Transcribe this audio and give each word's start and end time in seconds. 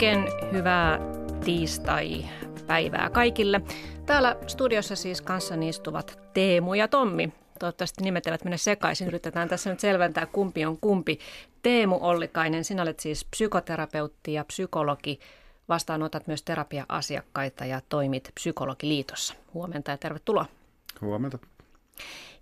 Oikein 0.00 0.28
hyvää 0.52 0.98
tiistai-päivää 1.44 3.10
kaikille. 3.10 3.60
Täällä 4.06 4.36
studiossa 4.46 4.96
siis 4.96 5.20
kanssani 5.20 5.68
istuvat 5.68 6.20
Teemu 6.34 6.74
ja 6.74 6.88
Tommi. 6.88 7.32
Toivottavasti 7.58 8.04
nimet 8.04 8.26
eivät 8.26 8.44
mene 8.44 8.56
sekaisin. 8.56 9.08
Yritetään 9.08 9.48
tässä 9.48 9.70
nyt 9.70 9.80
selventää, 9.80 10.26
kumpi 10.26 10.64
on 10.64 10.78
kumpi. 10.80 11.18
Teemu 11.62 11.98
Ollikainen, 12.00 12.64
sinä 12.64 12.82
olet 12.82 13.00
siis 13.00 13.24
psykoterapeutti 13.24 14.32
ja 14.32 14.44
psykologi. 14.44 15.20
Vastaanotat 15.68 16.26
myös 16.26 16.42
terapia-asiakkaita 16.42 17.64
ja 17.64 17.80
toimit 17.88 18.30
Psykologiliitossa. 18.34 19.34
Huomenta 19.54 19.90
ja 19.90 19.98
tervetuloa. 19.98 20.46
Huomenta. 21.00 21.38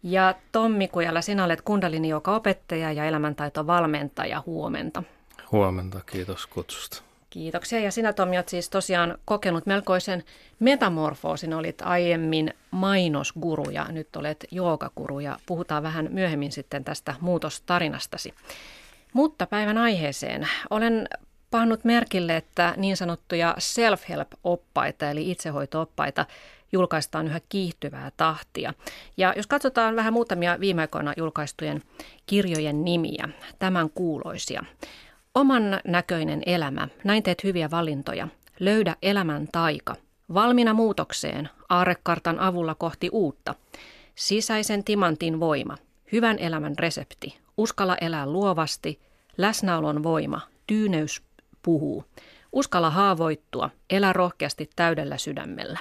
Ja 0.02 0.34
Tommi 0.52 0.88
Kujala, 0.88 1.20
sinä 1.20 1.44
olet 1.44 1.62
kundalini 1.62 2.08
joka 2.08 2.34
opettaja 2.34 2.92
ja 2.92 3.04
elämäntaitovalmentaja. 3.04 4.42
Huomenta. 4.46 5.02
Huomenta, 5.52 6.00
kiitos 6.06 6.46
kutsusta. 6.46 7.07
Kiitoksia. 7.30 7.80
Ja 7.80 7.92
sinä 7.92 8.12
olet 8.18 8.48
siis 8.48 8.70
tosiaan 8.70 9.18
kokenut 9.24 9.66
melkoisen 9.66 10.24
metamorfoosin. 10.58 11.54
Olit 11.54 11.82
aiemmin 11.82 12.54
mainosguru 12.70 13.70
ja 13.70 13.86
nyt 13.90 14.16
olet 14.16 14.46
joogaguru 14.50 15.20
ja 15.20 15.38
puhutaan 15.46 15.82
vähän 15.82 16.08
myöhemmin 16.10 16.52
sitten 16.52 16.84
tästä 16.84 17.14
muutostarinastasi. 17.20 18.34
Mutta 19.12 19.46
päivän 19.46 19.78
aiheeseen. 19.78 20.48
Olen 20.70 21.08
pannut 21.50 21.84
merkille, 21.84 22.36
että 22.36 22.74
niin 22.76 22.96
sanottuja 22.96 23.54
self-help-oppaita 23.58 25.10
eli 25.10 25.30
itsehoito-oppaita 25.30 26.26
julkaistaan 26.72 27.26
yhä 27.26 27.40
kiihtyvää 27.48 28.10
tahtia. 28.16 28.74
Ja 29.16 29.34
jos 29.36 29.46
katsotaan 29.46 29.96
vähän 29.96 30.12
muutamia 30.12 30.60
viime 30.60 30.82
aikoina 30.82 31.14
julkaistujen 31.16 31.82
kirjojen 32.26 32.84
nimiä, 32.84 33.28
tämän 33.58 33.90
kuuloisia. 33.90 34.64
Oman 35.34 35.80
näköinen 35.84 36.42
elämä, 36.46 36.88
näin 37.04 37.22
teet 37.22 37.44
hyviä 37.44 37.70
valintoja. 37.70 38.28
Löydä 38.60 38.96
elämän 39.02 39.48
taika. 39.52 39.96
Valmiina 40.34 40.74
muutokseen, 40.74 41.48
aarekartan 41.68 42.38
avulla 42.40 42.74
kohti 42.74 43.08
uutta. 43.12 43.54
Sisäisen 44.14 44.84
timantin 44.84 45.40
voima, 45.40 45.76
hyvän 46.12 46.38
elämän 46.38 46.78
resepti. 46.78 47.38
Uskalla 47.56 47.96
elää 48.00 48.26
luovasti, 48.26 49.00
läsnäolon 49.36 50.02
voima, 50.02 50.40
tyyneys 50.66 51.22
puhuu. 51.62 52.04
Uskalla 52.52 52.90
haavoittua, 52.90 53.70
elä 53.90 54.12
rohkeasti 54.12 54.70
täydellä 54.76 55.18
sydämellä. 55.18 55.78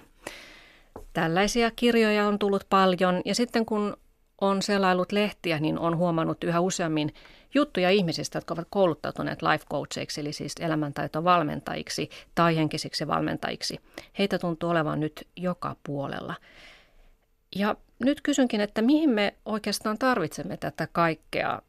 Tällaisia 1.14 1.72
kirjoja 1.76 2.28
on 2.28 2.40
tullut 2.40 2.66
paljon 2.70 3.22
ja 3.26 3.36
sitten 3.36 3.66
kun 3.66 3.98
on 4.42 4.62
selailut 4.62 5.12
lehtiä, 5.12 5.60
niin 5.60 5.80
on 5.80 5.98
huomannut 5.98 6.44
yhä 6.44 6.60
useammin 6.60 7.14
juttuja 7.54 7.90
ihmisistä, 7.90 8.38
jotka 8.38 8.54
ovat 8.54 8.68
kouluttautuneet 8.70 9.42
life 9.42 9.66
coachiksi, 9.72 10.22
eli 10.22 10.34
siis 10.34 10.56
elämäntaitovalmentajiksi 10.60 12.10
tai 12.36 12.56
henkisiksi 12.56 13.08
valmentajiksi. 13.08 13.80
Heitä 14.20 14.40
tuntuu 14.40 14.70
olevan 14.70 15.00
nyt 15.00 15.28
joka 15.36 15.76
puolella. 15.84 16.36
Ja 17.56 17.76
nyt 18.00 18.22
kysynkin, 18.22 18.62
että 18.62 18.82
mihin 18.82 19.10
me 19.10 19.36
oikeastaan 19.46 19.98
tarvitsemme 19.98 20.58
tätä 20.58 20.88
kaikkea? 20.92 21.62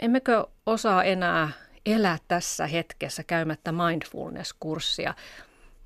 Emmekö 0.00 0.46
osaa 0.66 1.04
enää 1.04 1.50
elää 1.86 2.18
tässä 2.28 2.66
hetkessä 2.66 3.22
käymättä 3.22 3.72
mindfulness-kurssia? 3.72 5.14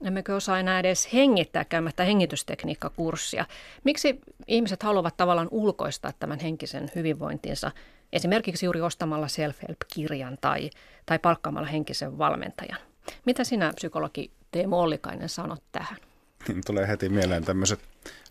Emmekö 0.04 0.36
osaa 0.36 0.58
enää 0.58 0.78
edes 0.78 1.12
hengittää 1.12 1.64
käymättä 1.64 2.04
hengitystekniikkakurssia? 2.04 3.46
Miksi 3.84 4.20
ihmiset 4.46 4.82
haluavat 4.82 5.16
tavallaan 5.16 5.48
ulkoistaa 5.50 6.12
tämän 6.18 6.38
henkisen 6.38 6.90
hyvinvointinsa 6.94 7.70
esimerkiksi 8.12 8.66
juuri 8.66 8.80
ostamalla 8.80 9.28
self-help-kirjan 9.28 10.38
tai, 10.40 10.70
tai 11.06 11.18
palkkaamalla 11.18 11.68
henkisen 11.68 12.18
valmentajan? 12.18 12.78
Mitä 13.26 13.44
sinä, 13.44 13.72
psykologi 13.74 14.30
Teemu 14.50 14.78
Ollikainen, 14.78 15.28
sanot 15.28 15.62
tähän? 15.72 15.96
Tulee 16.66 16.88
heti 16.88 17.08
mieleen 17.08 17.44
tämmöiset 17.44 17.80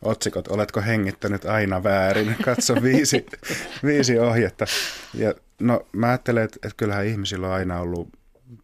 otsikot, 0.01 0.47
oletko 0.47 0.81
hengittänyt 0.81 1.45
aina 1.45 1.83
väärin, 1.83 2.35
katso 2.45 2.75
viisi, 2.81 3.25
viisi 3.83 4.19
ohjetta. 4.19 4.65
Ja 5.13 5.33
no 5.59 5.85
mä 5.91 6.07
ajattelen, 6.07 6.43
että, 6.43 6.57
että 6.63 6.77
kyllähän 6.77 7.05
ihmisillä 7.05 7.47
on 7.47 7.53
aina 7.53 7.79
ollut 7.79 8.09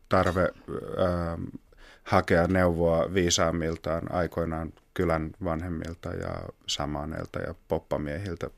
tarve 0.09 0.41
ää, 0.41 1.38
hakea 2.07 2.47
neuvoa 2.47 3.13
viisaammiltaan 3.13 4.12
aikoinaan 4.12 4.73
kylän 4.94 5.31
vanhemmilta 5.44 6.09
ja 6.09 6.41
samaneilta 6.68 7.40
ja 7.40 7.56
poppamiehiltä. 7.68 8.50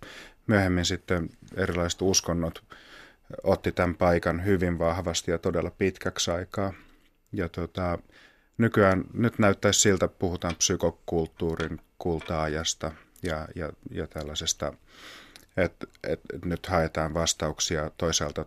Myöhemmin 0.48 0.86
sitten 0.86 1.30
erilaiset 1.56 2.02
uskonnot 2.02 2.64
otti 3.44 3.72
tämän 3.72 3.96
paikan 3.96 4.46
hyvin 4.46 4.80
vahvasti 4.80 5.32
ja 5.32 5.38
todella 5.38 5.72
pitkäksi 5.72 6.32
aikaa. 6.32 6.74
Ja 7.34 7.50
tota, 7.50 7.98
nykyään 8.58 9.04
nyt 9.14 9.40
näyttäisi 9.40 9.80
siltä, 9.80 10.08
puhutaan 10.08 10.56
psykokulttuurin 10.56 11.81
kultaajasta 11.98 12.92
ja, 13.24 13.48
ja, 13.56 13.70
ja 13.92 14.08
tällaisesta, 14.08 14.74
että, 15.58 15.88
että 16.04 16.38
nyt 16.46 16.66
haetaan 16.66 17.14
vastauksia 17.14 17.92
toisaalta 17.98 18.46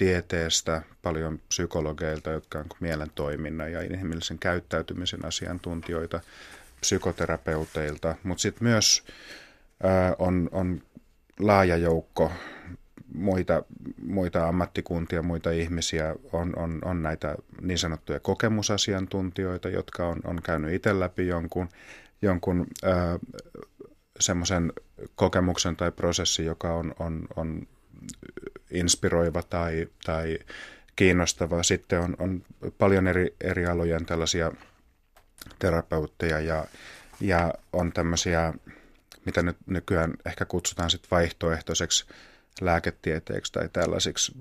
tieteestä, 0.00 0.82
paljon 1.02 1.40
psykologeilta, 1.48 2.30
jotka 2.30 2.58
on 2.58 2.64
mielentoiminnan 2.80 3.72
ja 3.72 3.82
inhimillisen 3.82 4.38
käyttäytymisen 4.38 5.24
asiantuntijoita, 5.24 6.20
psykoterapeuteilta, 6.80 8.14
mutta 8.22 8.42
sitten 8.42 8.68
myös 8.68 9.04
ää, 9.82 10.16
on, 10.18 10.48
on 10.52 10.82
laaja 11.38 11.76
joukko 11.76 12.32
muita, 13.14 13.62
muita 14.02 14.48
ammattikuntia, 14.48 15.22
muita 15.22 15.50
ihmisiä, 15.50 16.16
on, 16.32 16.58
on, 16.58 16.78
on 16.84 17.02
näitä 17.02 17.34
niin 17.60 17.78
sanottuja 17.78 18.20
kokemusasiantuntijoita, 18.20 19.68
jotka 19.68 20.06
on, 20.06 20.20
on 20.24 20.42
käynyt 20.42 20.74
itse 20.74 21.00
läpi 21.00 21.26
jonkun, 21.26 21.68
jonkun 22.22 22.66
semmoisen 24.20 24.72
kokemuksen 25.14 25.76
tai 25.76 25.92
prosessi, 25.92 26.44
joka 26.44 26.74
on, 26.74 26.94
on, 26.98 27.26
on 27.36 27.66
inspiroiva 28.70 29.42
tai, 29.42 29.88
tai 30.04 30.38
kiinnostava. 30.96 31.62
Sitten 31.62 32.00
on, 32.00 32.16
on 32.18 32.44
paljon 32.78 33.06
eri, 33.06 33.34
eri 33.40 33.66
alojen 33.66 34.06
tällaisia 34.06 34.52
terapeutteja 35.58 36.40
ja, 36.40 36.64
ja 37.20 37.54
on 37.72 37.92
tämmöisiä, 37.92 38.54
mitä 39.26 39.42
nyt 39.42 39.56
nykyään 39.66 40.14
ehkä 40.26 40.44
kutsutaan 40.44 40.90
sit 40.90 41.10
vaihtoehtoiseksi 41.10 42.06
lääketieteeksi 42.60 43.52
tai 43.52 43.68
tällaisiksi. 43.72 44.32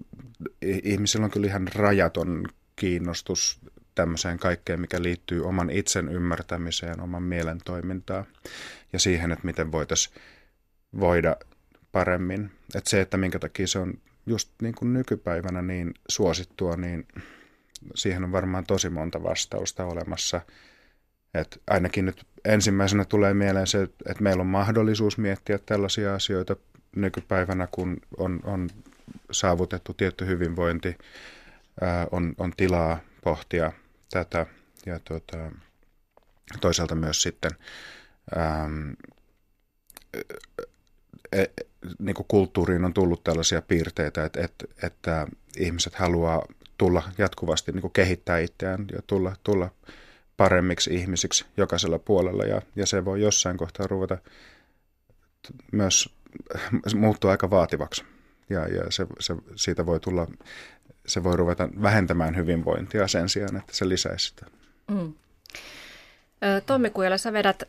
Ihmisillä 0.61 1.25
on 1.25 1.31
kyllä 1.31 1.47
ihan 1.47 1.67
rajaton 1.75 2.46
kiinnostus 2.75 3.59
tämmöiseen 3.96 4.40
kaikkeen, 4.40 4.81
mikä 4.81 5.01
liittyy 5.01 5.46
oman 5.46 5.69
itsen 5.69 6.09
ymmärtämiseen, 6.09 7.01
oman 7.01 7.23
mielen 7.23 7.59
toimintaan 7.66 8.25
ja 8.94 9.00
siihen, 9.00 9.31
että 9.31 9.46
miten 9.46 9.72
voitaisiin 9.72 10.16
voida 11.00 11.35
paremmin. 11.91 12.51
Että 12.75 12.90
se, 12.90 13.01
että 13.01 13.17
minkä 13.17 13.40
takia 13.40 13.67
se 13.67 13.79
on 13.79 13.94
just 14.29 14.50
niin 14.62 14.75
kuin 14.75 14.94
nykypäivänä 14.94 15.62
niin 15.62 15.94
suosittua, 16.09 16.75
niin 16.75 17.07
siihen 17.95 18.23
on 18.23 18.31
varmaan 18.31 18.66
tosi 18.66 18.90
monta 18.90 19.23
vastausta 19.23 19.85
olemassa. 19.85 20.41
Et 21.34 21.62
ainakin 21.67 22.06
nyt 22.06 22.25
ensimmäisenä 22.45 23.06
tulee 23.06 23.34
mieleen 23.34 23.67
se, 23.67 23.81
että 23.81 24.23
meillä 24.23 24.41
on 24.41 24.47
mahdollisuus 24.47 25.17
miettiä 25.17 25.57
tällaisia 25.57 26.16
asioita 26.16 26.56
nykypäivänä, 26.95 27.67
kun 27.72 27.97
on, 28.17 28.40
on 28.43 28.70
saavutettu 29.31 29.93
tietty 29.93 30.26
hyvinvointi, 30.26 30.97
ää, 31.81 32.08
on, 32.11 32.34
on 32.37 32.53
tilaa 32.58 32.99
pohtia 33.23 33.72
tätä 34.11 34.46
ja 34.85 34.99
tuota, 34.99 35.52
toisaalta 36.61 36.96
myös 36.96 37.22
sitten 37.22 37.52
ää, 38.35 38.70
niin 41.99 42.16
kuin 42.16 42.26
kulttuuriin 42.28 42.85
on 42.85 42.93
tullut 42.93 43.23
tällaisia 43.23 43.61
piirteitä, 43.61 44.26
että, 44.26 44.41
että, 44.41 44.66
että 44.84 45.28
ihmiset 45.58 45.96
haluaa 45.96 46.46
tulla 46.78 47.03
jatkuvasti 47.17 47.72
niin 47.72 47.81
kuin 47.81 47.93
kehittää 47.93 48.40
itseään 48.40 48.85
ja 48.91 49.02
tulla, 49.08 49.35
tulla 49.43 49.70
paremmiksi 50.37 50.93
ihmisiksi 50.96 51.46
jokaisella 51.58 51.99
puolella 51.99 52.43
ja, 52.43 52.61
ja 52.76 52.85
se 52.85 53.05
voi 53.05 53.22
jossain 53.22 53.58
kohtaa 53.58 53.87
ruveta 53.87 54.17
myös 55.72 56.09
muuttua 56.96 57.31
aika 57.31 57.49
vaativaksi 57.49 58.03
ja, 58.49 58.67
ja 58.67 58.91
se, 58.91 59.08
se, 59.20 59.35
siitä 59.55 59.85
voi 59.85 59.99
tulla, 59.99 60.28
se 61.08 61.23
voi 61.23 61.37
ruveta 61.37 61.70
vähentämään 61.81 62.35
hyvinvointia 62.35 63.08
sen 63.08 63.29
sijaan, 63.29 63.58
että 63.58 63.76
se 63.76 63.90
lisäisi 63.90 64.28
sitä. 64.29 64.46
Mm. 64.91 65.14
Tommi 66.66 66.90
Kujala, 66.90 67.18
sä 67.18 67.34
vedät 67.34 67.64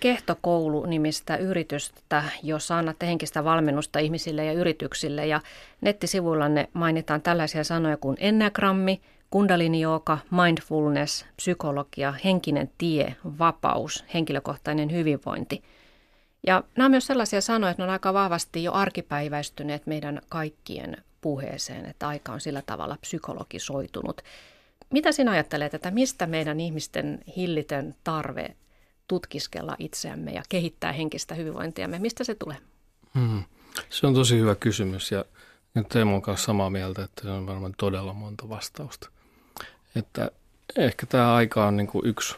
Kehtokoulu-nimistä 0.00 1.36
yritystä, 1.36 2.24
jossa 2.42 2.78
annatte 2.78 3.06
henkistä 3.06 3.44
valmennusta 3.44 3.98
ihmisille 3.98 4.44
ja 4.44 4.52
yrityksille. 4.52 5.26
Ja 5.26 5.40
nettisivuillanne 5.80 6.68
mainitaan 6.72 7.22
tällaisia 7.22 7.64
sanoja 7.64 7.96
kuin 7.96 8.16
enneagrammi, 8.20 9.00
kundalini-jooga, 9.30 10.18
mindfulness, 10.30 11.26
psykologia, 11.36 12.14
henkinen 12.24 12.70
tie, 12.78 13.16
vapaus, 13.38 14.04
henkilökohtainen 14.14 14.92
hyvinvointi. 14.92 15.62
Ja 16.46 16.62
nämä 16.76 16.84
on 16.84 16.90
myös 16.90 17.06
sellaisia 17.06 17.40
sanoja, 17.40 17.70
että 17.70 17.82
ne 17.82 17.84
on 17.84 17.90
aika 17.90 18.14
vahvasti 18.14 18.64
jo 18.64 18.72
arkipäiväistyneet 18.72 19.86
meidän 19.86 20.20
kaikkien 20.28 20.96
puheeseen, 21.20 21.86
että 21.86 22.08
aika 22.08 22.32
on 22.32 22.40
sillä 22.40 22.62
tavalla 22.66 22.96
psykologisoitunut. 23.00 24.22
Mitä 24.92 25.12
sinä 25.12 25.30
ajattelet, 25.30 25.74
että 25.74 25.90
mistä 25.90 26.26
meidän 26.26 26.60
ihmisten 26.60 27.20
hillitön 27.36 27.94
tarve 28.04 28.56
tutkiskella 29.08 29.76
itseämme 29.78 30.30
ja 30.30 30.42
kehittää 30.48 30.92
henkistä 30.92 31.34
hyvinvointiamme, 31.34 31.98
mistä 31.98 32.24
se 32.24 32.34
tulee? 32.34 32.56
Hmm. 33.14 33.42
Se 33.90 34.06
on 34.06 34.14
tosi 34.14 34.38
hyvä 34.38 34.54
kysymys 34.54 35.10
ja 35.10 35.24
nyt 35.74 35.88
Teemon 35.88 36.22
kanssa 36.22 36.46
samaa 36.46 36.70
mieltä, 36.70 37.04
että 37.04 37.22
se 37.22 37.30
on 37.30 37.46
varmaan 37.46 37.74
todella 37.76 38.12
monta 38.12 38.48
vastausta. 38.48 39.10
Että 39.96 40.30
ehkä 40.78 41.06
tämä 41.06 41.34
aika 41.34 41.66
on 41.66 41.76
niin 41.76 41.86
kuin 41.86 42.06
yksi, 42.06 42.36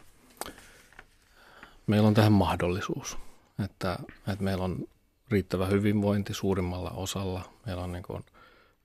meillä 1.87 2.09
on 2.09 2.15
tähän 2.15 2.33
mahdollisuus, 2.33 3.19
että, 3.65 3.99
että 4.29 4.45
meillä 4.45 4.65
on 4.65 4.89
riittävä 5.31 5.67
hyvinvointi 5.67 6.35
suurimmalla 6.35 6.91
osalla, 6.91 7.43
meillä 7.67 7.83
on 7.83 7.93
niin 7.93 8.03
kuin 8.03 8.25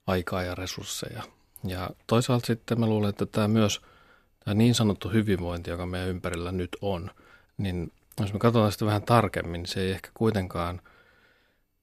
aikaa 0.07 0.44
ja 0.44 0.56
resursseja. 0.56 1.24
Ja 1.63 1.89
toisaalta 2.07 2.47
sitten 2.47 2.79
mä 2.79 2.85
luulen, 2.85 3.09
että 3.09 3.25
tämä 3.25 3.47
myös 3.47 3.81
tämä 4.45 4.53
niin 4.53 4.75
sanottu 4.75 5.09
hyvinvointi, 5.09 5.69
joka 5.69 5.85
meidän 5.85 6.09
ympärillä 6.09 6.51
nyt 6.51 6.77
on, 6.81 7.11
niin 7.57 7.91
jos 8.19 8.33
me 8.33 8.39
katsotaan 8.39 8.71
sitä 8.71 8.85
vähän 8.85 9.03
tarkemmin, 9.03 9.53
niin 9.53 9.67
se 9.67 9.81
ei 9.81 9.91
ehkä 9.91 10.09
kuitenkaan 10.13 10.81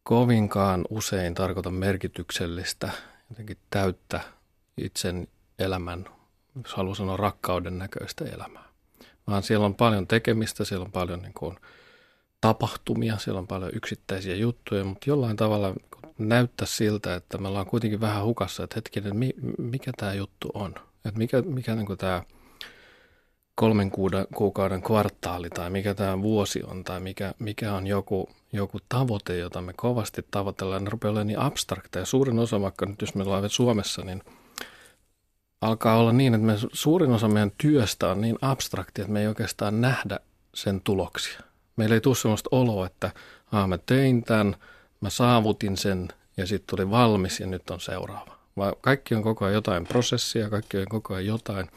kovinkaan 0.02 0.84
usein 0.90 1.34
tarkoita 1.34 1.70
merkityksellistä, 1.70 2.90
jotenkin 3.30 3.58
täyttä 3.70 4.20
itsen 4.76 5.28
elämän, 5.58 6.08
jos 6.62 6.74
haluaa 6.74 6.94
sanoa 6.94 7.16
rakkauden 7.16 7.78
näköistä 7.78 8.24
elämää. 8.24 8.64
Vaan 9.26 9.42
siellä 9.42 9.66
on 9.66 9.74
paljon 9.74 10.06
tekemistä, 10.06 10.64
siellä 10.64 10.84
on 10.84 10.92
paljon 10.92 11.22
niin 11.22 11.34
kuin 11.34 11.56
tapahtumia, 12.46 13.18
siellä 13.18 13.38
on 13.38 13.46
paljon 13.46 13.70
yksittäisiä 13.74 14.34
juttuja, 14.34 14.84
mutta 14.84 15.10
jollain 15.10 15.36
tavalla 15.36 15.74
näyttää 16.18 16.66
siltä, 16.66 17.14
että 17.14 17.38
me 17.38 17.48
ollaan 17.48 17.66
kuitenkin 17.66 18.00
vähän 18.00 18.24
hukassa, 18.24 18.64
että 18.64 18.74
hetkinen, 18.76 19.32
mikä 19.58 19.92
tämä 19.96 20.14
juttu 20.14 20.50
on? 20.54 20.74
Että 21.04 21.18
mikä, 21.18 21.42
mikä 21.42 21.74
niin 21.74 21.98
tämä 21.98 22.22
kolmen 23.54 23.90
kuukauden 24.34 24.82
kvartaali 24.82 25.50
tai 25.50 25.70
mikä 25.70 25.94
tämä 25.94 26.22
vuosi 26.22 26.62
on 26.62 26.84
tai 26.84 27.00
mikä, 27.00 27.34
mikä 27.38 27.74
on 27.74 27.86
joku, 27.86 28.28
joku 28.52 28.78
tavoite, 28.88 29.38
jota 29.38 29.60
me 29.60 29.72
kovasti 29.72 30.26
tavoitellaan, 30.30 30.84
ne 30.84 30.90
rupeaa 30.90 31.10
olemaan 31.10 31.26
niin 31.26 31.38
abstrakteja. 31.38 32.06
Suurin 32.06 32.38
osa, 32.38 32.60
vaikka 32.60 32.86
nyt 32.86 33.00
jos 33.00 33.14
me 33.14 33.22
ollaan 33.22 33.50
Suomessa, 33.50 34.02
niin 34.04 34.22
alkaa 35.60 35.98
olla 35.98 36.12
niin, 36.12 36.34
että 36.34 36.46
me, 36.46 36.54
suurin 36.72 37.10
osa 37.10 37.28
meidän 37.28 37.52
työstä 37.58 38.08
on 38.08 38.20
niin 38.20 38.38
abstraktia, 38.40 39.02
että 39.02 39.12
me 39.12 39.20
ei 39.20 39.26
oikeastaan 39.26 39.80
nähdä 39.80 40.20
sen 40.54 40.80
tuloksia. 40.80 41.45
Meillä 41.76 41.94
ei 41.94 42.00
tule 42.00 42.14
sellaista 42.14 42.48
oloa, 42.52 42.86
että 42.86 43.10
ah, 43.52 43.68
mä 43.68 43.78
tein 43.78 44.24
tämän, 44.24 44.56
mä 45.00 45.10
saavutin 45.10 45.76
sen 45.76 46.08
ja 46.36 46.46
sitten 46.46 46.76
tuli 46.76 46.90
valmis 46.90 47.40
ja 47.40 47.46
nyt 47.46 47.70
on 47.70 47.80
seuraava. 47.80 48.36
Vaan 48.56 48.74
kaikki 48.80 49.14
on 49.14 49.22
koko 49.22 49.44
ajan 49.44 49.54
jotain 49.54 49.86
prosessia, 49.86 50.50
kaikki 50.50 50.78
on 50.78 50.86
koko 50.88 51.14
ajan 51.14 51.26
jotain. 51.26 51.70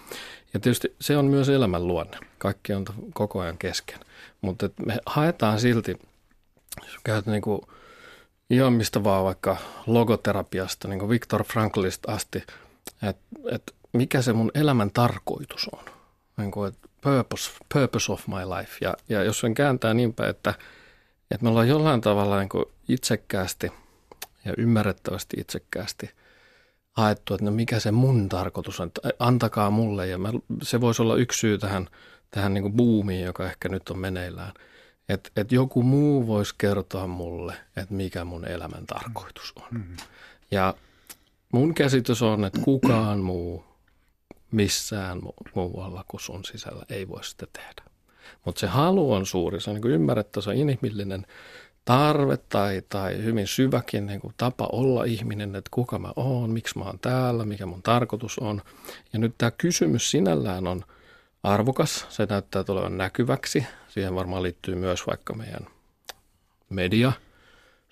Ja 0.53 0.59
tietysti 0.59 0.95
se 1.01 1.17
on 1.17 1.25
myös 1.25 1.49
elämän 1.49 1.87
luonne. 1.87 2.17
Kaikki 2.37 2.73
on 2.73 2.85
koko 3.13 3.39
ajan 3.39 3.57
kesken. 3.57 3.99
Mutta 4.41 4.69
me 4.85 4.97
haetaan 5.05 5.59
silti, 5.59 5.99
jos 6.83 6.95
käyt 7.03 7.25
niin 7.25 7.41
kuin 7.41 7.61
ihan 8.49 8.73
mistä 8.73 9.03
vaan 9.03 9.23
vaikka 9.23 9.57
logoterapiasta, 9.87 10.87
niin 10.87 10.99
kuin 10.99 11.09
Viktor 11.09 11.43
Franklista 11.43 12.11
asti, 12.11 12.43
että 13.03 13.21
et 13.51 13.75
mikä 13.93 14.21
se 14.21 14.33
mun 14.33 14.51
elämän 14.53 14.91
tarkoitus 14.91 15.69
on. 15.73 15.85
Niin 16.37 16.51
kuin, 16.51 16.67
että 16.67 16.88
purpose, 17.01 17.51
purpose 17.73 18.11
of 18.11 18.27
my 18.27 18.35
life. 18.57 18.71
Ja, 18.81 18.93
ja 19.09 19.23
jos 19.23 19.39
sen 19.39 19.53
kääntää 19.53 19.93
niinpä, 19.93 20.27
että, 20.27 20.53
että 21.31 21.43
me 21.43 21.49
ollaan 21.49 21.67
jollain 21.67 22.01
tavalla 22.01 22.39
niin 22.39 22.49
kuin 22.49 22.65
itsekkäästi 22.87 23.71
ja 24.45 24.53
ymmärrettävästi 24.57 25.37
itsekkäästi 25.39 26.09
haettu, 26.91 27.33
että 27.33 27.45
no 27.45 27.51
mikä 27.51 27.79
se 27.79 27.91
mun 27.91 28.29
tarkoitus 28.29 28.79
on, 28.79 28.87
että 28.87 29.01
antakaa 29.19 29.69
mulle. 29.69 30.07
Ja 30.07 30.17
mä, 30.17 30.29
se 30.63 30.81
voisi 30.81 31.01
olla 31.01 31.15
yksi 31.15 31.39
syy 31.39 31.57
tähän, 31.57 31.87
tähän 32.31 32.53
niin 32.53 32.61
kuin 32.61 32.73
boomiin, 32.73 33.25
joka 33.25 33.45
ehkä 33.45 33.69
nyt 33.69 33.89
on 33.89 33.99
meneillään. 33.99 34.53
Että 35.09 35.29
et 35.35 35.51
joku 35.51 35.83
muu 35.83 36.27
voisi 36.27 36.55
kertoa 36.57 37.07
mulle, 37.07 37.53
että 37.77 37.93
mikä 37.93 38.23
mun 38.23 38.45
elämän 38.45 38.85
tarkoitus 38.85 39.53
on. 39.55 39.67
Mm-hmm. 39.71 39.95
Ja 40.51 40.73
mun 41.53 41.73
käsitys 41.73 42.21
on, 42.21 42.45
että 42.45 42.59
kukaan 42.63 43.19
muu 43.19 43.68
missään 44.51 45.21
muualla 45.55 46.05
kuin 46.07 46.21
sun 46.21 46.45
sisällä 46.45 46.85
ei 46.89 47.07
voi 47.07 47.23
sitä 47.23 47.47
tehdä. 47.53 47.83
Mutta 48.45 48.59
se 48.59 48.67
halu 48.67 49.13
on 49.13 49.25
suuri, 49.25 49.61
se 49.61 49.69
on 49.69 49.75
niin 49.75 49.91
ymmärrettävä, 49.93 50.43
se 50.43 50.49
on 50.49 50.55
inhimillinen 50.55 51.25
tarve 51.85 52.37
tai, 52.37 52.81
tai 52.89 53.23
hyvin 53.23 53.47
syväkin 53.47 54.05
niin 54.05 54.19
kuin 54.19 54.33
tapa 54.37 54.69
olla 54.71 55.03
ihminen, 55.03 55.55
että 55.55 55.69
kuka 55.73 55.99
mä 55.99 56.11
oon, 56.15 56.49
miksi 56.49 56.77
mä 56.77 56.85
oon 56.85 56.99
täällä, 56.99 57.45
mikä 57.45 57.65
mun 57.65 57.83
tarkoitus 57.83 58.39
on. 58.39 58.61
Ja 59.13 59.19
nyt 59.19 59.35
tämä 59.37 59.51
kysymys 59.51 60.11
sinällään 60.11 60.67
on 60.67 60.83
arvokas, 61.43 62.05
se 62.09 62.27
näyttää 62.29 62.63
tulevan 62.63 62.97
näkyväksi. 62.97 63.65
Siihen 63.87 64.15
varmaan 64.15 64.43
liittyy 64.43 64.75
myös 64.75 65.07
vaikka 65.07 65.33
meidän 65.33 65.67
media, 66.69 67.11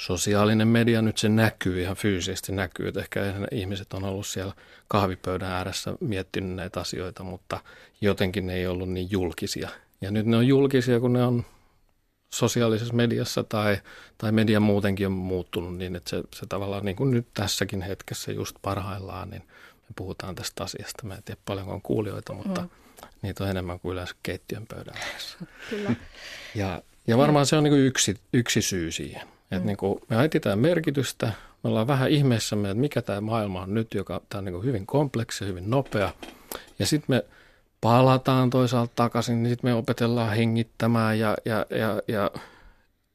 sosiaalinen 0.02 0.68
media, 0.68 1.02
nyt 1.02 1.18
se 1.18 1.30
näkyy 1.30 1.82
ihan 1.82 1.96
fyysisesti 1.96 2.52
näkyy, 2.52 2.88
että 2.88 3.00
ehkä 3.00 3.34
ihmiset 3.52 3.94
on 3.94 4.04
ollut 4.04 4.28
siellä 4.28 4.54
kahvipöydän 4.88 5.52
ääressä 5.52 5.94
miettinyt 6.00 6.56
näitä 6.56 6.80
asioita, 6.80 7.24
mutta 7.24 7.60
jotenkin 8.02 8.48
ne 8.48 8.54
ei 8.54 8.68
ollut 8.68 8.90
niin 8.90 9.12
julkisia. 9.12 9.70
Ja 10.02 10.12
nyt 10.12 10.26
ne 10.26 10.38
on 10.38 10.48
julkisia, 10.48 11.00
kun 11.00 11.14
ne 11.14 11.24
on 11.24 11.46
sosiaalisessa 12.34 12.94
mediassa 12.94 13.44
tai, 13.44 13.78
tai 14.18 14.32
media 14.32 14.60
muutenkin 14.60 15.08
on 15.08 15.14
muuttunut 15.14 15.78
niin, 15.78 15.96
että 15.96 16.10
se, 16.10 16.24
se 16.36 16.46
tavallaan 16.50 16.86
niin 16.86 16.96
kuin 16.96 17.12
nyt 17.12 17.28
tässäkin 17.34 17.82
hetkessä 17.82 18.32
just 18.32 18.56
parhaillaan, 18.62 19.30
niin 19.30 19.42
me 19.74 19.94
puhutaan 19.96 20.36
tästä 20.36 20.64
asiasta. 20.64 21.04
Mä 21.04 21.16
en 21.16 21.24
tiedä 21.24 21.42
paljonko 21.46 21.74
on 21.74 21.82
kuulijoita, 21.82 22.34
mutta 22.34 22.62
mm. 22.62 22.70
niitä 23.22 23.44
on 23.44 23.50
enemmän 23.50 23.80
kuin 23.80 23.94
yleensä 23.94 24.16
keittiön 24.24 24.66
ääressä. 25.00 25.38
Kyllä. 25.70 25.96
Ja, 26.56 26.82
ja 27.08 27.18
varmaan 27.18 27.46
se 27.46 27.56
on 27.56 27.64
niin 27.64 27.72
kuin 27.72 27.86
yksi, 27.86 28.20
yksi 28.34 28.62
syy 28.62 28.92
siihen. 28.92 29.37
Että 29.52 29.60
mm. 29.60 29.66
niin 29.66 29.78
kuin 29.78 30.00
me 30.10 30.26
etsitään 30.26 30.60
merkitystä, 30.60 31.26
me 31.64 31.70
ollaan 31.70 31.88
vähän 31.88 32.10
ihmeessämme, 32.10 32.70
että 32.70 32.82
mikä 32.82 33.02
tämä 33.02 33.22
maailma 33.22 33.62
on 33.62 33.74
nyt, 33.74 33.94
joka 33.94 34.22
tämä 34.30 34.40
on 34.40 34.46
niin 34.46 34.54
kuin 34.54 34.66
hyvin 34.66 34.86
kompleksi, 34.86 35.46
hyvin 35.46 35.70
nopea. 35.70 36.14
Ja 36.80 36.86
sitten 36.86 37.16
me 37.16 37.26
palataan 37.82 38.50
toisaalta 38.50 38.94
takaisin, 38.96 39.44
niin 39.44 39.50
sitten 39.52 39.70
me 39.70 39.74
opetellaan 39.74 40.36
hengittämään 40.36 41.20
ja, 41.20 41.38
ja, 41.46 41.66
ja, 41.70 42.02
ja 42.08 42.32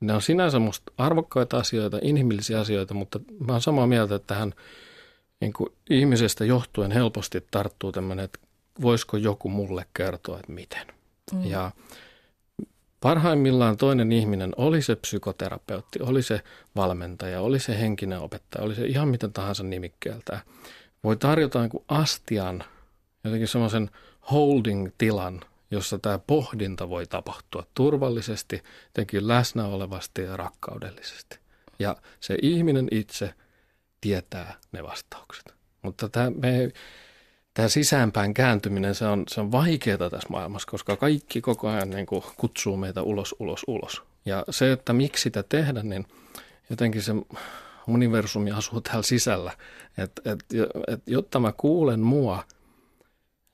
ne 0.01 0.15
on 0.15 0.23
sinänsä 0.23 0.59
musta 0.59 0.93
arvokkaita 0.99 1.59
asioita, 1.59 1.99
inhimillisiä 2.03 2.61
asioita, 2.61 2.95
mutta 2.95 3.21
mä 3.47 3.53
oon 3.53 3.62
samaa 3.62 3.87
mieltä, 3.87 4.15
että 4.15 4.35
tähän 4.35 4.55
niin 5.41 5.53
kuin 5.53 5.73
ihmisestä 5.91 6.45
johtuen 6.45 6.91
helposti 6.93 7.47
tarttuu 7.51 7.93
tämmöinen, 7.93 8.25
että 8.25 8.39
voisiko 8.81 9.17
joku 9.17 9.49
mulle 9.49 9.87
kertoa, 9.95 10.39
että 10.39 10.53
miten. 10.53 10.87
Mm. 11.33 11.45
Ja 11.45 11.71
parhaimmillaan 13.02 13.76
toinen 13.76 14.12
ihminen, 14.12 14.52
oli 14.56 14.82
se 14.82 14.97
psykoterapeutti, 14.97 15.99
oli 16.02 16.23
se 16.23 16.40
valmentaja, 16.76 17.40
oli 17.40 17.61
se 17.61 17.80
henkinen 17.80 18.18
opettaja, 18.18 18.64
oli 18.64 18.75
se 18.75 18.87
ihan 18.87 19.09
miten 19.09 19.32
tahansa 19.32 19.62
nimikkeeltä, 19.62 20.40
voi 21.04 21.16
tarjota 21.16 21.61
niin 21.61 21.85
astian, 21.88 22.64
jotenkin 23.25 23.49
semmoisen 23.49 23.90
holding-tilan, 24.32 25.40
jossa 25.71 25.99
tämä 25.99 26.18
pohdinta 26.18 26.88
voi 26.88 27.06
tapahtua 27.06 27.64
turvallisesti, 27.75 28.62
jotenkin 28.87 29.28
läsnä 29.28 29.64
olevasti 29.64 30.23
ja 30.23 30.37
rakkaudellisesti. 30.37 31.38
Ja 31.78 31.97
se 32.21 32.37
ihminen 32.42 32.88
itse 32.90 33.35
tietää 34.00 34.54
ne 34.73 34.82
vastaukset. 34.82 35.54
Mutta 35.82 36.09
tämä, 36.09 36.30
me, 36.30 36.71
tämä 37.54 37.68
sisäänpäin 37.68 38.35
kääntyminen, 38.35 38.94
se 38.94 39.06
on, 39.06 39.25
se 39.28 39.40
on 39.40 39.52
vaikeaa 39.52 40.11
tässä 40.11 40.28
maailmassa, 40.28 40.71
koska 40.71 40.97
kaikki 40.97 41.40
koko 41.40 41.68
ajan 41.68 41.90
niin 41.90 42.06
kuin 42.06 42.23
kutsuu 42.37 42.76
meitä 42.76 43.02
ulos, 43.02 43.35
ulos, 43.38 43.64
ulos. 43.66 44.02
Ja 44.25 44.44
se, 44.50 44.73
että 44.73 44.92
miksi 44.92 45.23
sitä 45.23 45.42
tehdä, 45.42 45.82
niin 45.82 46.06
jotenkin 46.71 47.02
se 47.02 47.12
universumi 47.87 48.50
asuu 48.50 48.80
täällä 48.80 49.02
sisällä. 49.02 49.52
Että 49.99 50.23
et, 50.32 50.44
et, 50.88 51.02
jotta 51.06 51.40
mä 51.40 51.52
kuulen 51.52 52.00
mua– 52.00 52.44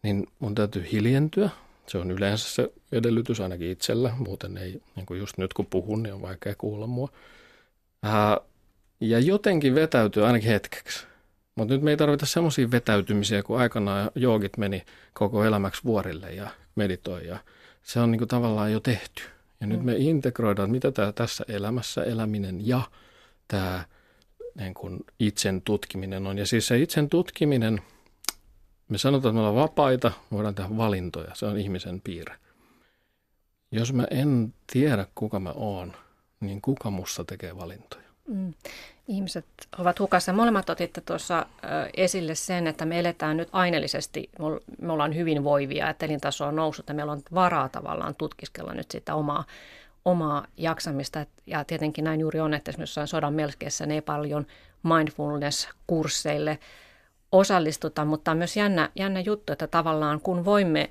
niin 0.03 0.27
mun 0.39 0.55
täytyy 0.55 0.87
hiljentyä. 0.93 1.51
Se 1.87 1.99
on 1.99 2.11
yleensä 2.11 2.51
se 2.51 2.73
edellytys 2.93 3.41
ainakin 3.41 3.71
itsellä, 3.71 4.13
muuten 4.19 4.57
ei, 4.57 4.83
niin 4.97 5.07
kuin 5.07 5.21
just 5.21 5.39
nyt 5.39 5.55
kun 5.55 5.67
puhun, 5.67 6.03
niin 6.03 6.15
on 6.15 6.23
vaikea 6.23 6.55
kuulla 6.59 6.87
mua. 6.87 7.09
Ää, 8.03 8.39
ja 9.01 9.19
jotenkin 9.19 9.75
vetäytyy 9.75 10.27
ainakin 10.27 10.51
hetkeksi. 10.51 11.07
Mutta 11.59 11.75
nyt 11.75 11.83
me 11.83 11.91
ei 11.91 11.97
tarvita 11.97 12.27
semmoisia 12.27 12.71
vetäytymisiä, 12.71 13.43
kun 13.43 13.59
aikanaan 13.59 14.11
joogit 14.15 14.57
meni 14.57 14.83
koko 15.13 15.45
elämäksi 15.45 15.85
vuorille 15.85 16.33
ja 16.33 16.51
meditoi. 16.75 17.27
Ja 17.27 17.39
se 17.83 18.01
on 18.01 18.11
niin 18.11 18.19
kuin 18.19 18.29
tavallaan 18.29 18.73
jo 18.73 18.81
tehty. 18.81 19.23
Ja 19.61 19.67
mm. 19.67 19.73
nyt 19.73 19.83
me 19.83 19.95
integroidaan, 19.97 20.71
mitä 20.71 20.93
tämä 20.93 21.13
tässä 21.13 21.45
elämässä 21.49 22.05
eläminen 22.05 22.67
ja 22.67 22.83
tämä 23.49 23.85
niin 24.55 24.75
kuin 24.75 24.99
itsen 25.19 25.63
tutkiminen 25.63 26.27
on. 26.27 26.39
Ja 26.39 26.47
siis 26.47 26.67
se 26.67 26.79
itsen 26.79 27.09
tutkiminen– 27.09 27.81
me 28.89 28.99
sanotaan, 28.99 29.31
että 29.31 29.35
me 29.35 29.41
ollaan 29.41 29.69
vapaita, 29.69 30.13
voidaan 30.33 30.55
tehdä 30.55 30.77
valintoja. 30.77 31.35
Se 31.35 31.47
on 31.47 31.59
ihmisen 31.59 32.01
piirre. 32.01 32.37
Jos 33.73 33.93
mä 33.93 34.07
en 34.11 34.55
tiedä, 34.73 35.07
kuka 35.15 35.41
mä 35.41 35.53
oon, 35.53 35.93
niin 36.41 36.63
kuka 36.63 36.91
musta 36.91 37.25
tekee 37.25 37.57
valintoja? 37.57 38.08
Mm. 38.29 38.55
Ihmiset 39.09 39.47
ovat 39.79 39.99
hukassa. 39.99 40.33
Molemmat 40.33 40.71
otitte 40.71 41.01
tuossa 41.01 41.47
esille 41.97 42.35
sen, 42.35 42.67
että 42.67 42.85
me 42.85 42.99
eletään 42.99 43.37
nyt 43.37 43.49
aineellisesti, 43.53 44.31
me 44.81 44.93
ollaan 44.93 45.15
hyvinvoivia, 45.15 45.91
että 45.91 46.07
elintaso 46.07 46.47
on 46.47 46.57
noussut 46.57 46.89
ja 46.89 46.95
meillä 46.95 47.13
on 47.13 47.23
varaa 47.35 47.69
tavallaan 47.69 48.15
tutkiskella 48.15 48.75
nyt 48.75 48.91
sitä 48.91 49.15
omaa, 49.15 49.45
omaa 50.05 50.47
jaksamista. 50.57 51.27
Ja 51.47 51.65
tietenkin 51.65 52.05
näin 52.05 52.21
juuri 52.21 52.41
on, 52.41 52.55
että 52.55 52.71
esimerkiksi 52.71 53.01
sodan 53.05 53.35
melkeessä 53.35 53.87
ne 53.87 53.95
ei 53.95 54.01
paljon 54.01 54.47
mindfulness-kursseille 54.83 56.59
osallistuta, 57.33 58.05
mutta 58.05 58.31
on 58.31 58.39
myös 58.39 58.57
jännä, 58.57 58.91
jännä 58.97 59.21
juttu, 59.21 59.53
että 59.53 59.67
tavallaan 59.67 60.21
kun 60.21 60.45
voimme 60.45 60.91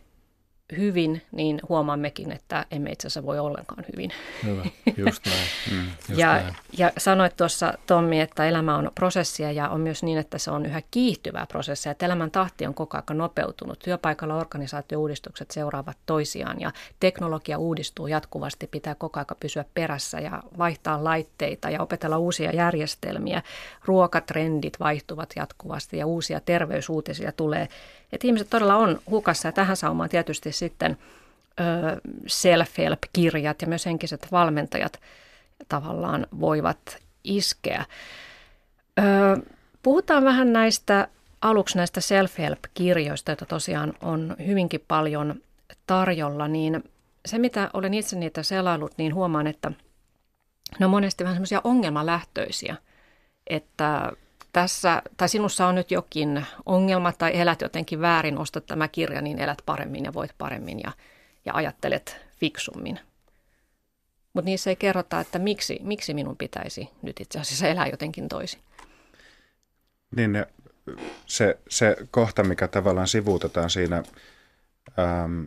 hyvin, 0.78 1.22
niin 1.32 1.60
huomaammekin, 1.70 2.32
että 2.32 2.66
emme 2.72 2.92
itse 2.92 3.08
asiassa 3.08 3.26
voi 3.26 3.40
ollenkaan 3.40 3.86
hyvin. 3.94 4.12
Hyvä, 4.44 4.66
just 5.06 5.26
näin. 5.26 5.48
Mm, 5.72 5.86
just 6.10 6.20
ja, 6.20 6.34
näin. 6.34 6.56
ja 6.78 6.92
sanoit 6.98 7.38
tuossa 7.38 7.74
Tommi, 7.86 8.22
että 8.22 8.46
elämä 8.46 8.78
on 8.78 8.92
prosessia 8.96 9.52
ja 9.52 9.70
on 9.70 9.82
myös 9.82 10.04
niin, 10.04 10.18
että 10.18 10.38
se 10.38 10.52
on 10.52 10.66
yhä 10.66 10.82
kiihtyvää 10.92 11.46
prosessia, 11.46 11.92
että 11.92 12.06
elämän 12.06 12.32
tahti 12.32 12.66
on 12.66 12.74
koko 12.74 12.98
ajan 12.98 13.18
nopeutunut. 13.18 13.80
Työpaikalla 13.80 14.36
organisaatiouudistukset 14.36 15.52
seuraavat 15.52 15.98
toisiaan 16.06 16.62
ja 16.62 16.72
teknologia 17.00 17.58
uudistuu 17.58 18.08
jatkuvasti, 18.08 18.68
pitää 18.68 18.96
koko 18.96 19.20
ajan 19.20 19.28
pysyä 19.40 19.66
perässä 19.74 20.20
ja 20.20 20.44
vaihtaa 20.58 21.04
laitteita 21.04 21.70
ja 21.70 21.82
opetella 21.82 22.18
uusia 22.18 22.52
järjestelmiä. 22.52 23.42
Ruokatrendit 23.86 24.80
vaihtuvat 24.80 25.30
jatkuvasti 25.36 25.98
ja 25.98 26.06
uusia 26.06 26.40
terveysuutisia 26.40 27.32
tulee 27.32 27.68
että 28.12 28.28
ihmiset 28.28 28.50
todella 28.50 28.76
on 28.76 29.00
hukassa 29.10 29.48
ja 29.48 29.52
tähän 29.52 29.78
saumaan 29.78 30.10
tietysti 30.10 30.52
sitten 30.52 30.98
self-help-kirjat 32.28 33.62
ja 33.62 33.68
myös 33.68 33.86
henkiset 33.86 34.28
valmentajat 34.32 35.00
tavallaan 35.70 36.28
voivat 36.40 36.98
iskeä. 37.24 37.86
Puhutaan 39.84 40.24
vähän 40.24 40.54
näistä 40.54 41.08
aluksi 41.42 41.78
näistä 41.78 42.02
self-help-kirjoista, 42.02 43.32
joita 43.32 43.46
tosiaan 43.46 43.94
on 44.02 44.36
hyvinkin 44.48 44.84
paljon 44.88 45.36
tarjolla, 45.88 46.48
niin 46.48 46.84
se 47.26 47.38
mitä 47.38 47.70
olen 47.74 47.94
itse 47.94 48.16
niitä 48.16 48.44
selailut, 48.44 48.94
niin 48.98 49.14
huomaan, 49.14 49.48
että 49.48 49.72
ne 50.80 50.86
on 50.86 50.90
monesti 50.90 51.24
vähän 51.24 51.36
semmoisia 51.36 51.62
ongelmalähtöisiä, 51.64 52.76
että 53.48 54.12
tässä, 54.58 55.02
tai 55.18 55.30
sinussa 55.30 55.68
on 55.68 55.76
nyt 55.76 55.92
jokin 55.92 56.46
ongelma 56.66 57.12
tai 57.12 57.40
elät 57.40 57.62
jotenkin 57.62 58.02
väärin, 58.02 58.38
ostat 58.38 58.66
tämä 58.66 58.88
kirja, 58.88 59.22
niin 59.22 59.40
elät 59.40 59.58
paremmin 59.66 60.06
ja 60.06 60.14
voit 60.14 60.32
paremmin 60.38 60.80
ja, 60.80 60.92
ja 61.46 61.54
ajattelet 61.54 62.18
fiksummin. 62.40 63.00
Mutta 64.34 64.46
niissä 64.46 64.70
ei 64.70 64.76
kerrota, 64.76 65.20
että 65.20 65.40
miksi, 65.40 65.80
miksi 65.84 66.14
minun 66.14 66.38
pitäisi 66.38 66.90
nyt 67.02 67.22
itse 67.22 67.40
asiassa 67.40 67.68
elää 67.68 67.88
jotenkin 67.88 68.28
toisin. 68.30 68.60
Niin 70.16 70.46
se, 71.26 71.60
se 71.70 71.96
kohta, 72.12 72.44
mikä 72.44 72.68
tavallaan 72.68 73.08
sivuutetaan 73.08 73.70
siinä 73.70 74.04
ähm, 75.00 75.46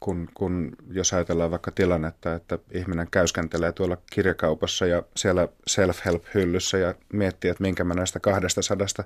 kun, 0.00 0.28
kun 0.34 0.76
jos 0.90 1.12
ajatellaan 1.12 1.50
vaikka 1.50 1.70
tilannetta, 1.70 2.34
että 2.34 2.58
ihminen 2.72 3.08
käyskentelee 3.10 3.72
tuolla 3.72 3.96
kirjakaupassa 4.12 4.86
ja 4.86 5.02
siellä 5.16 5.48
self-help-hyllyssä 5.66 6.78
ja 6.78 6.94
miettii, 7.12 7.50
että 7.50 7.62
minkä 7.62 7.84
mä 7.84 7.94
näistä 7.94 8.20
kahdesta 8.20 8.62
sadasta 8.62 9.04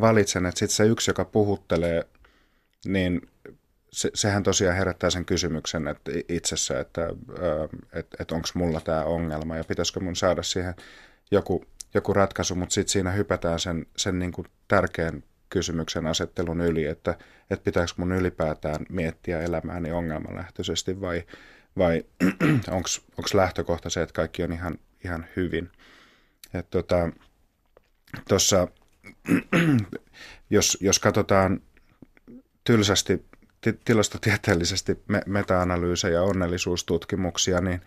valitsen, 0.00 0.46
että 0.46 0.58
sitten 0.58 0.76
se 0.76 0.86
yksi, 0.86 1.10
joka 1.10 1.24
puhuttelee, 1.24 2.04
niin 2.86 3.28
se, 3.92 4.10
sehän 4.14 4.42
tosiaan 4.42 4.76
herättää 4.76 5.10
sen 5.10 5.24
kysymyksen 5.24 5.88
että 5.88 6.12
itsessä, 6.28 6.80
että 6.80 7.08
et, 7.92 8.06
et 8.18 8.32
onko 8.32 8.48
mulla 8.54 8.80
tämä 8.80 9.04
ongelma 9.04 9.56
ja 9.56 9.64
pitäisikö 9.64 10.00
mun 10.00 10.16
saada 10.16 10.42
siihen 10.42 10.74
joku, 11.30 11.64
joku 11.94 12.12
ratkaisu, 12.12 12.54
mutta 12.54 12.72
sitten 12.74 12.92
siinä 12.92 13.10
hypätään 13.10 13.60
sen, 13.60 13.86
sen 13.96 14.18
niin 14.18 14.32
kuin 14.32 14.46
tärkeän 14.68 15.22
kysymyksen 15.48 16.06
asettelun 16.06 16.60
yli, 16.60 16.84
että, 16.84 17.18
että 17.50 17.64
pitääkö 17.64 17.92
mun 17.96 18.12
ylipäätään 18.12 18.86
miettiä 18.88 19.40
elämääni 19.40 19.92
ongelmalähtöisesti 19.92 21.00
vai, 21.00 21.24
vai 21.78 22.04
onko 22.70 23.28
lähtökohta 23.34 23.90
se, 23.90 24.02
että 24.02 24.12
kaikki 24.12 24.42
on 24.42 24.52
ihan, 24.52 24.78
ihan 25.04 25.26
hyvin. 25.36 25.70
Tuossa, 28.28 28.66
tota, 28.66 28.68
jos, 30.50 30.78
jos 30.80 30.98
katsotaan 30.98 31.60
tylsästi 32.64 33.24
tilastotieteellisesti 33.84 35.02
meta-analyysejä 35.26 36.14
ja 36.14 36.22
onnellisuustutkimuksia, 36.22 37.60
niin 37.60 37.80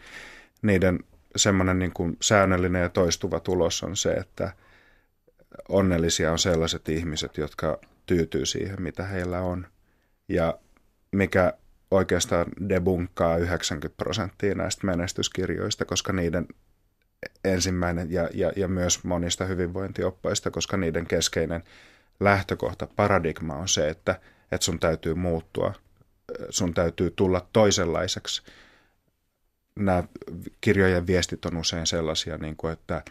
niiden 0.61 0.99
semmoinen 1.35 1.79
niin 1.79 1.91
säännöllinen 2.21 2.81
ja 2.81 2.89
toistuva 2.89 3.39
tulos 3.39 3.83
on 3.83 3.95
se, 3.97 4.11
että– 4.11 4.51
onnellisia 5.69 6.31
on 6.31 6.39
sellaiset 6.39 6.89
ihmiset, 6.89 7.37
jotka 7.37 7.79
tyytyy 8.05 8.45
siihen, 8.45 8.81
mitä 8.81 9.03
heillä 9.03 9.39
on. 9.41 9.67
Ja 10.29 10.59
mikä 11.11 11.53
oikeastaan 11.91 12.45
debunkkaa 12.69 13.37
90 13.37 14.03
prosenttia 14.03 14.55
näistä 14.55 14.87
menestyskirjoista, 14.87 15.85
koska 15.85 16.13
niiden 16.13 16.47
ensimmäinen 17.43 18.11
ja, 18.11 18.29
ja, 18.33 18.51
ja 18.55 18.67
myös 18.67 19.03
monista 19.03 19.45
hyvinvointioppaista, 19.45 20.51
koska 20.51 20.77
niiden 20.77 21.07
keskeinen 21.07 21.63
lähtökohta, 22.19 22.87
paradigma 22.95 23.55
on 23.55 23.67
se, 23.67 23.89
että, 23.89 24.19
että 24.51 24.65
sun 24.65 24.79
täytyy 24.79 25.13
muuttua, 25.13 25.73
sun 26.49 26.73
täytyy 26.73 27.11
tulla 27.11 27.47
toisenlaiseksi. 27.53 28.41
Nämä 29.75 30.03
kirjojen 30.61 31.07
viestit 31.07 31.45
on 31.45 31.57
usein 31.57 31.87
sellaisia, 31.87 32.37
niin 32.37 32.55
kuin, 32.55 32.73
että, 32.73 33.03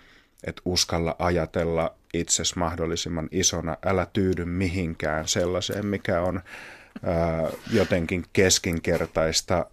että 0.44 0.62
uskalla 0.64 1.16
ajatella 1.18 1.94
itsesi 2.14 2.58
mahdollisimman 2.58 3.28
isona. 3.30 3.76
Älä 3.86 4.06
tyydy 4.12 4.44
mihinkään 4.44 5.28
sellaiseen, 5.28 5.86
mikä 5.86 6.20
on 6.20 6.40
ää, 7.04 7.50
jotenkin 7.72 8.24
keskinkertaista. 8.32 9.66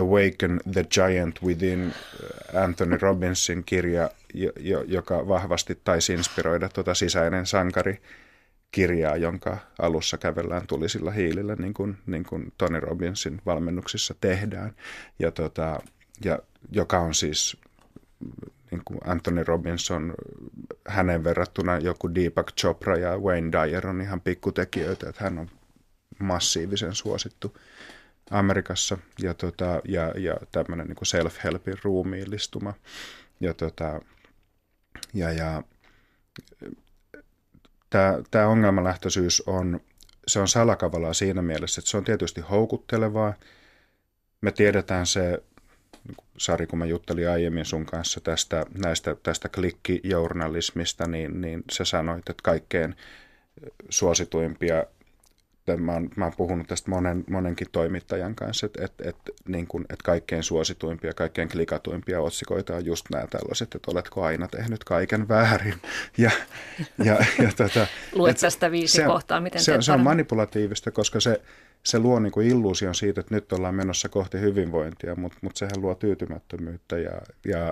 Awaken 0.00 0.60
the 0.72 0.84
Giant 0.84 1.42
Within, 1.42 1.94
Anthony 2.54 2.98
Robbinsin 3.00 3.64
kirja, 3.64 4.10
joka 4.86 5.28
vahvasti 5.28 5.80
taisi 5.84 6.12
inspiroida 6.12 6.68
tuota 6.68 6.94
sisäinen 6.94 7.46
sankari 7.46 8.02
kirjaa, 8.70 9.16
jonka 9.16 9.58
alussa 9.78 10.18
kävellään 10.18 10.66
tulisilla 10.66 11.10
hiilillä, 11.10 11.56
niin 11.58 11.74
kuin, 11.74 11.96
niin 12.06 12.24
kuin 12.24 12.52
Tony 12.58 12.80
Robbinsin 12.80 13.40
valmennuksissa 13.46 14.14
tehdään, 14.20 14.74
ja, 15.18 15.30
tota, 15.30 15.80
ja 16.24 16.38
joka 16.70 16.98
on 16.98 17.14
siis 17.14 17.56
niin 18.74 18.84
kuin 18.84 19.00
Anthony 19.04 19.44
Robinson, 19.44 20.14
hänen 20.88 21.24
verrattuna 21.24 21.78
joku 21.78 22.14
Deepak 22.14 22.52
Chopra 22.52 22.96
ja 22.96 23.18
Wayne 23.18 23.52
Dyer 23.52 23.86
on 23.86 24.00
ihan 24.00 24.20
pikkutekijöitä, 24.20 25.08
että 25.08 25.24
hän 25.24 25.38
on 25.38 25.50
massiivisen 26.18 26.94
suosittu 26.94 27.56
Amerikassa 28.30 28.98
ja, 29.22 29.34
tota, 29.34 29.80
ja, 29.84 30.12
ja 30.16 30.36
tämmöinen 30.52 30.86
niin 30.86 30.96
self-helpin 30.96 31.78
ruumiillistuma. 31.82 32.74
Ja, 33.40 33.54
tota, 33.54 34.00
ja, 35.14 35.32
ja 35.32 35.62
tämä, 38.30 38.46
ongelmalähtöisyys 38.46 39.42
on, 39.46 39.80
se 40.26 40.40
on 40.40 40.48
salakavalaa 40.48 41.14
siinä 41.14 41.42
mielessä, 41.42 41.80
että 41.80 41.90
se 41.90 41.96
on 41.96 42.04
tietysti 42.04 42.40
houkuttelevaa. 42.40 43.34
Me 44.40 44.52
tiedetään 44.52 45.06
se 45.06 45.42
Sari, 46.38 46.66
kun 46.66 46.78
mä 46.78 46.86
juttelin 46.86 47.28
aiemmin 47.28 47.64
sun 47.64 47.86
kanssa 47.86 48.20
tästä, 48.20 48.66
näistä, 48.84 49.16
tästä 49.22 49.48
klikkijournalismista, 49.48 51.06
niin, 51.06 51.40
niin 51.40 51.64
sä 51.72 51.84
sanoit, 51.84 52.28
että 52.28 52.42
kaikkein 52.42 52.96
suosituimpia, 53.88 54.84
mä 55.76 55.92
oon, 55.92 56.10
mä 56.16 56.24
oon 56.24 56.34
puhunut 56.36 56.66
tästä 56.66 56.90
monen, 56.90 57.24
monenkin 57.30 57.66
toimittajan 57.72 58.34
kanssa, 58.34 58.66
että, 58.66 58.84
että, 58.84 59.08
että, 59.08 59.32
niin 59.48 59.66
kuin, 59.66 59.82
että 59.82 60.04
kaikkein 60.04 60.42
suosituimpia, 60.42 61.14
kaikkein 61.14 61.48
klikatuimpia 61.48 62.20
otsikoita 62.20 62.76
on 62.76 62.84
just 62.84 63.06
nämä 63.10 63.26
tällaiset, 63.26 63.74
että 63.74 63.90
oletko 63.90 64.24
aina 64.24 64.48
tehnyt 64.48 64.84
kaiken 64.84 65.28
väärin. 65.28 65.74
Ja, 66.18 66.30
ja, 67.04 67.18
ja 67.42 67.52
tätä, 67.56 67.86
Luet 68.12 68.36
tästä 68.36 68.70
viisi 68.70 68.96
se, 68.96 69.04
kohtaa, 69.04 69.40
miten 69.40 69.62
se, 69.62 69.76
se 69.80 69.92
on 69.92 70.00
manipulatiivista, 70.00 70.90
koska 70.90 71.20
se, 71.20 71.40
se 71.86 71.98
luo 71.98 72.20
niin 72.20 72.32
kuin 72.32 72.46
illuusion 72.46 72.94
siitä, 72.94 73.20
että 73.20 73.34
nyt 73.34 73.52
ollaan 73.52 73.74
menossa 73.74 74.08
kohti 74.08 74.40
hyvinvointia, 74.40 75.14
mutta, 75.14 75.38
mutta 75.40 75.58
sehän 75.58 75.82
luo 75.82 75.94
tyytymättömyyttä 75.94 76.98
ja, 76.98 77.20
ja 77.44 77.68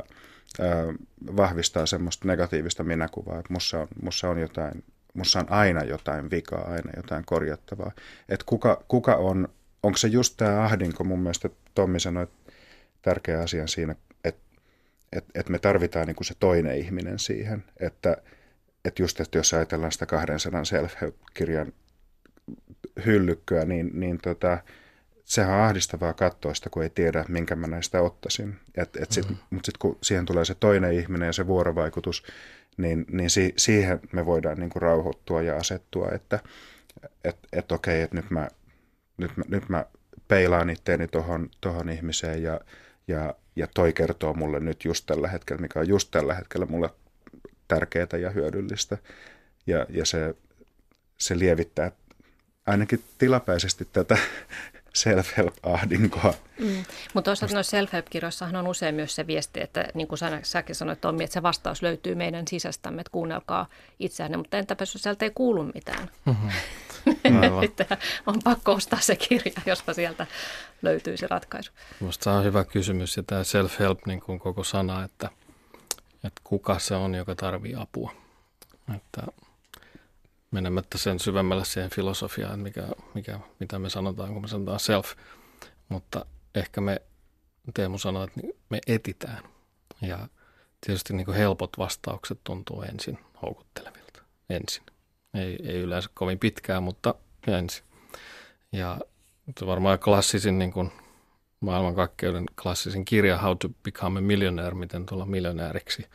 äh, 0.61 0.95
vahvistaa 1.37 1.87
semmoista 1.87 2.29
negatiivista 2.29 2.85
minäkuvaa, 2.85 3.39
että 3.39 3.53
mussa 3.53 3.81
on, 3.81 3.89
mussa 4.03 4.29
on 4.29 4.39
jotain, 4.39 4.85
mussa 5.15 5.39
on 5.39 5.53
aina 5.53 5.85
jotain 5.85 6.31
vikaa, 6.31 6.65
aina 6.69 6.93
jotain 6.97 7.25
korjattavaa. 7.25 7.93
Että 8.29 8.47
kuka, 8.49 8.85
kuka 8.89 9.17
on, 9.17 9.49
onko 9.83 9.97
se 9.97 10.09
just 10.09 10.35
tämä 10.37 10.63
ahdinko, 10.63 11.05
mun 11.05 11.19
mielestä 11.19 11.51
Tommi 11.75 12.01
sanoi 12.01 12.27
tärkeä 13.03 13.41
asia 13.41 13.67
siinä, 13.67 13.97
että 14.25 14.43
et, 15.13 15.25
et 15.35 15.49
me 15.49 15.59
tarvitaan 15.59 16.07
niin 16.07 16.17
kuin 16.17 16.27
se 16.27 16.35
toinen 16.41 16.79
ihminen 16.79 17.19
siihen, 17.19 17.65
että 17.81 18.17
et 18.85 18.99
just, 18.99 19.21
että 19.21 19.39
jos 19.39 19.55
ajatellaan 19.55 19.93
sitä 19.93 20.07
200 20.07 20.63
self-kirjan 20.65 21.73
hyllykköä, 23.07 23.65
niin, 23.65 23.91
niin 23.95 24.19
tota, 24.19 24.59
sehän 25.25 25.55
on 25.55 25.65
ahdistavaa 25.65 26.13
katsoa 26.13 26.55
sitä, 26.55 26.71
kun 26.71 26.83
ei 26.83 26.91
tiedä, 26.91 27.25
minkä 27.29 27.57
mä 27.57 27.67
näistä 27.67 28.03
ottaisin. 28.03 28.57
Et, 28.75 28.97
et 28.97 29.13
sit, 29.13 29.25
mm-hmm. 29.25 29.43
Mutta 29.51 29.67
sitten 29.67 29.79
kun 29.79 29.99
siihen 30.03 30.27
tulee 30.27 30.45
se 30.45 30.55
toinen 30.55 30.93
ihminen 30.93 31.27
ja 31.27 31.33
se 31.33 31.47
vuorovaikutus, 31.47 32.23
niin, 32.77 33.07
niin 33.11 33.31
si, 33.31 33.55
siihen 33.57 34.01
me 34.13 34.27
voidaan 34.27 34.59
niin 34.59 34.71
kuin 34.71 34.83
rauhoittua 34.83 35.43
ja 35.43 35.57
asettua, 35.57 36.09
että 36.15 36.41
et, 37.25 37.37
et 37.53 37.73
okei, 37.73 38.03
että 38.03 38.17
nyt 38.17 38.31
mä, 38.31 38.49
nyt, 39.17 39.37
mä, 39.37 39.45
nyt 39.49 39.69
mä 39.69 39.87
peilaan 40.29 40.71
itteeni 40.71 41.09
tuohon 41.09 41.49
tohon 41.61 41.89
ihmiseen 41.89 42.43
ja, 42.43 42.61
ja, 43.09 43.35
ja 43.57 43.67
toi 43.75 43.93
kertoo 43.93 44.35
mulle 44.35 44.61
nyt 44.61 44.85
just 44.85 45.07
tällä 45.07 45.29
hetkellä, 45.29 45.61
mikä 45.61 45.81
on 45.81 45.89
just 45.89 46.11
tällä 46.11 46.35
hetkellä 46.35 46.67
mulle 46.67 46.91
tärkeää 47.69 48.19
ja 48.21 48.31
hyödyllistä. 48.31 48.99
Ja, 49.67 49.87
ja 49.89 50.07
se, 50.07 50.35
se 51.19 51.39
lievittää 51.39 51.93
ainakin 52.67 53.05
tilapäisesti 53.19 53.89
tätä 53.93 54.19
self-help-ahdinkoa. 54.95 56.35
Mm. 56.59 56.85
Mutta 57.15 57.29
toisaalta 57.29 57.55
noissa 57.55 57.71
self-help-kirjoissahan 57.71 58.57
on 58.57 58.67
usein 58.67 58.95
myös 58.95 59.15
se 59.15 59.27
viesti, 59.27 59.61
että 59.61 59.89
niin 59.95 60.09
kuin 60.09 60.19
säkin 60.43 60.75
sanoit 60.75 61.01
Tommi, 61.01 61.25
että 61.25 61.35
se 61.35 61.43
vastaus 61.43 61.83
löytyy 61.83 62.15
meidän 62.15 62.49
sisästämme, 62.49 63.01
että 63.01 63.11
kuunnelkaa 63.11 63.67
itseänne, 63.99 64.37
mutta 64.37 64.57
entäpä 64.57 64.83
jos 64.83 64.93
sieltä 64.93 65.25
ei 65.25 65.31
kuulu 65.35 65.65
mitään? 65.75 66.11
Mm-hmm. 66.25 66.51
on 68.27 68.35
pakko 68.45 68.73
ostaa 68.73 69.01
se 69.01 69.17
kirja, 69.17 69.63
jospa 69.67 69.95
sieltä 69.95 70.27
löytyy 70.83 71.17
se 71.17 71.27
ratkaisu. 71.27 71.73
Minusta 72.01 72.25
se 72.25 72.31
on 72.31 72.45
hyvä 72.45 72.65
kysymys 72.65 73.17
ja 73.17 73.23
tämä 73.23 73.43
self-help, 73.43 73.99
niin 74.07 74.21
kuin 74.21 74.39
koko 74.39 74.65
sana, 74.65 75.05
että, 75.05 75.31
että 76.25 76.41
kuka 76.45 76.79
se 76.79 76.95
on, 76.95 77.15
joka 77.15 77.35
tarvii 77.35 77.75
apua. 77.75 78.13
Että 78.97 79.23
menemättä 80.53 80.99
sen 80.99 81.21
syvemmälle 81.21 81.65
siihen 81.65 81.91
filosofiaan, 81.91 82.61
mikä, 82.61 82.89
mikä, 83.15 83.41
mitä 83.61 83.79
me 83.79 83.91
sanotaan, 83.91 84.33
kun 84.33 84.43
me 84.43 84.49
sanotaan 84.49 84.81
self. 84.81 85.13
Mutta 85.89 86.27
ehkä 86.55 86.81
me, 86.81 87.03
Teemu 87.75 87.99
sanoi, 87.99 88.25
että 88.25 88.41
me 88.71 88.81
etitään. 88.87 89.43
Ja 90.01 90.29
tietysti 90.87 91.15
niin 91.15 91.25
kuin 91.25 91.37
helpot 91.37 91.79
vastaukset 91.79 92.41
tuntuu 92.45 92.83
ensin 92.83 93.19
houkuttelevilta. 93.43 94.23
Ensin. 94.51 94.83
Ei, 95.35 95.59
ei 95.63 95.81
yleensä 95.81 96.11
kovin 96.15 96.39
pitkään, 96.39 96.83
mutta 96.83 97.15
ensin. 97.47 97.85
Ja 98.73 98.99
varmaan 99.67 99.99
klassisin 99.99 100.59
niin 100.59 100.73
kuin 100.73 100.93
maailmankaikkeuden 101.61 102.45
klassisin 102.63 103.05
kirja 103.05 103.39
How 103.39 103.57
to 103.57 103.69
Become 103.83 104.19
a 104.19 104.23
Millionaire, 104.23 104.75
miten 104.75 105.07
tulla 105.07 105.27
miljonääriksi, 105.27 106.07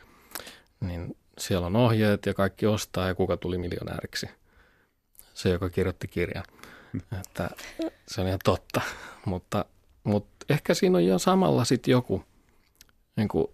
niin 0.80 1.16
siellä 1.38 1.66
on 1.66 1.76
ohjeet 1.76 2.26
ja 2.26 2.34
kaikki 2.34 2.66
ostaa 2.66 3.08
ja 3.08 3.14
kuka 3.14 3.36
tuli 3.36 3.58
miljonääriksi. 3.58 4.30
Se, 5.34 5.48
joka 5.48 5.70
kirjoitti 5.70 6.08
kirjan. 6.08 6.44
Että 7.20 7.50
se 8.08 8.20
on 8.20 8.26
ihan 8.26 8.40
totta, 8.44 8.80
mutta, 9.24 9.64
mutta 10.04 10.46
ehkä 10.48 10.74
siinä 10.74 10.98
on 10.98 11.06
jo 11.06 11.18
samalla 11.18 11.64
sitten 11.64 11.92
joku 11.92 12.24
niin 13.16 13.28
kuin 13.28 13.46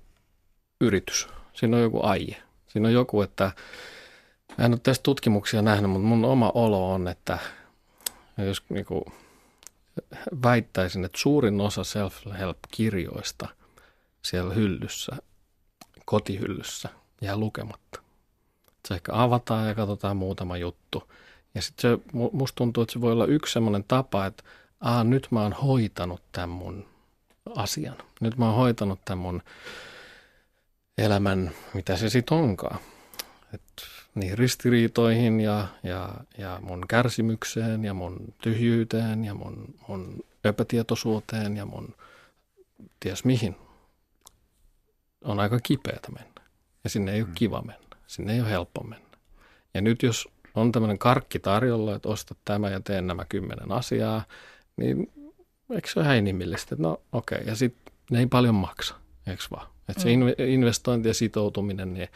yritys. 0.80 1.28
Siinä 1.52 1.76
on 1.76 1.82
joku 1.82 2.00
aie. 2.02 2.42
Siinä 2.66 2.88
on 2.88 2.94
joku, 2.94 3.22
että 3.22 3.52
en 4.58 4.72
ole 4.72 4.80
tästä 4.82 5.02
tutkimuksia 5.02 5.62
nähnyt, 5.62 5.90
mutta 5.90 6.06
mun 6.06 6.24
oma 6.24 6.52
olo 6.54 6.92
on, 6.92 7.08
että 7.08 7.38
jos 8.38 8.62
niin 8.68 8.84
kuin 8.84 9.04
väittäisin, 10.42 11.04
että 11.04 11.18
suurin 11.18 11.60
osa 11.60 11.84
self-help-kirjoista 11.84 13.48
siellä 14.22 14.54
hyllyssä, 14.54 15.16
kotihyllyssä– 16.04 16.88
jää 17.20 17.36
lukematta. 17.36 18.00
Se 18.88 18.94
ehkä 18.94 19.12
avataan 19.14 19.68
ja 19.68 19.74
katsotaan 19.74 20.16
muutama 20.16 20.56
juttu. 20.56 21.10
Ja 21.54 21.62
sitten 21.62 21.90
se, 21.90 22.18
musta 22.32 22.56
tuntuu, 22.56 22.82
että 22.82 22.92
se 22.92 23.00
voi 23.00 23.12
olla 23.12 23.26
yksi 23.26 23.52
semmoinen 23.52 23.84
tapa, 23.84 24.26
että 24.26 24.44
Aa, 24.84 25.04
nyt 25.04 25.28
mä 25.30 25.42
oon 25.42 25.52
hoitanut 25.52 26.22
tämän 26.32 26.48
mun 26.48 26.86
asian. 27.56 27.96
Nyt 28.20 28.36
mä 28.36 28.46
oon 28.46 28.56
hoitanut 28.56 29.00
tämän 29.04 29.18
mun 29.18 29.42
elämän, 30.98 31.50
mitä 31.74 31.96
se 31.96 32.10
sitten 32.10 32.38
onkaan. 32.38 32.78
Et 33.54 33.62
niihin 34.14 34.38
ristiriitoihin 34.38 35.40
ja, 35.40 35.66
ja, 35.82 36.14
ja 36.38 36.58
mun 36.62 36.84
kärsimykseen 36.88 37.84
ja 37.84 37.94
mun 37.94 38.34
tyhjyyteen 38.42 39.24
ja 39.24 39.34
mun, 39.34 39.74
mun 39.88 40.24
epätietoisuuteen 40.44 41.56
ja 41.56 41.66
mun 41.66 41.94
ties 43.00 43.24
mihin. 43.24 43.56
On 45.24 45.40
aika 45.40 45.60
kipeätä 45.62 46.08
mennä. 46.12 46.33
Ja 46.84 46.90
sinne 46.90 47.12
ei 47.12 47.20
ole 47.20 47.28
mm. 47.28 47.34
kiva 47.34 47.62
mennä. 47.62 47.96
Sinne 48.06 48.34
ei 48.34 48.40
ole 48.40 48.50
helppo 48.50 48.82
mennä. 48.82 49.18
Ja 49.74 49.80
nyt 49.80 50.02
jos 50.02 50.28
on 50.54 50.72
tämmöinen 50.72 50.98
karkki 50.98 51.38
tarjolla, 51.38 51.94
että 51.94 52.08
osta 52.08 52.34
tämä 52.44 52.70
ja 52.70 52.80
teen 52.80 53.06
nämä 53.06 53.24
kymmenen 53.28 53.72
asiaa, 53.72 54.24
niin 54.76 55.12
eikö 55.74 55.88
se 55.88 55.98
ole 55.98 56.04
ihan 56.04 56.16
inhimillistä? 56.16 56.76
No 56.78 57.00
okei, 57.12 57.36
okay. 57.36 57.48
ja 57.48 57.56
sitten 57.56 57.94
ne 58.10 58.18
ei 58.18 58.26
paljon 58.26 58.54
maksa, 58.54 58.94
eikö 59.26 59.42
vaan? 59.50 59.66
Että 59.88 60.02
se 60.02 60.16
mm. 60.16 60.22
investointi 60.38 61.08
ja 61.08 61.14
sitoutuminen, 61.14 61.94
niin 61.94 62.08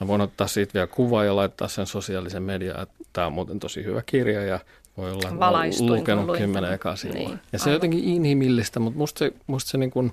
mä 0.00 0.06
voin 0.06 0.20
ottaa 0.20 0.46
siitä 0.46 0.74
vielä 0.74 0.86
kuvaa 0.86 1.24
ja 1.24 1.36
laittaa 1.36 1.68
sen 1.68 1.86
sosiaalisen 1.86 2.42
mediaan, 2.42 2.82
että 2.82 2.94
tämä 3.12 3.26
on 3.26 3.32
muuten 3.32 3.60
tosi 3.60 3.84
hyvä 3.84 4.02
kirja 4.06 4.44
ja 4.44 4.60
voi 4.96 5.12
olla 5.12 5.38
Valaistuin, 5.38 5.92
lukenut 5.92 6.36
kymmenen 6.36 6.72
ekaa 6.72 6.96
sivua. 6.96 7.14
Niin, 7.14 7.40
ja 7.52 7.58
se 7.58 7.68
on 7.70 7.74
jotenkin 7.74 8.04
inhimillistä, 8.04 8.80
mutta 8.80 8.98
musta 8.98 9.18
se, 9.18 9.32
musta 9.46 9.70
se 9.70 9.78
niin 9.78 9.90
kuin 9.90 10.12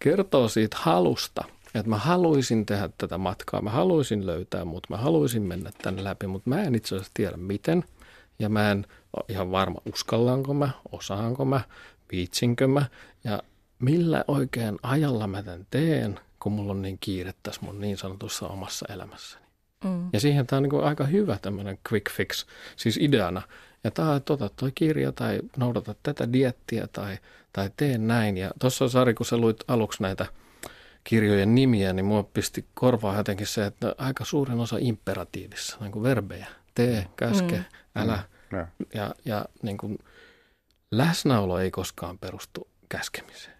kertoo 0.00 0.48
siitä 0.48 0.76
halusta– 0.80 1.44
että 1.74 1.90
mä 1.90 1.98
haluaisin 1.98 2.66
tehdä 2.66 2.90
tätä 2.98 3.18
matkaa, 3.18 3.62
mä 3.62 3.70
haluaisin 3.70 4.26
löytää 4.26 4.64
mut, 4.64 4.86
mä 4.90 4.96
haluaisin 4.96 5.42
mennä 5.42 5.70
tänne 5.82 6.04
läpi, 6.04 6.26
mutta 6.26 6.50
mä 6.50 6.62
en 6.62 6.74
itse 6.74 6.94
asiassa 6.94 7.10
tiedä 7.14 7.36
miten. 7.36 7.84
Ja 8.38 8.48
mä 8.48 8.70
en 8.70 8.86
ole 9.16 9.24
ihan 9.28 9.50
varma, 9.50 9.80
uskallanko 9.86 10.54
mä, 10.54 10.70
osaanko 10.92 11.44
mä, 11.44 11.60
viitsinkö 12.12 12.68
mä 12.68 12.86
ja 13.24 13.42
millä 13.78 14.24
oikein 14.28 14.78
ajalla 14.82 15.26
mä 15.26 15.42
tämän 15.42 15.66
teen, 15.70 16.20
kun 16.42 16.52
mulla 16.52 16.72
on 16.72 16.82
niin 16.82 16.98
kiire 17.00 17.34
tässä 17.42 17.60
mun 17.64 17.80
niin 17.80 17.96
sanotussa 17.96 18.48
omassa 18.48 18.86
elämässäni. 18.92 19.44
Mm. 19.84 20.08
Ja 20.12 20.20
siihen 20.20 20.46
tämä 20.46 20.58
on 20.58 20.62
niin 20.62 20.84
aika 20.84 21.04
hyvä 21.04 21.38
tämmöinen 21.42 21.78
quick 21.92 22.10
fix, 22.10 22.46
siis 22.76 22.96
ideana. 22.96 23.42
Ja 23.84 23.90
tämä 23.90 24.16
että 24.16 24.32
ota 24.32 24.48
toi 24.48 24.72
kirja 24.74 25.12
tai 25.12 25.40
noudata 25.56 25.94
tätä 26.02 26.32
diettiä 26.32 26.86
tai, 26.92 27.18
tai 27.52 27.70
tee 27.76 27.98
näin. 27.98 28.36
Ja 28.36 28.50
tuossa 28.58 28.88
Sari, 28.88 29.14
kun 29.14 29.26
sä 29.26 29.36
luit 29.36 29.56
aluksi 29.68 30.02
näitä– 30.02 30.26
kirjojen 31.04 31.54
nimiä, 31.54 31.92
niin 31.92 32.04
mua 32.04 32.22
pisti 32.22 32.66
korvaa 32.74 33.16
jotenkin 33.16 33.46
se, 33.46 33.66
että 33.66 33.94
aika 33.98 34.24
suurin 34.24 34.60
osa 34.60 34.76
imperatiivissa, 34.80 35.76
niin 35.80 35.92
kuin 35.92 36.02
verbejä. 36.02 36.46
Tee, 36.74 37.06
käske, 37.16 37.56
mm. 37.56 37.64
älä. 37.94 38.22
Mm. 38.52 38.66
Ja, 38.94 39.14
ja 39.24 39.44
niin 39.62 39.78
kuin 39.78 39.98
läsnäolo 40.90 41.58
ei 41.58 41.70
koskaan 41.70 42.18
perustu 42.18 42.68
käskemiseen. 42.88 43.56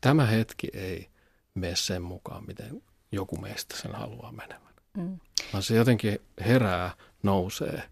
Tämä 0.00 0.26
hetki 0.26 0.68
ei 0.72 1.08
mene 1.54 1.76
sen 1.76 2.02
mukaan, 2.02 2.46
miten 2.46 2.82
joku 3.12 3.36
meistä 3.36 3.76
sen 3.76 3.94
haluaa 3.94 4.32
menevän. 4.32 4.74
Mm. 4.96 5.18
Vaan 5.52 5.62
se 5.62 5.74
jotenkin 5.76 6.18
herää, 6.40 6.94
nousee, 7.22 7.82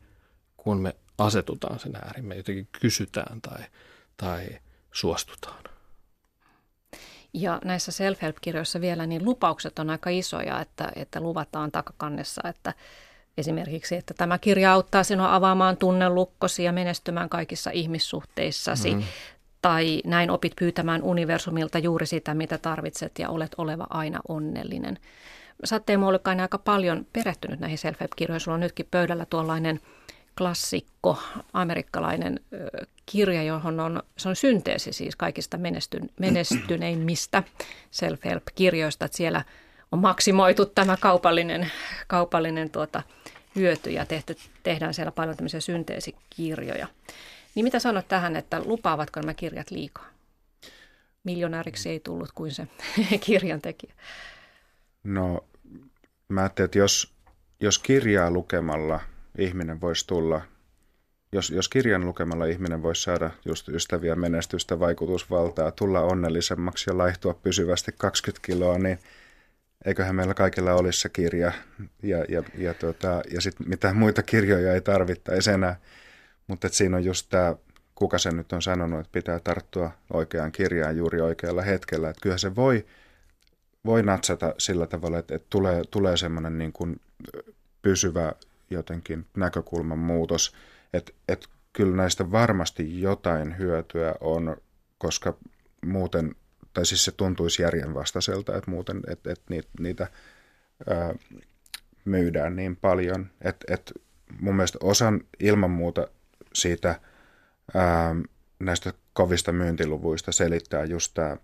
kun 0.57 0.81
me 0.81 0.97
asetutaan 1.19 1.79
sen 1.79 1.97
äärin. 1.97 2.25
Me 2.25 2.37
jotenkin 2.37 2.69
kysytään 2.81 3.41
tai, 3.41 3.65
tai 4.17 4.61
suostutaan. 4.93 5.65
Ja 7.35 7.61
näissä 7.65 7.93
self-help-kirjoissa 7.93 8.81
vielä 8.81 9.07
niin 9.07 9.25
lupaukset 9.25 9.79
on 9.79 9.91
aika 9.91 10.11
isoja, 10.11 10.61
että, 10.61 10.93
että 10.97 11.21
luvataan 11.21 11.73
takakannessa, 11.73 12.49
että 12.49 12.75
esimerkiksi, 13.39 13.97
että 13.97 14.15
tämä 14.15 14.39
kirja 14.39 14.73
auttaa 14.73 15.05
sinua 15.05 15.35
avaamaan 15.35 15.77
tunnelukkosi 15.77 16.65
ja 16.65 16.73
menestymään 16.73 17.29
kaikissa 17.29 17.71
ihmissuhteissasi. 17.71 18.95
Mm. 18.95 19.03
Tai 19.63 20.03
näin 20.05 20.31
opit 20.31 20.53
pyytämään 20.57 21.03
universumilta 21.03 21.79
juuri 21.79 22.07
sitä, 22.07 22.35
mitä 22.35 22.59
tarvitset 22.59 23.19
ja 23.19 23.29
olet 23.29 23.55
oleva 23.59 23.87
aina 23.91 24.21
onnellinen. 24.29 24.99
Sä 25.65 25.77
oot 25.77 25.87
Teemu 25.87 26.07
aika 26.41 26.59
paljon 26.59 27.07
perehtynyt 27.13 27.61
näihin 27.61 27.79
self-help-kirjoihin. 27.79 28.41
Sulla 28.41 28.55
on 28.55 28.61
nytkin 28.61 28.89
pöydällä 28.91 29.27
tuollainen– 29.27 29.81
klassikko, 30.39 31.19
amerikkalainen 31.53 32.41
kirja, 33.07 33.43
johon 33.43 33.81
on, 33.81 34.03
se 34.17 34.29
on 34.29 34.37
synteesi 34.37 34.93
siis 34.93 35.17
kaikista 35.17 35.59
menestyn, 35.59 36.11
menestyneimmistä 36.21 37.43
self-help-kirjoista, 37.91 39.05
että 39.05 39.17
siellä 39.17 39.45
on 39.93 39.99
maksimoitu 39.99 40.67
tämä 40.67 40.97
kaupallinen, 41.01 41.73
kaupallinen 42.07 42.71
tuota, 42.71 43.03
hyöty 43.57 43.91
ja 43.91 44.07
tehty, 44.07 44.37
tehdään 44.63 44.95
siellä 44.95 45.13
paljon 45.13 45.37
tämmöisiä 45.37 45.61
synteesikirjoja. 45.61 46.87
Niin 47.55 47.65
mitä 47.65 47.79
sanot 47.79 48.09
tähän, 48.09 48.37
että 48.37 48.63
lupaavatko 48.65 49.21
nämä 49.21 49.35
kirjat 49.35 49.71
liikaa? 49.71 50.07
Miljonääriksi 51.25 51.91
ei 51.91 52.01
tullut 52.01 52.33
kuin 52.35 52.51
se 52.51 52.67
kirjan 53.27 53.61
tekijä. 53.61 53.93
No 55.05 55.45
mä 56.29 56.41
ajattelin, 56.41 56.65
että 56.65 56.79
jos, 56.79 57.13
jos 57.61 57.79
kirjaa 57.79 58.31
lukemalla– 58.31 59.01
ihminen 59.39 59.81
voisi 59.81 60.07
tulla, 60.07 60.41
jos, 61.33 61.51
jos 61.51 61.69
kirjan 61.69 62.07
lukemalla 62.07 62.45
ihminen 62.45 62.83
voisi 62.83 63.03
saada 63.03 63.31
just 63.45 63.69
ystäviä, 63.69 64.15
menestystä, 64.15 64.81
vaikutusvaltaa, 64.81 65.71
tulla 65.71 66.01
onnellisemmaksi 66.01 66.91
ja 66.91 66.99
laihtua 66.99 67.35
pysyvästi 67.35 67.93
20 67.99 68.47
kiloa, 68.47 68.79
niin 68.79 68.99
eiköhän 69.85 70.15
meillä 70.15 70.35
kaikilla 70.35 70.75
olisi 70.75 71.01
se 71.01 71.09
kirja 71.09 71.53
ja, 72.03 72.25
ja, 72.29 72.43
ja, 72.59 72.75
tota, 72.75 73.23
ja 73.31 73.41
sitten 73.41 73.69
mitään 73.69 73.97
muita 73.97 74.23
kirjoja 74.23 74.75
ei 74.75 74.81
tarvittaisi 74.81 75.51
enää. 75.51 75.77
Mutta 76.47 76.69
siinä 76.69 76.97
on 76.97 77.05
just 77.05 77.27
tämä 77.31 77.55
kuka 77.95 78.19
se 78.19 78.31
nyt 78.31 78.53
on 78.53 78.63
sanonut, 78.63 79.01
että 79.01 79.13
pitää 79.13 79.41
tarttua 79.41 79.91
oikeaan 80.13 80.53
kirjaan 80.53 80.97
juuri 80.97 81.21
oikealla 81.21 81.63
hetkellä. 81.63 82.11
Että 82.11 82.21
kyllä 82.23 82.39
se 82.39 82.57
voi, 82.57 82.87
voi 83.85 84.03
natsata 84.03 84.55
sillä 84.59 84.87
tavalla, 84.87 85.19
että, 85.19 85.35
että 85.35 85.47
tulee, 85.51 85.83
tulee 85.91 86.17
semmoinen 86.17 86.59
niin 86.59 86.73
kuin 86.73 87.01
pysyvä 87.83 88.33
jotenkin 88.73 89.27
näkökulman 89.37 89.99
muutos, 89.99 90.55
että, 90.93 91.13
että 91.29 91.49
kyllä 91.73 91.97
näistä 91.97 92.31
varmasti 92.31 93.01
jotain 93.03 93.59
hyötyä 93.59 94.15
on, 94.21 94.57
koska 94.99 95.37
muuten, 95.87 96.35
tai 96.73 96.87
siis 96.87 97.05
se 97.05 97.13
tuntuisi 97.13 97.63
järjenvastaiselta, 97.63 98.57
että 98.57 98.71
muuten, 98.71 99.01
että, 99.09 99.33
että 99.33 99.45
niitä, 99.49 99.69
niitä 99.81 100.07
ää, 100.91 101.15
myydään 102.05 102.57
niin 102.57 102.77
paljon, 102.77 103.31
että, 103.41 103.75
että 103.75 103.93
mun 104.41 104.57
mielestä 104.57 104.79
osan 104.83 105.21
ilman 105.41 105.71
muuta 105.71 106.09
siitä 106.55 107.01
ää, 107.75 108.17
näistä 108.59 108.93
kovista 109.13 109.53
myyntiluvuista 109.53 110.33
selittää 110.33 110.85
just 110.85 111.15
tämä, 111.15 111.37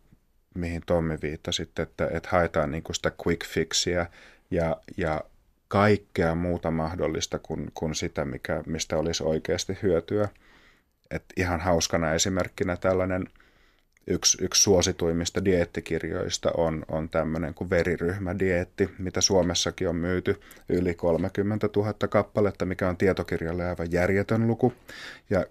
mihin 0.54 0.82
Tommi 0.86 1.18
viittasi, 1.22 1.62
että, 1.62 1.82
että 2.10 2.28
haetaan 2.32 2.70
niin 2.70 2.82
kuin 2.82 2.96
sitä 2.96 3.12
quick 3.26 3.46
fixia 3.46 4.06
ja, 4.50 4.76
ja 4.96 5.20
kaikkea 5.68 6.34
muuta 6.34 6.70
mahdollista 6.70 7.38
kuin, 7.38 7.70
kuin 7.74 7.94
sitä, 7.94 8.24
mikä, 8.24 8.62
mistä 8.66 8.96
olisi 8.96 9.24
oikeasti 9.24 9.78
hyötyä. 9.82 10.28
Et 11.10 11.24
ihan 11.36 11.60
hauskana 11.60 12.14
esimerkkinä 12.14 12.76
tällainen 12.76 13.28
yksi, 14.06 14.44
yksi 14.44 14.62
suosituimmista 14.62 15.44
dieettikirjoista 15.44 16.50
on, 16.56 16.84
on 16.88 17.08
tämmöinen 17.08 17.54
kuin 17.54 17.70
veriryhmädieetti, 17.70 18.90
mitä 18.98 19.20
Suomessakin 19.20 19.88
on 19.88 19.96
myyty 19.96 20.40
yli 20.68 20.94
30 20.94 21.68
000 21.76 21.92
kappaletta, 21.92 22.64
mikä 22.64 22.88
on 22.88 22.96
tietokirjalle 22.96 23.64
aivan 23.66 23.92
järjetön 23.92 24.46
luku. 24.46 24.72
Ja 25.30 25.46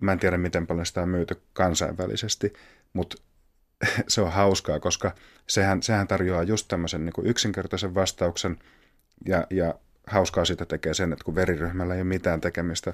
mä 0.00 0.12
en 0.12 0.18
tiedä, 0.18 0.38
miten 0.38 0.66
paljon 0.66 0.86
sitä 0.86 1.02
on 1.02 1.08
myyty 1.08 1.40
kansainvälisesti, 1.52 2.52
mutta 2.92 3.16
se 4.08 4.20
on 4.20 4.32
hauskaa, 4.32 4.80
koska 4.80 5.14
sehän, 5.46 5.82
sehän 5.82 6.08
tarjoaa 6.08 6.42
just 6.42 6.68
tämmöisen 6.68 7.04
niin 7.04 7.12
kuin 7.12 7.26
yksinkertaisen 7.26 7.94
vastauksen– 7.94 8.58
ja, 9.26 9.46
ja 9.50 9.74
hauskaa 10.06 10.44
siitä 10.44 10.64
tekee 10.64 10.94
sen, 10.94 11.12
että 11.12 11.24
kun 11.24 11.34
veriryhmällä 11.34 11.94
ei 11.94 12.00
ole 12.00 12.08
mitään 12.08 12.40
tekemistä 12.40 12.92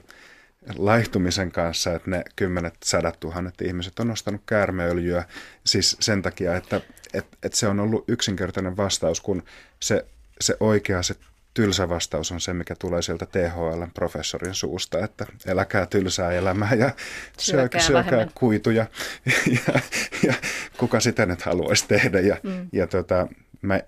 laihtumisen 0.77 1.53
kanssa, 1.53 1.95
että 1.95 2.11
ne 2.11 2.25
kymmenet, 2.37 2.75
sadat 2.85 3.21
tuhannet 3.21 3.61
ihmiset 3.61 3.99
on 3.99 4.11
ostanut 4.11 4.43
käärmeöljyä 4.47 5.25
siis 5.67 5.97
sen 6.01 6.23
takia, 6.23 6.57
että, 6.57 6.81
että, 7.15 7.37
että 7.43 7.59
se 7.59 7.69
on 7.69 7.81
ollut 7.81 8.05
yksinkertainen 8.09 8.77
vastaus, 8.77 9.21
kun 9.21 9.43
se, 9.81 10.07
se 10.41 10.57
oikea, 10.61 11.03
se 11.03 11.15
tylsä 11.55 11.89
vastaus 11.89 12.33
on 12.33 12.41
se, 12.41 12.53
mikä 12.53 12.75
tulee 12.79 13.03
sieltä 13.03 13.27
THL-professorin 13.27 14.55
suusta, 14.55 15.05
että 15.05 15.27
eläkää 15.47 15.87
tylsää 15.87 16.33
elämää 16.33 16.75
ja 16.75 16.91
syökää, 17.39 17.81
syökää 17.81 18.29
kuituja 18.35 18.87
ja, 19.67 19.81
ja 20.23 20.35
kuka 20.77 21.01
sitä 21.01 21.27
nyt 21.27 21.43
haluaisi 21.43 21.85
tehdä. 21.89 22.21
Ja, 22.21 22.37
mm. 22.43 22.69
ja 22.73 22.87
tota, 22.87 23.29
mä 23.63 23.81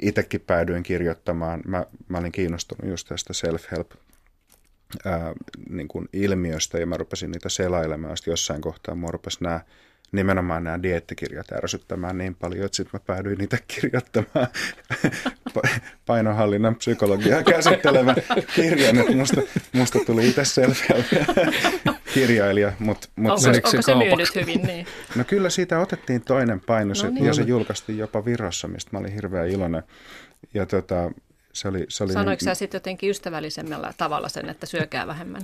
itsekin 0.00 0.40
päädyin 0.40 0.82
kirjoittamaan, 0.82 1.62
mä, 1.66 1.86
mä 2.08 2.18
olin 2.18 2.32
kiinnostunut 2.32 2.90
just 2.90 3.08
tästä 3.08 3.32
self-help 3.32 3.90
ää, 5.04 5.32
niin 5.68 5.88
kuin 5.88 6.08
ilmiöstä 6.12 6.78
ja 6.78 6.86
mä 6.86 6.96
rupesin 6.96 7.30
niitä 7.30 7.48
selailemaan. 7.48 8.16
Sitten 8.16 8.32
jossain 8.32 8.60
kohtaa 8.60 8.94
mua 8.94 9.10
rupesi 9.10 9.44
nämä 9.44 9.60
nimenomaan 10.12 10.64
nämä 10.64 10.82
diettikirjat 10.82 11.52
ärsyttämään 11.52 12.18
niin 12.18 12.34
paljon, 12.34 12.64
että 12.64 12.76
sitten 12.76 13.00
mä 13.00 13.04
päädyin 13.06 13.38
niitä 13.38 13.58
kirjoittamaan 13.68 14.48
painohallinnan 16.06 16.74
psykologiaa 16.74 17.42
käsittelevän 17.52 18.16
kirjan, 18.54 18.98
että 18.98 19.16
musta, 19.16 19.40
musta 19.72 19.98
tuli 20.06 20.28
itse 20.28 20.44
self-kirjailija. 20.44 22.72
Mut, 22.78 23.10
mut 23.16 23.30
onko, 23.30 23.42
se, 23.42 23.48
onko 23.48 23.82
se 23.82 23.94
myynyt 23.94 24.34
hyvin? 24.34 24.62
Niin? 24.62 24.86
No 25.16 25.24
kyllä 25.24 25.50
siitä 25.50 25.78
otettiin 25.78 26.22
toinen 26.22 26.60
paino 26.60 26.94
no 27.02 27.10
niin. 27.10 27.24
ja 27.24 27.34
se 27.34 27.42
julkaistiin 27.42 27.98
jopa 27.98 28.24
Virossa, 28.24 28.68
mistä 28.68 28.90
mä 28.92 28.98
olin 28.98 29.12
hirveän 29.12 29.48
iloinen. 29.48 29.82
Ja 30.54 30.66
tota, 30.66 31.10
se 31.52 31.68
oli, 31.68 31.86
se 31.88 32.04
oli 32.04 32.12
Sanoiko 32.12 32.30
niin, 32.30 32.44
sä 32.44 32.54
sitten 32.54 32.78
jotenkin 32.78 33.10
ystävällisemmällä 33.10 33.92
tavalla 33.96 34.28
sen, 34.28 34.48
että 34.48 34.66
syökää 34.66 35.06
vähemmän? 35.06 35.42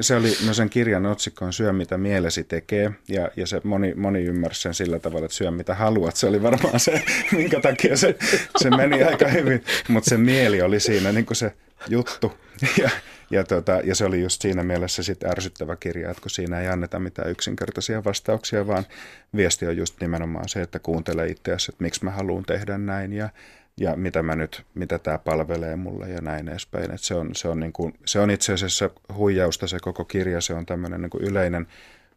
Se 0.00 0.16
oli, 0.16 0.32
no 0.46 0.54
sen 0.54 0.70
kirjan 0.70 1.06
otsikko 1.06 1.44
on 1.44 1.52
Syö 1.52 1.72
mitä 1.72 1.98
mielesi 1.98 2.44
tekee 2.44 2.92
ja, 3.08 3.30
ja 3.36 3.46
se 3.46 3.60
moni, 3.64 3.94
moni 3.94 4.24
ymmärsi 4.24 4.62
sen 4.62 4.74
sillä 4.74 4.98
tavalla, 4.98 5.24
että 5.24 5.36
syö 5.36 5.50
mitä 5.50 5.74
haluat. 5.74 6.16
Se 6.16 6.26
oli 6.26 6.42
varmaan 6.42 6.80
se, 6.80 7.02
minkä 7.36 7.60
takia 7.60 7.96
se, 7.96 8.16
se 8.56 8.70
meni 8.70 9.02
aika 9.02 9.28
hyvin, 9.28 9.64
mutta 9.88 10.10
se 10.10 10.16
mieli 10.16 10.62
oli 10.62 10.80
siinä 10.80 11.12
niin 11.12 11.26
kuin 11.26 11.36
se 11.36 11.52
juttu. 11.88 12.32
Ja, 12.78 12.90
ja, 13.30 13.44
tota, 13.44 13.80
ja 13.84 13.94
se 13.94 14.04
oli 14.04 14.22
just 14.22 14.42
siinä 14.42 14.62
mielessä 14.62 15.02
sitten 15.02 15.30
ärsyttävä 15.30 15.76
kirja, 15.76 16.10
että 16.10 16.20
kun 16.20 16.30
siinä 16.30 16.60
ei 16.60 16.68
anneta 16.68 16.98
mitään 16.98 17.30
yksinkertaisia 17.30 18.04
vastauksia, 18.04 18.66
vaan 18.66 18.84
viesti 19.36 19.66
on 19.66 19.76
just 19.76 20.00
nimenomaan 20.00 20.48
se, 20.48 20.62
että 20.62 20.78
kuuntele 20.78 21.26
itseäsi, 21.26 21.72
että 21.72 21.84
miksi 21.84 22.04
mä 22.04 22.10
haluan 22.10 22.44
tehdä 22.44 22.78
näin 22.78 23.12
ja 23.12 23.28
ja 23.80 23.96
mitä 23.96 24.22
mä 24.22 24.36
nyt, 24.36 24.66
mitä 24.74 24.98
tämä 24.98 25.18
palvelee 25.18 25.76
mulle 25.76 26.08
ja 26.08 26.20
näin 26.20 26.48
edespäin. 26.48 26.90
Et 26.90 27.00
se, 27.00 27.14
on, 27.14 27.34
se, 27.34 27.48
on 27.48 27.60
niin 27.60 27.72
kuin, 27.72 27.94
se 28.04 28.20
on 28.20 28.30
itse 28.30 28.52
asiassa 28.52 28.90
huijausta 29.14 29.66
se 29.66 29.78
koko 29.80 30.04
kirja, 30.04 30.40
se 30.40 30.54
on 30.54 30.66
tämmöinen 30.66 31.02
niin 31.02 31.22
yleinen 31.28 31.66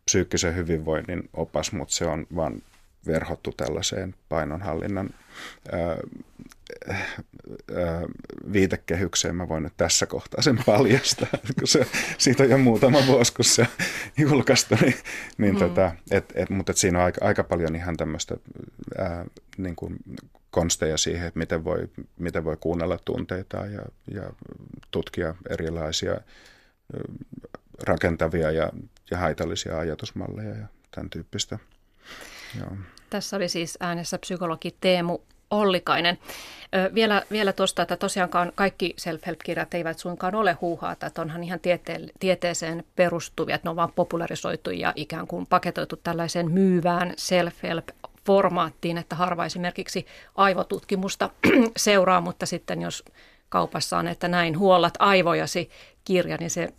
psyykkisen 0.05 0.55
hyvinvoinnin 0.55 1.29
opas, 1.33 1.71
mutta 1.71 1.95
se 1.95 2.05
on 2.05 2.27
vaan 2.35 2.61
verhottu 3.07 3.51
tällaiseen 3.57 4.15
painonhallinnan 4.29 5.09
ää, 5.71 5.97
ää, 7.75 8.01
viitekehykseen. 8.53 9.35
Mä 9.35 9.49
voin 9.49 9.63
nyt 9.63 9.73
tässä 9.77 10.05
kohtaa 10.05 10.41
sen 10.41 10.59
paljastaa, 10.65 11.27
kun 11.59 11.67
se, 11.67 11.87
siitä 12.17 12.43
on 12.43 12.49
jo 12.49 12.57
muutama 12.57 13.07
vuosi, 13.07 13.33
kun 13.33 13.45
se 13.45 13.67
julkaistu. 14.17 14.75
Niin, 14.81 14.95
niin 15.37 15.53
mm. 15.53 15.59
tota, 15.59 15.91
et, 16.11 16.33
et, 16.35 16.49
mutta 16.49 16.71
et 16.71 16.77
siinä 16.77 16.99
on 16.99 17.05
aika, 17.05 17.25
aika 17.25 17.43
paljon 17.43 17.75
ihan 17.75 17.97
tämmöistä 17.97 18.37
ää, 18.97 19.25
niin 19.57 19.75
kuin 19.75 19.97
konsteja 20.51 20.97
siihen, 20.97 21.27
että 21.27 21.39
miten 21.39 21.63
voi, 21.63 21.89
miten 22.17 22.43
voi 22.43 22.57
kuunnella 22.59 22.99
tunteita 23.05 23.57
ja, 23.57 23.81
ja 24.13 24.23
tutkia 24.91 25.35
erilaisia 25.49 26.21
rakentavia 27.83 28.51
ja, 28.51 28.71
ja 29.11 29.17
haitallisia 29.17 29.79
ajatusmalleja 29.79 30.55
ja 30.55 30.67
tämän 30.91 31.09
tyyppistä. 31.09 31.59
Joo. 32.59 32.71
Tässä 33.09 33.35
oli 33.35 33.49
siis 33.49 33.77
äänessä 33.79 34.17
psykologi 34.17 34.75
Teemu 34.81 35.19
Ollikainen. 35.51 36.19
Ö, 36.75 36.91
vielä, 36.93 37.23
vielä 37.31 37.53
tuosta, 37.53 37.81
että 37.81 37.97
tosiaankaan 37.97 38.51
kaikki 38.55 38.93
self-help-kirjat 38.97 39.73
eivät 39.73 39.99
suinkaan 39.99 40.35
ole 40.35 40.53
huuhaata, 40.61 41.07
että 41.07 41.21
onhan 41.21 41.43
ihan 41.43 41.59
tiete- 41.59 42.11
tieteeseen 42.19 42.83
perustuvia, 42.95 43.55
että 43.55 43.65
ne 43.65 43.69
on 43.69 43.75
vaan 43.75 43.91
popularisoitu 43.95 44.71
ja 44.71 44.93
ikään 44.95 45.27
kuin 45.27 45.45
paketoitu 45.45 45.95
tällaiseen 45.95 46.51
myyvään 46.51 47.09
self-help 47.17 48.08
formaattiin, 48.29 48.97
että 48.97 49.15
harva 49.15 49.45
esimerkiksi 49.45 50.05
aivotutkimusta 50.35 51.29
seuraa, 51.77 52.21
mutta 52.21 52.45
sitten 52.45 52.81
jos 52.81 53.03
kaupassa 53.49 53.97
on, 53.97 54.07
että 54.07 54.27
näin 54.27 54.59
huollat 54.59 54.93
aivojasi 54.99 55.69
kirja, 56.03 56.37
niin 56.39 56.49
se 56.49 56.73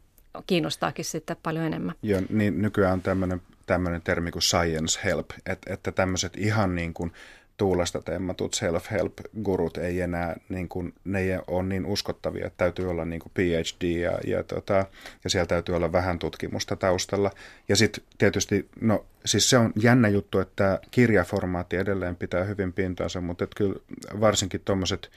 kiinnostaakin 0.47 1.05
sitten 1.05 1.37
paljon 1.43 1.65
enemmän. 1.65 1.95
Joo, 2.03 2.21
niin 2.29 2.63
nykyään 2.63 2.93
on 2.93 3.03
tämmöinen, 3.03 3.43
tämmöinen 3.67 4.03
termi 4.03 4.31
kuin 4.31 4.43
science 4.43 5.01
help, 5.05 5.31
että, 5.47 5.75
että 5.75 5.93
tämmöiset 5.93 6.37
ihan 6.37 6.75
niin 6.75 6.95
kuin 6.95 7.13
tuulesta 7.61 8.03
temmatut 8.03 8.55
self-help-gurut 8.55 9.77
ei 9.77 10.01
enää, 10.01 10.37
niin 10.49 10.69
kuin, 10.69 10.95
ne 11.05 11.21
ei 11.21 11.39
ole 11.47 11.63
niin 11.63 11.87
uskottavia, 11.87 12.47
että 12.47 12.57
täytyy 12.57 12.91
olla 12.91 13.05
niin 13.05 13.21
kuin 13.21 13.33
PhD 13.35 13.83
ja, 13.83 14.19
ja, 14.27 14.43
tota, 14.43 14.87
ja 15.25 15.31
siellä 15.31 15.47
täytyy 15.47 15.77
olla 15.77 15.93
vähän 15.93 16.19
tutkimusta 16.19 16.77
taustalla. 16.77 17.31
Ja 17.69 17.77
sitten 17.77 18.05
tietysti, 18.19 18.69
no 18.81 19.07
siis 19.25 19.51
se 19.51 19.59
on 19.59 19.73
jännä 19.83 20.09
juttu, 20.09 20.39
että 20.39 20.81
kirjaformaatti 20.91 21.77
edelleen 21.77 22.17
pitää 22.17 22.45
hyvin 22.45 22.73
pintansa, 22.73 23.21
mutta 23.21 23.45
että 23.45 23.57
kyllä 23.57 23.81
varsinkin 24.21 24.61
tuommoiset 24.65 25.11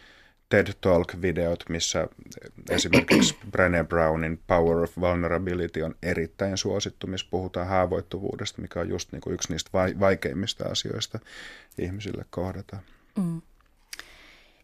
TED 0.54 0.74
Talk-videot, 0.82 1.64
missä 1.70 2.08
esimerkiksi 2.70 3.38
Brené 3.46 3.88
Brownin 3.88 4.40
Power 4.48 4.78
of 4.78 4.98
Vulnerability 5.00 5.82
on 5.82 5.96
erittäin 6.04 6.58
suosittu, 6.58 7.08
missä 7.08 7.28
puhutaan 7.32 7.68
haavoittuvuudesta, 7.68 8.62
mikä 8.62 8.80
on 8.80 8.90
just 8.90 9.12
niin 9.12 9.22
kuin 9.22 9.34
yksi 9.34 9.52
niistä 9.52 9.72
vaikeimmista 10.00 10.66
asioista 10.70 11.20
ihmisille 11.78 12.26
kohdata. 12.30 12.78
Mm. 13.18 13.42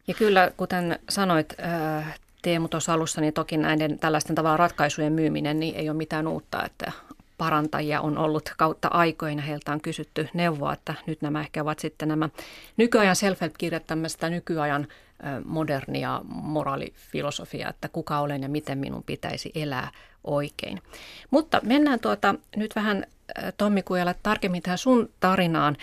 Ja 0.08 0.13
kyllä, 0.13 0.52
kuten 0.58 0.99
sanoit 1.10 1.56
äh, 1.63 2.19
Teemu 2.41 2.67
tuossa 2.67 2.93
alussa, 2.93 3.21
niin 3.21 3.34
toki 3.34 3.58
näiden 3.58 3.99
tällaisten 3.99 4.36
tavalla 4.36 4.58
ratkaisujen 4.58 5.13
myyminen 5.13 5.60
niin 5.60 5.75
ei 5.75 5.89
ole 5.89 5.97
mitään 5.97 6.28
uutta, 6.28 6.65
että 6.65 6.91
parantajia 7.39 8.02
on 8.02 8.17
ollut 8.17 8.54
kautta 8.58 8.88
aikoina. 8.88 9.41
Heiltä 9.41 9.71
on 9.71 9.82
kysytty 9.82 10.30
neuvoa, 10.34 10.73
että 10.73 10.93
nyt 11.06 11.21
nämä 11.21 11.41
ehkä 11.41 11.62
ovat 11.62 11.80
sitten 11.80 12.08
nämä 12.08 12.30
nykyajan 12.78 13.15
self-help-kirjat 13.15 13.88
tämmöistä 13.88 14.30
nykyajan 14.30 14.88
modernia 15.45 16.21
moraalifilosofia, 16.23 17.69
että 17.69 17.88
kuka 17.88 18.19
olen 18.19 18.41
ja 18.41 18.49
miten 18.49 18.78
minun 18.78 19.04
pitäisi 19.04 19.52
elää 19.56 19.91
oikein. 20.23 20.82
Mutta 21.32 21.62
mennään 21.63 21.99
tuota 21.99 22.36
nyt 22.56 22.75
vähän 22.75 23.06
Tommi 23.58 23.84
Kujala 23.84 24.15
tarkemmin 24.23 24.62
tähän 24.62 24.78
sun 24.78 25.10
tarinaan. 25.19 25.78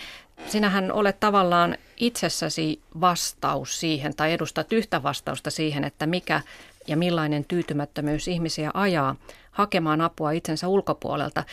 Sinähän 0.47 0.91
olet 0.91 1.19
tavallaan 1.19 1.77
itsessäsi 1.97 2.81
vastaus 3.01 3.79
siihen 3.79 4.15
tai 4.15 4.33
edustat 4.33 4.73
yhtä 4.73 5.03
vastausta 5.03 5.51
siihen, 5.51 5.83
että 5.83 6.05
mikä 6.05 6.41
ja 6.87 6.97
millainen 6.97 7.45
tyytymättömyys 7.45 8.27
ihmisiä 8.27 8.71
ajaa 8.73 9.15
hakemaan 9.51 10.01
apua 10.01 10.31
itsensä 10.31 10.67
ulkopuolelta. 10.67 11.43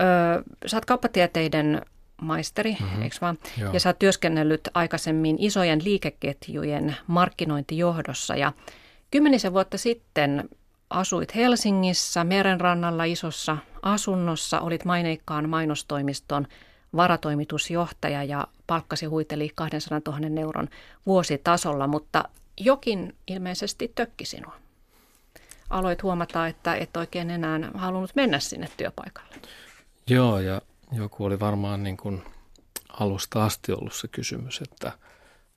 Öö, 0.00 0.42
sä 0.66 0.76
oot 0.76 0.84
kauppatieteiden 0.84 1.82
maisteri, 2.22 2.76
mm-hmm. 2.80 3.02
eikö 3.02 3.16
vaan? 3.20 3.38
Joo. 3.58 3.72
Ja 3.72 3.80
sä 3.80 3.88
oot 3.88 3.98
työskennellyt 3.98 4.68
aikaisemmin 4.74 5.36
isojen 5.38 5.84
liikeketjujen 5.84 6.96
markkinointijohdossa 7.06 8.36
ja 8.36 8.52
kymmenisen 9.10 9.52
vuotta 9.52 9.78
sitten 9.78 10.48
asuit 10.90 11.34
Helsingissä 11.34 12.24
merenrannalla 12.24 13.04
isossa 13.04 13.56
asunnossa, 13.82 14.60
olit 14.60 14.84
maineikkaan 14.84 15.48
mainostoimiston 15.48 16.46
varatoimitusjohtaja 16.96 18.24
ja 18.24 18.46
palkkasi 18.66 19.06
huiteli 19.06 19.50
200 19.54 20.00
000 20.06 20.40
euron 20.40 20.68
vuositasolla, 21.06 21.86
mutta 21.86 22.24
jokin 22.60 23.14
ilmeisesti 23.28 23.92
tökki 23.94 24.24
sinua. 24.24 24.56
Aloit 25.74 26.02
huomata, 26.02 26.46
että 26.46 26.74
et 26.74 26.96
oikein 26.96 27.30
enää 27.30 27.60
halunnut 27.74 28.14
mennä 28.14 28.40
sinne 28.40 28.68
työpaikalle. 28.76 29.34
Joo, 30.10 30.38
ja 30.38 30.62
joku 30.92 31.24
oli 31.24 31.40
varmaan 31.40 31.82
niin 31.82 31.96
kuin 31.96 32.22
alusta 32.88 33.44
asti 33.44 33.72
ollut 33.72 33.94
se 33.94 34.08
kysymys, 34.08 34.60
että 34.60 34.92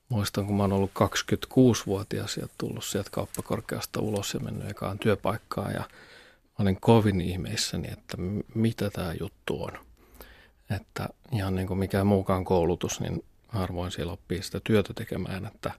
muistan, 0.10 0.46
kun 0.46 0.56
mä 0.56 0.64
oon 0.64 0.74
ollut 0.74 0.92
26-vuotias 1.00 2.38
ja 2.38 2.48
tullut 2.58 2.84
sieltä 2.86 3.10
kauppakorkeasta 3.10 4.00
ulos 4.02 4.34
ja 4.34 4.40
mennyt 4.40 4.70
ekaan 4.70 5.00
työpaikkaan 5.00 5.74
ja 5.74 5.80
mä 5.80 6.60
olin 6.60 6.78
kovin 6.82 7.22
ihmeissäni, 7.22 7.88
että 7.92 8.18
mitä 8.56 8.90
tämä 8.90 9.14
juttu 9.20 9.64
on. 9.64 9.72
Että 10.70 11.10
ihan 11.32 11.56
niin 11.56 11.68
kuin 11.68 11.80
mikään 11.80 12.08
muukaan 12.08 12.46
koulutus, 12.46 13.00
niin 13.00 13.24
harvoin 13.48 13.92
siellä 13.92 14.14
oppii 14.14 14.44
sitä 14.44 14.60
työtä 14.64 14.94
tekemään, 14.94 15.46
että, 15.46 15.72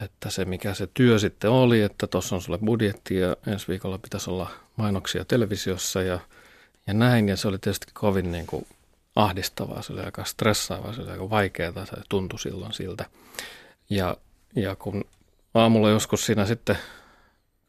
että 0.00 0.30
se 0.30 0.44
mikä 0.44 0.74
se 0.74 0.88
työ 0.94 1.18
sitten 1.18 1.50
oli, 1.50 1.80
että 1.80 2.06
tuossa 2.06 2.34
on 2.34 2.42
sulle 2.42 2.58
budjetti 2.58 3.16
ja 3.16 3.36
ensi 3.46 3.68
viikolla 3.68 3.98
pitäisi 3.98 4.30
olla 4.30 4.50
mainoksia 4.76 5.24
televisiossa 5.24 6.02
ja, 6.02 6.18
ja 6.86 6.94
näin. 6.94 7.28
Ja 7.28 7.36
se 7.36 7.48
oli 7.48 7.58
tietysti 7.58 7.86
kovin 7.92 8.32
niin 8.32 8.46
kuin 8.46 8.66
ahdistavaa, 9.16 9.82
se 9.82 9.92
oli 9.92 10.00
aika 10.00 10.24
stressaavaa, 10.24 10.92
se 10.92 11.00
oli 11.00 11.10
aika 11.10 11.30
vaikeaa, 11.30 11.86
se 11.86 11.96
tuntui 12.08 12.38
silloin 12.38 12.72
siltä. 12.72 13.06
Ja, 13.90 14.16
ja 14.56 14.76
kun 14.76 15.04
aamulla 15.54 15.90
joskus 15.90 16.26
siinä 16.26 16.46
sitten 16.46 16.78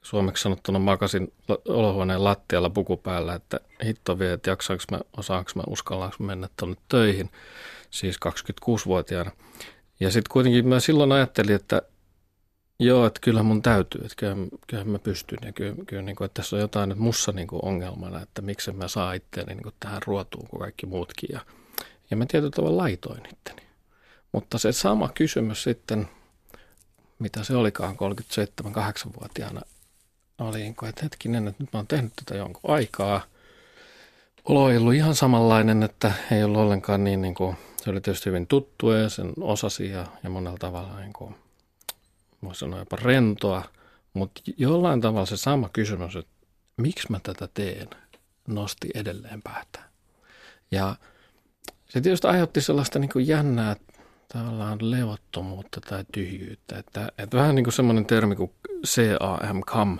suomeksi 0.02 0.44
sanottuna 0.44 0.80
makasin 0.80 1.34
olohuoneen 1.68 2.24
lattialla 2.24 2.70
puku 2.70 2.98
päällä, 2.98 3.34
että 3.34 3.60
hitto 3.86 4.20
vie, 4.20 4.34
että 4.34 4.50
jaksaanko 4.50 4.84
mä, 4.92 5.00
osaanko 5.18 5.52
mä, 5.56 5.64
uskallaanko 5.68 6.16
mä 6.20 6.28
mennä 6.28 6.50
tuonne 6.58 6.78
töihin, 6.88 7.30
siis 7.90 8.18
26-vuotiaana. 8.26 9.32
Ja 10.00 10.12
sitten 10.12 10.32
kuitenkin 10.32 10.68
mä 10.68 10.80
silloin 10.80 11.12
ajattelin, 11.12 11.56
että 11.56 11.82
joo, 12.80 13.06
että 13.06 13.20
kyllä 13.24 13.44
mun 13.44 13.62
täytyy, 13.62 14.02
että 14.02 14.16
kyllä, 14.16 14.36
kyllä 14.68 14.84
mä 14.84 15.00
pystyn 15.00 15.40
ja 15.42 15.52
kyllä, 15.52 15.76
kyllä 15.88 16.02
niin 16.02 16.16
kuin, 16.16 16.26
että 16.26 16.42
tässä 16.42 16.56
on 16.56 16.62
jotain 16.62 16.90
nyt 16.90 16.98
mussa 16.98 17.32
niin 17.32 17.48
kuin 17.48 17.66
ongelmana, 17.66 18.22
että 18.22 18.42
miksi 18.42 18.72
mä 18.72 18.88
saa 18.88 19.14
itteeni 19.14 19.54
niin 19.54 19.64
kuin 19.64 19.76
tähän 19.80 20.02
ruotuun 20.06 20.48
kuin 20.48 20.60
kaikki 20.60 20.86
muutkin. 20.86 21.30
Ja, 21.34 21.40
ja 22.12 22.18
mä 22.18 22.26
tietyllä 22.26 22.52
tavalla 22.52 22.78
laitoin 22.78 23.26
itteni. 23.32 23.62
Mutta 24.32 24.58
se 24.58 24.72
sama 24.72 25.10
kysymys 25.10 25.64
sitten, 25.64 26.08
mitä 27.20 27.44
se 27.44 27.56
olikaan 27.56 27.96
37-8-vuotiaana, 27.96 29.62
oli, 30.40 30.66
että 30.66 31.04
hetkinen, 31.04 31.48
että 31.48 31.64
nyt 31.64 31.74
mä 31.74 31.80
oon 31.80 31.88
tehnyt 31.88 32.14
tätä 32.16 32.38
jonkun 32.38 32.72
aikaa. 32.72 33.22
Olo 34.46 34.70
ei 34.70 34.78
ollut 34.78 34.94
ihan 34.94 35.16
samanlainen, 35.16 35.84
että 35.84 36.14
ei 36.32 36.44
ollut 36.44 36.62
ollenkaan 36.62 37.04
niin, 37.04 37.22
niin 37.22 37.36
kuin, 37.36 37.56
se 37.84 37.90
oli 37.90 38.02
tietysti 38.02 38.26
hyvin 38.26 38.48
tuttu 38.48 38.92
ja 38.92 39.10
sen 39.10 39.34
osasi 39.42 39.90
ja, 39.90 40.06
ja 40.24 40.30
monella 40.30 40.58
tavalla 40.58 41.00
niin 41.00 41.14
kuin, 41.14 41.36
voisi 42.46 42.60
sanoa 42.60 42.80
jopa 42.80 42.98
rentoa, 43.02 43.64
mutta 44.14 44.42
jollain 44.58 45.02
tavalla 45.02 45.26
se 45.26 45.38
sama 45.38 45.70
kysymys, 45.70 46.16
että 46.16 46.32
miksi 46.78 47.12
mä 47.12 47.20
tätä 47.24 47.50
teen, 47.54 47.88
nosti 48.48 48.90
edelleen 48.96 49.42
päätä. 49.42 49.80
Ja 50.72 50.96
se 51.90 52.02
tietysti 52.02 52.28
aiheutti 52.28 52.62
sellaista 52.62 53.00
niin 53.00 53.10
kuin 53.10 53.28
jännää 53.28 53.76
tavallaan 54.28 54.78
levottomuutta 54.82 55.82
tai 55.82 56.06
tyhjyyttä. 56.12 56.78
Että, 56.78 57.12
että 57.18 57.38
vähän 57.38 57.56
niin 57.56 57.64
kuin 57.64 57.74
semmoinen 57.74 58.06
termi 58.06 58.36
kuin 58.36 58.52
CAM, 58.86 59.62
CAM, 59.62 60.00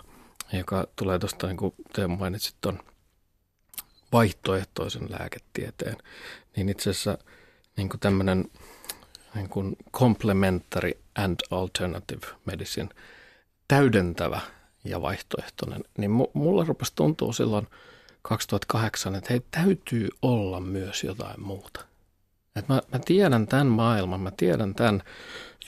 joka 0.54 0.88
tulee 0.96 1.20
tuosta, 1.20 1.48
niin 1.48 1.58
kuin 1.58 1.74
te 1.94 2.08
mainitsit 2.08 2.56
tuon 2.62 2.80
vaihtoehtoisen 4.12 5.12
lääketieteen, 5.12 5.98
niin 6.56 6.70
itse 6.70 6.90
asiassa 6.90 7.18
niin 7.78 7.90
kuin 7.90 8.00
tämmöinen 8.00 8.46
niin 9.36 9.50
kuin 9.50 9.76
complementary 9.92 10.92
and 11.16 11.36
alternative 11.52 12.28
medicine, 12.46 12.90
täydentävä 13.68 14.42
ja 14.84 15.02
vaihtoehtoinen, 15.02 15.84
niin 15.98 16.12
mulla 16.34 16.64
rupesi 16.64 16.92
tuntua 16.96 17.34
silloin 17.34 17.68
2008, 18.22 19.16
että 19.16 19.30
hei, 19.30 19.42
täytyy 19.52 20.10
olla 20.22 20.60
myös 20.60 21.04
jotain 21.04 21.42
muuta. 21.42 21.86
Et 22.56 22.68
mä, 22.68 22.82
mä 22.92 23.00
tiedän 23.06 23.48
tämän 23.48 23.68
maailman, 23.68 24.20
mä 24.20 24.32
tiedän 24.38 24.76
tämän 24.76 25.04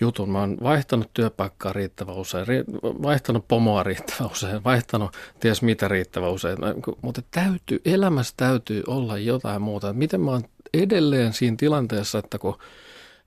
jutun. 0.01 0.29
Mä 0.29 0.39
oon 0.39 0.57
vaihtanut 0.63 1.13
työpaikkaa 1.13 1.73
riittävän 1.73 2.15
usein, 2.15 2.45
vaihtanut 2.83 3.47
pomoa 3.47 3.83
riittävän 3.83 4.31
usein, 4.31 4.63
vaihtanut 4.63 5.17
ties 5.39 5.61
mitä 5.61 5.87
riittävän 5.87 6.31
usein. 6.31 6.57
Mutta 7.01 7.21
täytyy, 7.31 7.81
elämässä 7.85 8.33
täytyy 8.37 8.83
olla 8.87 9.17
jotain 9.17 9.61
muuta. 9.61 9.93
Miten 9.93 10.21
mä 10.21 10.31
oon 10.31 10.43
edelleen 10.73 11.33
siinä 11.33 11.57
tilanteessa, 11.59 12.19
että 12.19 12.37
kun 12.37 12.57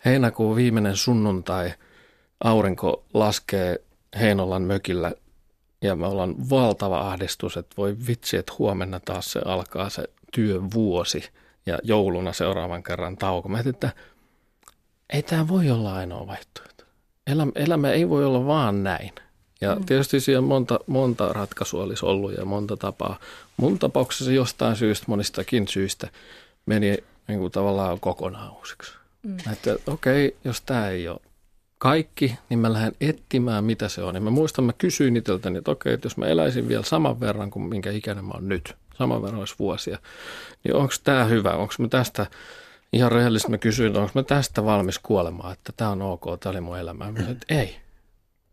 heinäkuun 0.05 0.57
viimeinen 0.57 0.97
sunnuntai 0.97 1.73
aurinko 2.45 3.05
laskee 3.15 3.81
Heinolan 4.21 4.63
mökillä 4.63 5.13
ja 5.83 5.97
me 5.97 6.07
ollaan 6.07 6.51
valtava 6.51 7.01
ahdistus, 7.01 7.57
että 7.57 7.75
voi 7.77 7.97
vitsi, 8.07 8.37
että 8.37 8.53
huomenna 8.59 9.01
taas 9.01 9.33
se 9.33 9.41
alkaa 9.45 9.91
se 9.91 10.05
työvuosi 10.33 11.25
ja 11.67 11.79
jouluna 11.83 12.33
seuraavan 12.33 12.83
kerran 12.83 13.17
tauko. 13.17 13.49
Mä 13.49 13.63
että 13.67 13.93
ei 15.11 15.23
tämä 15.23 15.49
voi 15.49 15.71
olla 15.71 15.95
ainoa 15.95 16.27
vaihtoehto. 16.27 16.85
Elämä, 17.27 17.53
elämä 17.55 17.91
ei 17.91 18.09
voi 18.09 18.25
olla 18.25 18.47
vaan 18.47 18.83
näin. 18.83 19.13
Ja 19.61 19.75
mm. 19.75 19.85
tietysti 19.85 20.21
siellä 20.21 20.47
monta, 20.47 20.81
monta 20.87 21.33
ratkaisua 21.33 21.83
olisi 21.83 22.07
ollut 22.07 22.33
ja 22.33 22.45
monta 22.45 22.77
tapaa. 22.77 23.19
Mun 23.57 23.79
tapauksessa 23.79 24.33
jostain 24.33 24.77
syystä, 24.77 25.05
monistakin 25.09 25.69
syistä, 25.69 26.09
meni 26.67 26.99
niin 27.29 27.39
kuin 27.39 27.53
tavallaan 27.53 28.01
kokonaan 28.01 28.53
uusiksi. 28.57 28.93
Mm. 29.23 29.37
Että 29.53 29.77
okei, 29.87 30.27
okay, 30.27 30.39
jos 30.45 30.61
tämä 30.61 30.89
ei 30.89 31.09
ole 31.09 31.21
kaikki, 31.81 32.39
niin 32.49 32.59
mä 32.59 32.73
lähden 32.73 32.97
etsimään, 33.01 33.65
mitä 33.65 33.89
se 33.89 34.03
on. 34.03 34.15
Ja 34.15 34.21
mä 34.21 34.31
muistan, 34.31 34.65
mä 34.65 34.73
kysyin 34.73 35.17
itseltäni, 35.17 35.59
että 35.59 35.71
okei, 35.71 35.93
että 35.93 36.07
jos 36.07 36.17
mä 36.17 36.27
eläisin 36.27 36.69
vielä 36.69 36.83
saman 36.83 37.21
verran 37.21 37.51
kuin 37.51 37.63
minkä 37.63 37.91
ikäinen 37.91 38.25
mä 38.25 38.33
oon 38.35 38.49
nyt, 38.49 38.77
saman 38.99 39.23
verran 39.23 39.39
olisi 39.39 39.55
vuosia, 39.59 39.99
niin 40.65 40.75
onko 40.75 40.95
tämä 41.05 41.25
hyvä, 41.25 41.53
onko 41.53 41.75
mä 41.79 41.89
tästä 41.89 42.27
ihan 42.93 43.13
rehellisesti 43.13 43.51
mä 43.51 43.59
kysyin, 43.59 43.97
onko 43.97 44.11
mä 44.15 44.23
tästä 44.23 44.65
valmis 44.65 44.99
kuolemaan, 44.99 45.53
että 45.53 45.73
tämä 45.77 45.91
on 45.91 46.03
ok, 46.03 46.25
tämä 46.41 46.51
oli 46.51 46.61
mun 46.61 46.79
elämä. 46.79 47.11
Mä 47.11 47.19
sanoin, 47.19 47.33
että 47.33 47.55
ei. 47.55 47.77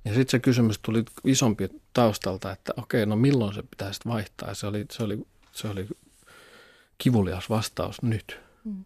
Ja 0.06 0.14
sitten 0.14 0.32
se 0.32 0.40
kysymys 0.40 0.80
tuli 0.80 1.06
isompi 1.24 1.70
taustalta, 1.94 2.52
että 2.52 2.74
okei, 2.78 3.06
no 3.06 3.16
milloin 3.16 3.54
se 3.54 3.64
pitäisi 3.64 4.00
vaihtaa. 4.08 4.50
Ja 4.50 4.56
se 4.56 4.68
oli, 4.68 4.86
se 4.92 5.04
oli, 5.04 5.28
se 5.52 5.68
oli 5.68 5.88
kivulias 6.98 7.50
vastaus 7.50 8.02
nyt. 8.02 8.40
Mm. 8.64 8.86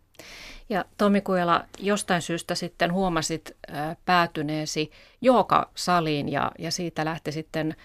Ja 0.72 0.86
Tomi 0.98 1.22
Kujala, 1.22 1.66
jostain 1.80 2.22
syystä 2.22 2.56
sitten 2.56 2.94
huomasit 2.94 3.58
päätyneesi 4.06 4.92
saliin 5.76 6.30
ja, 6.30 6.52
ja 6.60 6.72
siitä 6.72 7.06
lähti 7.06 7.32
sitten 7.32 7.76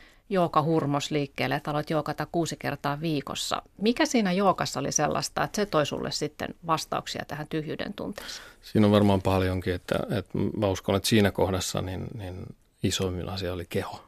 hurmos 0.62 1.11
liikkeelle, 1.11 1.55
että 1.55 1.70
aloit 1.70 1.90
jookata 1.90 2.27
kuusi 2.33 2.57
kertaa 2.59 3.01
viikossa. 3.01 3.62
Mikä 3.81 4.07
siinä 4.07 4.33
jookassa 4.33 4.81
oli 4.81 4.92
sellaista, 4.92 5.44
että 5.44 5.57
se 5.57 5.66
toi 5.66 5.87
sulle 5.87 6.11
sitten 6.11 6.49
vastauksia 6.66 7.25
tähän 7.29 7.46
tyhjyyden 7.49 7.94
tunteeseen? 7.94 8.46
Siinä 8.62 8.87
on 8.87 8.92
varmaan 8.92 9.22
paljonkin, 9.22 9.75
että, 9.75 9.99
että 10.11 10.38
mä 10.57 10.66
uskon, 10.66 10.96
että 10.96 11.09
siinä 11.09 11.31
kohdassa 11.31 11.83
niin, 11.83 12.07
niin 12.14 12.57
isoimmin 12.83 13.29
asia 13.29 13.53
oli 13.53 13.66
keho. 13.68 14.05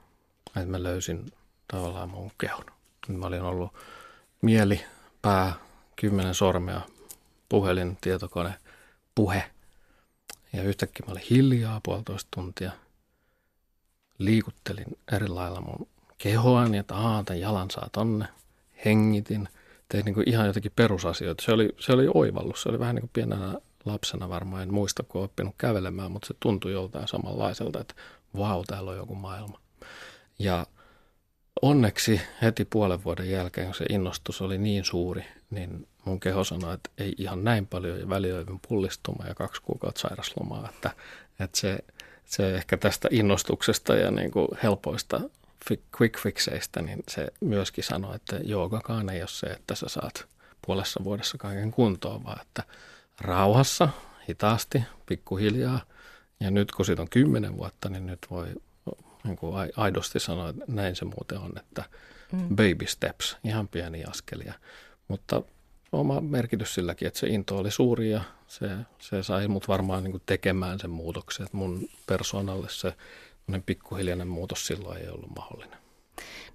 Että 0.47 0.69
mä 0.69 0.83
löysin 0.83 1.33
tavallaan 1.73 2.11
mun 2.11 2.31
kehon. 2.41 2.65
Mä 3.09 3.27
olin 3.27 3.43
ollut 3.43 3.73
mieli, 4.43 4.85
pää, 5.23 5.53
kymmenen 5.97 6.35
sormea, 6.35 6.81
puhelin, 7.49 7.99
tietokone, 8.01 8.55
puhe. 9.19 9.51
Ja 10.53 10.63
yhtäkkiä 10.63 11.07
mä 11.07 11.13
olin 11.13 11.23
hiljaa 11.31 11.81
puolitoista 11.85 12.29
tuntia. 12.35 12.71
Liikuttelin 14.19 14.99
eri 15.13 15.29
lailla 15.29 15.61
mun 15.61 15.89
kehoani, 16.19 16.79
että 16.79 16.95
aah, 16.95 17.25
tämän 17.25 17.41
jalan 17.41 17.71
saa 17.71 17.89
tonne. 17.93 18.29
Hengitin. 18.85 19.49
Tein 19.89 20.05
niin 20.05 20.15
kuin 20.15 20.29
ihan 20.29 20.47
jotenkin 20.47 20.73
perusasioita. 20.77 21.45
Se 21.45 21.53
oli, 21.53 21.75
se 21.79 21.93
oli 21.93 22.09
oivallus. 22.15 22.63
Se 22.63 22.69
oli 22.69 22.79
vähän 22.79 22.95
niin 22.95 23.03
kuin 23.03 23.11
pienenä 23.13 23.55
lapsena 23.85 24.29
varmaan. 24.29 24.63
En 24.63 24.75
muista, 24.75 25.03
kun 25.03 25.23
oppinut 25.23 25.55
kävelemään, 25.59 26.13
mutta 26.13 26.27
se 26.27 26.35
tuntui 26.41 26.73
joltain 26.73 27.09
samanlaiselta, 27.09 27.81
että 27.81 27.95
vau, 28.37 28.65
täällä 28.65 28.91
on 28.91 28.97
joku 28.97 29.15
maailma. 29.15 29.61
Ja 30.39 30.67
onneksi 31.63 32.21
heti 32.43 32.65
puolen 32.65 33.05
vuoden 33.05 33.31
jälkeen, 33.31 33.67
kun 33.67 33.75
se 33.75 33.85
innostus 33.91 34.43
oli 34.43 34.59
niin 34.59 34.85
suuri, 34.85 35.25
niin 35.51 35.89
mun 36.05 36.21
keho 36.21 36.45
sanoi, 36.45 36.75
että 36.75 36.91
ei 36.99 37.15
ihan 37.19 37.45
näin 37.45 37.67
paljon 37.67 38.01
ja 38.01 38.09
välioivin 38.09 38.61
pullistuma 38.69 39.27
ja 39.27 39.35
kaksi 39.35 39.63
kuukautta 39.63 40.01
sairaslomaa, 40.01 40.69
että, 40.75 40.91
että 41.41 41.59
se, 41.59 41.79
se 42.25 42.55
ehkä 42.55 42.77
tästä 42.77 43.09
innostuksesta 43.11 43.95
ja 43.95 44.11
niin 44.11 44.31
kuin 44.31 44.49
helpoista 44.63 45.21
quick 46.01 46.19
fixeistä, 46.19 46.83
niin 46.83 47.03
se 47.09 47.29
myöskin 47.41 47.85
sanoi, 47.85 48.17
että 48.17 48.37
joogakaan 48.45 49.09
ei 49.09 49.21
ole 49.21 49.29
se, 49.29 49.47
että 49.47 49.75
sä 49.75 49.89
saat 49.89 50.27
puolessa 50.67 51.05
vuodessa 51.05 51.39
kaiken 51.39 51.71
kuntoon, 51.71 52.25
vaan 52.25 52.41
että 52.41 52.63
rauhassa, 53.21 53.89
hitaasti, 54.29 54.83
pikkuhiljaa. 55.07 55.81
Ja 56.41 56.51
nyt 56.51 56.73
kun 56.73 56.85
siitä 56.85 57.03
on 57.03 57.09
kymmenen 57.09 57.57
vuotta, 57.57 57.89
niin 57.89 58.07
nyt 58.07 58.27
voi 58.31 58.47
niin 59.25 59.37
kuin 59.37 59.55
aidosti 59.77 60.21
sanoa, 60.21 60.49
että 60.49 60.65
näin 60.69 60.97
se 60.97 61.05
muuten 61.05 61.39
on, 61.39 61.53
että 61.57 61.85
mm. 62.33 62.49
baby 62.49 62.87
steps, 62.87 63.37
ihan 63.45 63.69
pieniä 63.69 64.07
askelia. 64.11 64.55
Mutta 65.09 65.43
oma 65.93 66.21
merkitys 66.21 66.75
silläkin, 66.75 67.09
että 67.09 67.21
se 67.21 67.27
into 67.27 67.57
oli 67.59 67.71
suuri 67.71 68.11
ja 68.11 68.21
se, 68.47 68.71
se 68.99 69.23
sai 69.23 69.49
mut 69.49 69.69
varmaan 69.69 70.05
niin 70.05 70.13
kuin 70.13 70.23
tekemään 70.27 70.79
sen 70.79 70.91
muutoksen. 70.91 71.47
Että 71.47 71.57
mun 71.57 71.89
persoonalle 72.07 72.69
se 72.71 72.95
pikkuhiljainen 73.67 74.29
muutos 74.29 74.67
silloin 74.67 75.03
ei 75.03 75.09
ollut 75.09 75.37
mahdollinen. 75.37 75.78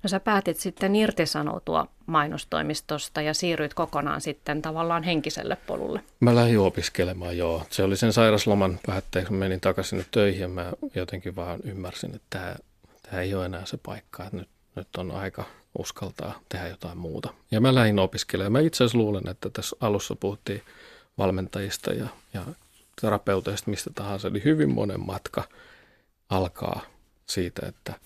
No 0.04 0.10
sä 0.10 0.20
päätit 0.20 0.60
sitten 0.60 0.96
irtisanoutua 0.96 1.88
mainostoimistosta 2.06 3.22
ja 3.22 3.34
siirryit 3.34 3.74
kokonaan 3.74 4.22
sitten 4.22 4.62
tavallaan 4.62 5.04
henkiselle 5.04 5.58
polulle. 5.68 6.04
Mä 6.20 6.36
lähdin 6.36 6.60
opiskelemaan, 6.60 7.38
joo. 7.38 7.64
Se 7.70 7.84
oli 7.84 7.98
sen 7.98 8.14
sairasloman 8.14 8.80
päätteeksi, 8.88 9.28
kun 9.28 9.38
menin 9.38 9.62
takaisin 9.62 10.06
töihin 10.12 10.42
ja 10.42 10.48
mä 10.48 10.72
jotenkin 10.96 11.36
vaan 11.36 11.60
ymmärsin, 11.64 12.16
että 12.16 12.28
tämä, 12.30 12.56
tämä 13.02 13.22
ei 13.22 13.36
ole 13.36 13.46
enää 13.46 13.66
se 13.66 13.78
paikka, 13.78 14.24
että 14.24 14.38
nyt, 14.38 14.50
nyt 14.76 14.96
on 14.98 15.12
aika 15.12 15.44
uskaltaa 15.78 16.40
tehdä 16.50 16.68
jotain 16.68 16.98
muuta. 16.98 17.34
Ja 17.52 17.62
mä 17.62 17.76
lähdin 17.76 18.00
opiskelemaan. 18.00 18.52
Mä 18.52 18.60
itse 18.60 18.84
asiassa 18.84 18.98
luulen, 18.98 19.30
että 19.30 19.50
tässä 19.50 19.76
alussa 19.80 20.16
puhuttiin 20.16 20.62
valmentajista 21.18 21.94
ja, 21.94 22.08
ja 22.34 22.42
terapeuteista, 23.02 23.72
mistä 23.72 23.90
tahansa. 23.96 24.28
Eli 24.28 24.44
hyvin 24.44 24.74
monen 24.74 25.00
matka 25.00 25.44
alkaa 26.30 26.82
siitä, 27.26 27.68
että– 27.68 27.94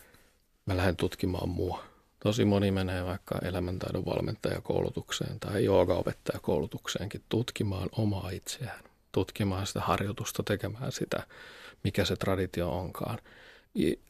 mä 0.68 0.78
lähden 0.78 0.96
tutkimaan 0.96 1.50
mua. 1.50 1.84
Tosi 2.20 2.46
moni 2.46 2.72
menee 2.72 3.06
vaikka 3.06 3.40
elämäntaidon 3.44 4.06
valmentajakoulutukseen 4.06 5.40
tai 5.40 5.64
joogaopettajakoulutukseenkin 5.66 7.24
tutkimaan 7.30 7.90
omaa 7.92 8.30
itseään, 8.30 8.84
tutkimaan 9.12 9.68
sitä 9.68 9.80
harjoitusta, 9.80 10.44
tekemään 10.44 10.92
sitä, 10.92 11.28
mikä 11.84 12.06
se 12.06 12.16
traditio 12.16 12.72
onkaan, 12.72 13.20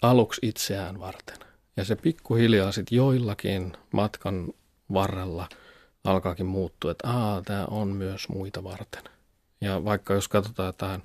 aluksi 0.02 0.42
itseään 0.44 1.00
varten. 1.00 1.38
Ja 1.78 1.86
se 1.86 1.96
pikkuhiljaa 1.96 2.72
sitten 2.72 2.96
joillakin 2.96 3.78
matkan 3.92 4.54
varrella 4.94 5.50
alkaakin 6.04 6.46
muuttua, 6.46 6.92
että 6.92 7.10
aa, 7.10 7.42
tämä 7.42 7.66
on 7.66 7.88
myös 7.88 8.30
muita 8.30 8.64
varten. 8.64 9.04
Ja 9.62 9.86
vaikka 9.86 10.14
jos 10.14 10.28
katsotaan 10.28 10.74
tähän 10.78 11.04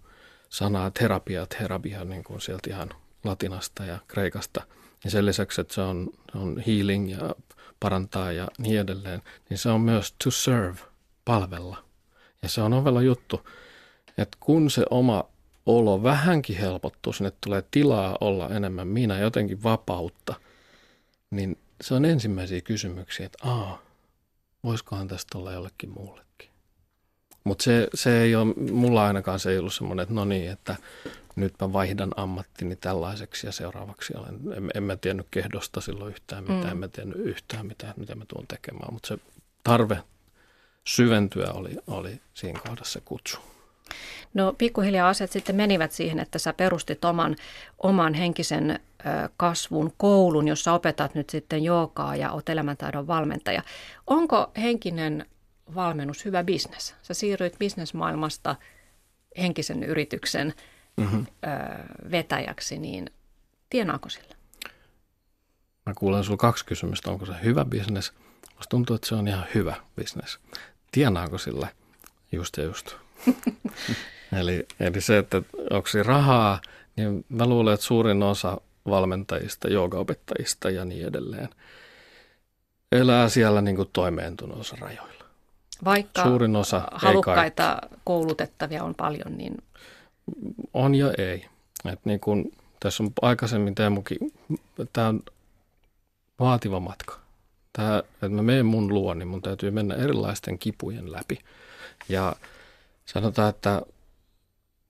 sanaa 0.48 0.90
terapia, 0.90 1.46
terapia 1.46 2.04
niin 2.04 2.24
kuin 2.24 2.40
sieltä 2.40 2.70
ihan 2.70 2.90
latinasta 3.24 3.84
ja 3.84 3.98
kreikasta– 4.08 4.66
ja 5.04 5.10
sen 5.10 5.26
lisäksi, 5.26 5.60
että 5.60 5.74
se 5.74 5.80
on, 5.80 6.10
on 6.34 6.62
healing 6.66 7.10
ja 7.10 7.34
parantaa 7.80 8.32
ja 8.32 8.48
niin 8.58 8.80
edelleen, 8.80 9.22
niin 9.50 9.58
se 9.58 9.68
on 9.68 9.80
myös 9.80 10.14
to 10.24 10.30
serve, 10.30 10.78
palvella. 11.24 11.84
Ja 12.42 12.48
se 12.48 12.62
on 12.62 12.72
ovella 12.72 13.02
juttu, 13.02 13.48
että 14.18 14.38
kun 14.40 14.70
se 14.70 14.84
oma 14.90 15.24
olo 15.66 16.02
vähänkin 16.02 16.56
helpottuu, 16.56 17.12
sinne 17.12 17.32
tulee 17.40 17.64
tilaa 17.70 18.18
olla 18.20 18.48
enemmän 18.48 18.88
minä, 18.88 19.18
jotenkin 19.18 19.62
vapautta, 19.62 20.34
niin 21.30 21.58
se 21.80 21.94
on 21.94 22.04
ensimmäisiä 22.04 22.60
kysymyksiä, 22.60 23.26
että 23.26 23.48
aa, 23.48 23.82
voisikohan 24.64 25.08
tästä 25.08 25.38
olla 25.38 25.52
jollekin 25.52 25.90
muullekin. 25.90 26.50
Mutta 27.44 27.64
se, 27.64 27.88
se 27.94 28.22
ei 28.22 28.34
ole, 28.34 28.54
mulla 28.54 29.06
ainakaan 29.06 29.40
se 29.40 29.50
ei 29.50 29.58
ollut 29.58 29.74
semmoinen, 29.74 30.02
että 30.02 30.14
no 30.14 30.24
niin, 30.24 30.50
että 30.50 30.76
nyt 31.36 31.54
mä 31.60 31.72
vaihdan 31.72 32.12
ammattini 32.16 32.76
tällaiseksi 32.76 33.46
ja 33.46 33.52
seuraavaksi 33.52 34.12
olen, 34.16 34.40
en, 34.56 34.70
en 34.74 34.82
mä 34.82 34.96
tiennyt 34.96 35.26
kehdosta 35.30 35.80
silloin 35.80 36.10
yhtään 36.10 36.42
mitään, 36.42 36.64
mm. 36.64 36.70
en 36.70 36.76
mä 36.76 36.88
tiennyt 36.88 37.18
yhtään 37.18 37.66
mitään, 37.66 37.94
mitä 37.96 38.14
mä 38.14 38.24
tuun 38.28 38.46
tekemään, 38.46 38.92
mutta 38.92 39.08
se 39.08 39.18
tarve 39.64 39.98
syventyä 40.86 41.50
oli, 41.52 41.76
oli 41.86 42.20
siinä 42.34 42.60
kohdassa 42.68 43.00
kutsu. 43.04 43.38
No 44.34 44.54
pikkuhiljaa 44.58 45.08
asiat 45.08 45.32
sitten 45.32 45.56
menivät 45.56 45.92
siihen, 45.92 46.18
että 46.18 46.38
sä 46.38 46.52
perustit 46.52 47.04
oman, 47.04 47.36
oman 47.78 48.14
henkisen 48.14 48.80
kasvun 49.36 49.92
koulun, 49.96 50.48
jossa 50.48 50.72
opetat 50.72 51.14
nyt 51.14 51.30
sitten 51.30 51.64
joogaa 51.64 52.16
ja 52.16 52.32
olet 52.32 52.48
elämäntaidon 52.48 53.06
valmentaja. 53.06 53.62
Onko 54.06 54.50
henkinen 54.56 55.26
valmennus 55.74 56.24
hyvä 56.24 56.44
bisnes? 56.44 56.94
Sä 57.02 57.14
siirryit 57.14 57.58
bisnesmaailmasta 57.58 58.56
henkisen 59.38 59.82
yrityksen 59.82 60.54
mm-hmm. 60.96 61.26
vetäjäksi, 62.10 62.78
niin 62.78 63.06
tienaako 63.70 64.08
sillä? 64.08 64.34
Mä 65.86 65.94
kuulen 65.94 66.24
sinulla 66.24 66.40
kaksi 66.40 66.64
kysymystä. 66.64 67.10
Onko 67.10 67.26
se 67.26 67.32
hyvä 67.44 67.64
bisnes? 67.64 68.12
Musta 68.56 68.70
tuntuu, 68.70 68.96
että 68.96 69.08
se 69.08 69.14
on 69.14 69.28
ihan 69.28 69.44
hyvä 69.54 69.74
bisnes. 69.96 70.38
Tienaako 70.92 71.38
sillä 71.38 71.68
just 72.32 72.56
ja 72.56 72.64
just? 72.64 72.96
eli, 74.40 74.66
eli 74.80 75.00
se, 75.00 75.18
että 75.18 75.42
onko 75.70 75.88
se 75.88 76.02
rahaa, 76.02 76.60
niin 76.96 77.24
mä 77.28 77.46
luulen, 77.46 77.74
että 77.74 77.86
suurin 77.86 78.22
osa 78.22 78.60
valmentajista, 78.86 79.68
joogaopettajista 79.68 80.70
ja 80.70 80.84
niin 80.84 81.06
edelleen 81.06 81.48
elää 82.92 83.28
siellä 83.28 83.60
niin 83.60 83.76
kuin 83.76 83.90
toimeentulonsa 83.92 84.76
rajoilla. 84.80 85.24
Vaikka 85.84 86.22
Suurin 86.22 86.56
osa, 86.56 86.82
halukkaita 86.92 87.78
koulutettavia 88.04 88.84
on 88.84 88.94
paljon, 88.94 89.38
niin 89.38 89.54
on 90.74 90.94
ja 90.94 91.12
ei. 91.18 91.46
Et 91.92 92.00
niin 92.04 92.20
kun, 92.20 92.52
tässä 92.80 93.02
on 93.02 93.10
aikaisemmin 93.22 93.74
Teemukin, 93.74 94.18
tämä 94.92 95.08
on 95.08 95.22
vaativa 96.40 96.80
matka. 96.80 97.18
Tämä, 97.72 97.98
että 97.98 98.28
mä 98.28 98.42
menen 98.42 98.66
mun 98.66 98.94
luo, 98.94 99.14
niin 99.14 99.28
mun 99.28 99.42
täytyy 99.42 99.70
mennä 99.70 99.94
erilaisten 99.94 100.58
kipujen 100.58 101.12
läpi. 101.12 101.38
Ja 102.08 102.36
sanotaan, 103.06 103.50
että 103.50 103.82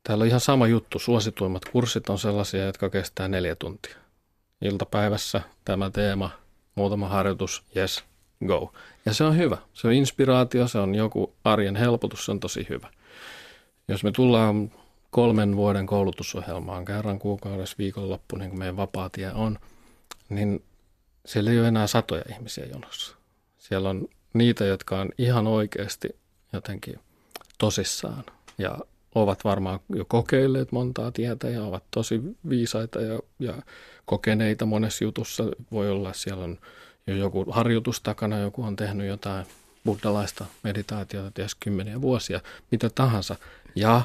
täällä 0.03 0.23
on 0.23 0.29
ihan 0.29 0.41
sama 0.41 0.67
juttu. 0.67 0.99
Suosituimmat 0.99 1.65
kurssit 1.65 2.09
on 2.09 2.19
sellaisia, 2.19 2.65
jotka 2.65 2.91
kestää 2.91 3.29
neljä 3.29 3.57
tuntia. 3.57 3.97
Iltapäivässä 4.63 5.43
tämä 5.65 5.91
teema, 5.91 6.31
muutama 6.75 7.09
harjoitus, 7.09 7.63
yes, 7.77 8.05
go. 8.47 8.73
Ja 9.07 9.15
se 9.15 9.25
on 9.25 9.37
hyvä. 9.37 9.59
Se 9.75 9.87
on 9.87 9.93
inspiraatio, 9.93 10.69
se 10.69 10.79
on 10.79 10.95
joku 10.95 11.35
arjen 11.45 11.77
helpotus, 11.77 12.25
se 12.25 12.31
on 12.31 12.41
tosi 12.41 12.67
hyvä. 12.69 12.89
Jos 13.89 14.05
me 14.05 14.13
tullaan 14.13 14.71
kolmen 15.13 15.57
vuoden 15.57 15.87
koulutusohjelmaan 15.87 16.85
kerran 16.85 17.19
kuukaudessa 17.19 17.77
viikonloppu, 17.79 18.37
niin 18.37 18.51
kuin 18.51 18.59
meidän 18.59 18.77
vapaatie 18.77 19.33
on, 19.33 19.59
niin 20.29 20.65
siellä 21.27 21.51
ei 21.51 21.59
ole 21.61 21.69
enää 21.69 21.87
satoja 21.87 22.23
ihmisiä 22.33 22.67
jonossa. 22.67 23.17
Siellä 23.59 23.91
on 23.91 24.09
niitä, 24.35 24.65
jotka 24.65 25.01
on 25.01 25.11
ihan 25.19 25.47
oikeasti 25.47 26.09
jotenkin 26.53 26.99
tosissaan 27.59 28.25
ja 28.59 28.79
ovat 29.15 29.45
varmaan 29.45 29.81
jo 29.95 30.05
kokeilleet 30.05 30.73
montaa 30.73 31.11
tietä 31.11 31.49
ja 31.49 31.65
ovat 31.65 31.85
tosi 31.91 32.21
viisaita 32.49 33.01
ja, 33.01 33.21
ja 33.39 33.55
kokeneita 34.05 34.67
monessa 34.67 35.05
jutussa. 35.05 35.45
Voi 35.73 35.91
olla, 35.91 36.13
siellä 36.13 36.45
on 36.45 36.59
jo 37.07 37.17
joku 37.17 37.45
harjoitus 37.51 38.01
takana, 38.01 38.39
joku 38.39 38.63
on 38.63 38.77
tehnyt 38.77 39.07
jotain 39.07 39.47
buddhalaista 39.85 40.47
meditaatiota 40.63 41.31
ties 41.31 41.55
kymmeniä 41.55 42.01
vuosia, 42.01 42.41
mitä 42.71 42.91
tahansa. 42.95 43.37
Ja 43.75 44.03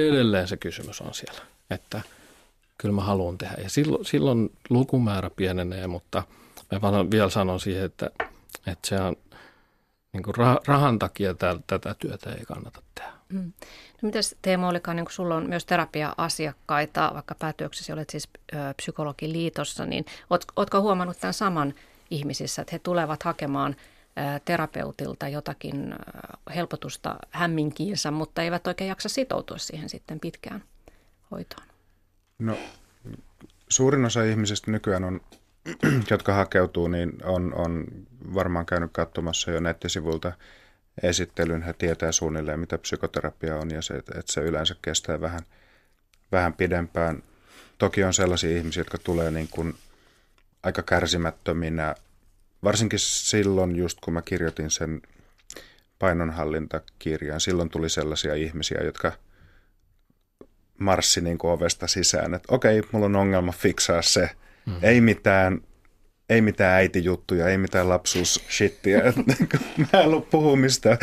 edelleen 0.00 0.48
se 0.48 0.56
kysymys 0.56 1.00
on 1.00 1.14
siellä, 1.14 1.40
että 1.70 2.00
kyllä 2.78 2.94
mä 2.94 3.02
haluan 3.02 3.38
tehdä. 3.38 3.54
Ja 3.62 3.70
silloin, 3.70 4.04
silloin 4.04 4.52
lukumäärä 4.70 5.30
pienenee, 5.30 5.86
mutta 5.86 6.22
mä 6.82 7.10
vielä 7.10 7.30
sanon 7.30 7.60
siihen, 7.60 7.84
että, 7.84 8.10
että 8.66 8.88
se 8.88 9.00
on 9.00 9.16
niin 10.12 10.22
kuin 10.22 10.34
rahan 10.66 10.98
takia 10.98 11.34
tätä 11.66 11.94
työtä 11.98 12.32
ei 12.32 12.44
kannata 12.44 12.82
tehdä. 12.94 13.12
Mm. 13.28 13.52
No 14.02 14.06
mitäs 14.06 14.34
Teemo 14.42 14.68
olikaan, 14.68 14.96
niin 14.96 15.04
kun 15.04 15.12
sulla 15.12 15.36
on 15.36 15.48
myös 15.48 15.64
terapia-asiakkaita, 15.64 17.10
vaikka 17.14 17.34
päätyöksesi 17.34 17.92
olet 17.92 18.10
siis 18.10 18.28
ö, 18.54 18.56
psykologiliitossa, 18.76 19.86
niin 19.86 20.06
oot, 20.30 20.44
ootko 20.56 20.80
huomannut 20.80 21.20
tämän 21.20 21.34
saman 21.34 21.74
ihmisissä, 22.10 22.62
että 22.62 22.74
he 22.74 22.78
tulevat 22.78 23.22
hakemaan– 23.22 23.76
terapeutilta 24.44 25.28
jotakin 25.28 25.94
helpotusta 26.54 27.16
hämminkiinsä, 27.30 28.10
mutta 28.10 28.42
eivät 28.42 28.66
oikein 28.66 28.88
jaksa 28.88 29.08
sitoutua 29.08 29.58
siihen 29.58 29.88
sitten 29.88 30.20
pitkään 30.20 30.64
hoitoon? 31.30 31.66
No 32.38 32.56
suurin 33.68 34.04
osa 34.04 34.22
ihmisistä 34.22 34.70
nykyään 34.70 35.04
on, 35.04 35.20
jotka 36.10 36.34
hakeutuu, 36.34 36.88
niin 36.88 37.12
on, 37.24 37.54
on 37.54 37.84
varmaan 38.34 38.66
käynyt 38.66 38.90
katsomassa 38.92 39.50
jo 39.50 39.60
nettisivuilta 39.60 40.32
esittelyn. 41.02 41.62
He 41.62 41.72
tietää 41.72 42.12
suunnilleen, 42.12 42.60
mitä 42.60 42.78
psykoterapia 42.78 43.56
on 43.56 43.70
ja 43.70 43.82
se, 43.82 43.94
että 43.94 44.32
se 44.32 44.40
yleensä 44.40 44.76
kestää 44.82 45.20
vähän, 45.20 45.40
vähän 46.32 46.52
pidempään. 46.52 47.22
Toki 47.78 48.04
on 48.04 48.14
sellaisia 48.14 48.58
ihmisiä, 48.58 48.80
jotka 48.80 48.98
tulee 48.98 49.30
niin 49.30 49.48
kuin 49.50 49.74
aika 50.62 50.82
kärsimättöminä 50.82 51.94
varsinkin 52.66 52.98
silloin, 52.98 53.76
just 53.76 53.98
kun 54.00 54.14
mä 54.14 54.22
kirjoitin 54.22 54.70
sen 54.70 55.02
painonhallintakirjan, 55.98 57.40
silloin 57.40 57.70
tuli 57.70 57.88
sellaisia 57.88 58.34
ihmisiä, 58.34 58.78
jotka 58.84 59.12
marssi 60.78 61.20
niin 61.20 61.38
kuin 61.38 61.50
ovesta 61.50 61.86
sisään, 61.86 62.34
että 62.34 62.54
okei, 62.54 62.82
mulla 62.92 63.06
on 63.06 63.16
ongelma, 63.16 63.52
fiksaa 63.52 64.02
se, 64.02 64.30
mm-hmm. 64.66 64.80
ei 64.82 65.00
mitään, 65.00 65.60
ei 66.28 66.40
mitään 66.40 66.74
äitijuttuja, 66.74 67.48
ei 67.48 67.58
mitään 67.58 67.88
lapsuusshittiä. 67.88 69.02
mä 69.92 70.00
en 70.00 70.06
ollut 70.06 70.30
puhua 70.30 70.56
mistään. 70.56 70.98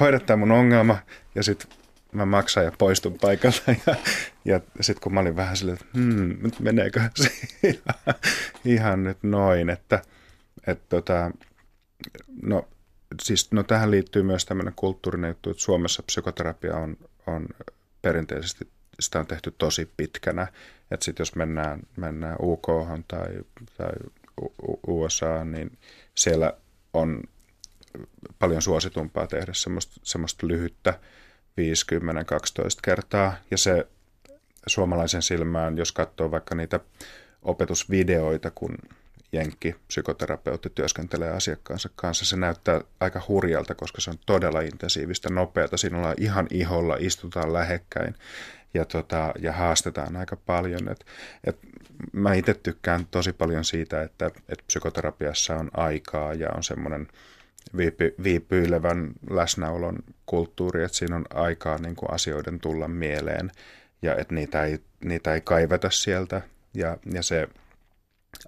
Hoida 0.00 0.36
mun 0.36 0.52
ongelma 0.52 0.98
ja 1.34 1.42
sitten 1.42 1.70
mä 2.12 2.26
maksan 2.26 2.64
ja 2.64 2.72
poistun 2.78 3.18
paikalta. 3.20 3.62
Ja, 4.44 4.60
ja 4.78 4.84
sitten 4.84 5.02
kun 5.02 5.14
mä 5.14 5.20
olin 5.20 5.36
vähän 5.36 5.56
silleen, 5.56 5.78
että 5.80 5.98
hmm, 5.98 6.50
meneekö 6.60 7.00
se 7.14 7.32
ihan, 7.62 8.14
ihan 8.76 9.04
nyt 9.04 9.18
noin, 9.22 9.70
että 9.70 10.02
et 10.68 10.88
tota, 10.88 11.30
no, 12.42 12.68
siis, 13.22 13.52
no 13.52 13.62
tähän 13.62 13.90
liittyy 13.90 14.22
myös 14.22 14.44
tämmöinen 14.44 14.74
kulttuurinen 14.76 15.28
juttu, 15.28 15.50
että 15.50 15.62
Suomessa 15.62 16.02
psykoterapia 16.02 16.76
on, 16.76 16.96
on 17.26 17.48
perinteisesti, 18.02 18.68
sitä 19.00 19.20
on 19.20 19.26
tehty 19.26 19.54
tosi 19.58 19.90
pitkänä, 19.96 20.46
että 20.90 21.04
sitten 21.04 21.20
jos 21.20 21.34
mennään, 21.34 21.80
mennään 21.96 22.36
UK 22.42 22.66
tai, 23.08 23.26
tai 23.76 23.92
USA, 24.86 25.44
niin 25.44 25.78
siellä 26.14 26.52
on 26.92 27.22
paljon 28.38 28.62
suositumpaa 28.62 29.26
tehdä 29.26 29.52
semmoista, 29.54 30.00
semmoista 30.02 30.46
lyhyttä 30.46 30.98
50-12 31.60 31.62
kertaa. 32.82 33.36
Ja 33.50 33.58
se 33.58 33.86
suomalaisen 34.66 35.22
silmään, 35.22 35.78
jos 35.78 35.92
katsoo 35.92 36.30
vaikka 36.30 36.54
niitä 36.54 36.80
opetusvideoita, 37.42 38.50
kun 38.50 38.78
jenkki 39.32 39.74
psykoterapeutti 39.86 40.70
työskentelee 40.74 41.30
asiakkaansa 41.30 41.90
kanssa, 41.96 42.24
se 42.24 42.36
näyttää 42.36 42.80
aika 43.00 43.22
hurjalta, 43.28 43.74
koska 43.74 44.00
se 44.00 44.10
on 44.10 44.18
todella 44.26 44.60
intensiivistä, 44.60 45.30
nopeata. 45.30 45.76
Siinä 45.76 45.98
ollaan 45.98 46.14
ihan 46.18 46.46
iholla, 46.50 46.96
istutaan 47.00 47.52
lähekkäin 47.52 48.14
ja, 48.74 48.84
tota, 48.84 49.32
ja 49.38 49.52
haastetaan 49.52 50.16
aika 50.16 50.36
paljon. 50.36 50.88
Et, 50.88 51.06
et 51.44 51.58
mä 52.12 52.34
itse 52.34 52.54
tykkään 52.54 53.06
tosi 53.10 53.32
paljon 53.32 53.64
siitä, 53.64 54.02
että, 54.02 54.26
että 54.26 54.64
psykoterapiassa 54.66 55.56
on 55.56 55.70
aikaa 55.74 56.34
ja 56.34 56.48
on 56.56 56.62
semmoinen 56.62 57.08
viipy, 57.76 58.14
viipyilevän 58.22 59.10
läsnäolon 59.30 59.98
kulttuuri, 60.26 60.84
että 60.84 60.98
siinä 60.98 61.16
on 61.16 61.24
aikaa 61.34 61.78
niin 61.78 61.96
kuin 61.96 62.10
asioiden 62.12 62.60
tulla 62.60 62.88
mieleen 62.88 63.50
ja 64.02 64.16
että 64.16 64.34
niitä 64.34 64.64
ei, 64.64 64.78
niitä 65.04 65.34
ei 65.34 65.40
kaiveta 65.40 65.90
sieltä 65.90 66.42
ja, 66.74 66.96
ja 67.12 67.22
se 67.22 67.48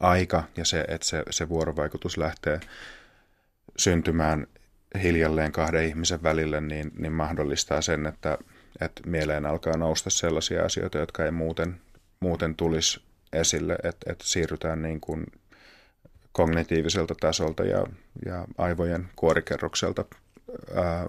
aika 0.01 0.45
ja 0.57 0.65
se, 0.65 0.85
että 0.89 1.07
se, 1.07 1.23
se 1.31 1.49
vuorovaikutus 1.49 2.17
lähtee 2.17 2.61
syntymään 3.77 4.47
hiljalleen 5.03 5.53
kahden 5.53 5.85
ihmisen 5.85 6.23
välille, 6.23 6.61
niin, 6.61 6.93
niin 6.99 7.13
mahdollistaa 7.13 7.83
sen, 7.83 8.07
että, 8.07 8.39
että 8.81 9.03
mieleen 9.07 9.47
alkaa 9.47 9.77
nousta 9.77 10.11
sellaisia 10.11 10.65
asioita, 10.65 10.99
jotka 10.99 11.25
ei 11.25 11.31
muuten, 11.31 11.81
muuten 12.21 12.55
tulisi 12.55 13.03
esille, 13.33 13.73
että, 13.83 14.13
että 14.13 14.25
siirrytään 14.27 14.83
niin 14.83 15.01
kuin 15.01 15.27
kognitiiviselta 16.33 17.15
tasolta 17.21 17.65
ja, 17.65 17.87
ja 18.27 18.45
aivojen 18.59 19.09
kuorikerrokselta 19.17 20.05
ää, 20.75 21.07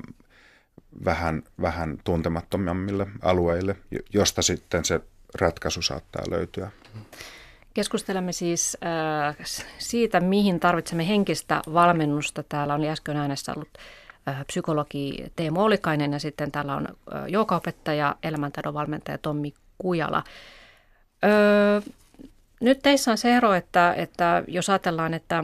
vähän, 1.06 1.44
vähän 1.62 1.98
tuntemattomammille 2.04 3.08
alueille, 3.22 3.76
josta 4.14 4.42
sitten 4.42 4.86
se 4.86 5.02
ratkaisu 5.40 5.82
saattaa 5.82 6.24
löytyä. 6.30 6.72
Keskustelemme 7.74 8.32
siis 8.32 8.78
äh, 8.86 9.38
siitä, 9.78 10.20
mihin 10.20 10.60
tarvitsemme 10.60 11.08
henkistä 11.08 11.62
valmennusta. 11.74 12.44
Täällä 12.44 12.74
on 12.74 12.86
äsken 12.86 13.18
äänessä 13.18 13.54
ollut 13.56 13.70
äh, 14.28 14.46
psykologi 14.48 15.26
Teemu 15.36 15.64
Olikainen 15.64 16.14
ja 16.14 16.20
sitten 16.20 16.52
täällä 16.52 16.76
on 16.76 16.88
äh, 16.88 17.24
joukaopettaja, 17.28 18.16
elämäntaidon 18.24 18.74
valmentaja 18.74 19.18
Tommi 19.18 19.54
Kujala. 19.78 20.24
Öö, 21.24 21.82
nyt 22.60 22.80
teissä 22.82 23.12
on 23.12 23.18
se 23.18 23.38
ero, 23.38 23.54
että, 23.54 23.94
että 23.94 24.44
jos 24.48 24.70
ajatellaan, 24.70 25.14
että 25.14 25.44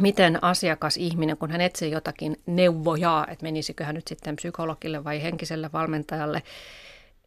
miten 0.00 0.44
asiakas 0.44 0.96
ihminen, 0.96 1.36
kun 1.36 1.50
hän 1.50 1.60
etsii 1.60 1.90
jotakin 1.90 2.36
neuvoja, 2.46 3.26
että 3.30 3.42
menisikö 3.42 3.84
hän 3.84 3.94
nyt 3.94 4.08
sitten 4.08 4.36
psykologille 4.36 5.04
vai 5.04 5.22
henkiselle 5.22 5.70
valmentajalle, 5.72 6.42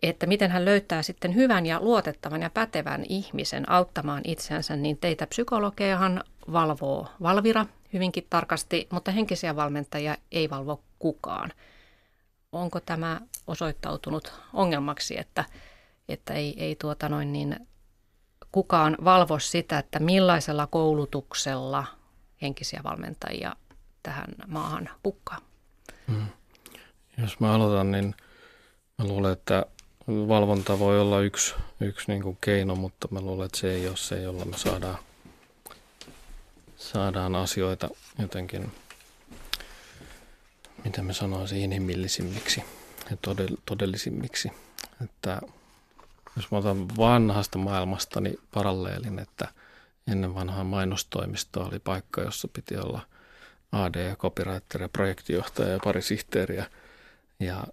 että 0.04 0.26
miten 0.28 0.52
hän 0.52 0.66
löytää 0.66 1.02
sitten 1.02 1.36
hyvän 1.36 1.66
ja 1.66 1.80
luotettavan 1.82 2.42
ja 2.42 2.50
pätevän 2.50 3.06
ihmisen 3.10 3.70
auttamaan 3.70 4.22
itseänsä, 4.24 4.76
niin 4.76 4.98
teitä 4.98 5.28
psykologejahan 5.28 6.24
valvoo 6.52 7.08
Valvira 7.22 7.66
hyvinkin 7.94 8.28
tarkasti, 8.30 8.88
mutta 8.92 9.12
henkisiä 9.12 9.56
valmentajia 9.56 10.18
ei 10.32 10.50
valvo 10.50 10.84
kukaan. 11.00 11.54
Onko 12.52 12.80
tämä 12.80 13.22
osoittautunut 13.48 14.34
ongelmaksi, 14.54 15.20
että, 15.20 15.46
että 16.10 16.34
ei, 16.34 16.64
ei 16.64 16.76
tuota 16.76 17.10
noin 17.10 17.34
niin 17.34 17.68
kukaan 18.52 18.98
valvo 19.06 19.40
sitä, 19.40 19.80
että 19.80 20.00
millaisella 20.00 20.68
koulutuksella 20.68 21.86
henkisiä 22.42 22.82
valmentajia 22.84 23.56
tähän 24.04 24.28
maahan 24.48 24.90
pukkaa? 25.04 25.38
Hmm. 26.08 26.26
Jos 27.18 27.40
mä 27.40 27.54
aloitan, 27.54 27.92
niin 27.92 28.16
mä 28.98 29.06
luulen, 29.06 29.34
että 29.34 29.66
valvonta 30.10 30.80
voi 30.80 31.02
olla 31.02 31.20
yksi, 31.20 31.56
yksi 31.80 32.12
niin 32.12 32.24
kuin 32.24 32.38
keino, 32.42 32.76
mutta 32.76 33.08
mä 33.12 33.22
luulen, 33.22 33.46
että 33.46 33.58
se 33.58 33.74
ei 33.74 33.88
ole 33.88 33.98
se, 33.98 34.22
jolla 34.22 34.46
me 34.46 34.58
saadaan, 34.58 34.98
saadaan 36.78 37.36
asioita 37.36 37.90
jotenkin, 38.20 38.72
miten 40.84 41.06
me 41.06 41.14
sanoisin, 41.14 41.60
inhimillisimmiksi 41.60 42.64
ja 43.12 43.18
todellisimmiksi. 43.66 44.52
Että 45.04 45.42
jos 46.36 46.52
mä 46.52 46.58
otan 46.58 46.88
vanhasta 46.98 47.58
maailmasta, 47.58 48.22
niin 48.22 48.40
paralleelin, 48.54 49.20
että 49.20 49.48
ennen 50.08 50.36
vanhaa 50.36 50.64
mainostoimistoa 50.64 51.66
oli 51.66 51.80
paikka, 51.80 52.22
jossa 52.22 52.48
piti 52.54 52.78
olla 52.78 53.02
AD, 53.72 54.16
copywriter 54.16 54.82
ja 54.82 54.90
projektijohtaja 54.90 55.70
ja 55.70 55.80
pari 55.84 56.02
sihteeriä. 56.02 56.66
Ja 57.40 57.64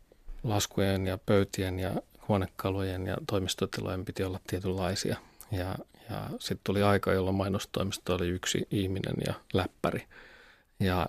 laskujen 0.42 1.06
ja 1.06 1.18
pöytien 1.18 1.78
ja 1.78 1.92
huonekalujen 2.28 3.06
ja 3.06 3.16
toimistotilojen 3.26 4.04
piti 4.04 4.24
olla 4.24 4.40
tietynlaisia. 4.46 5.16
Ja, 5.52 5.74
ja 6.10 6.28
sitten 6.30 6.64
tuli 6.64 6.82
aika, 6.82 7.12
jolloin 7.12 7.36
mainostoimisto 7.36 8.14
oli 8.14 8.28
yksi 8.28 8.66
ihminen 8.70 9.14
ja 9.26 9.34
läppäri. 9.52 10.04
Ja 10.80 11.06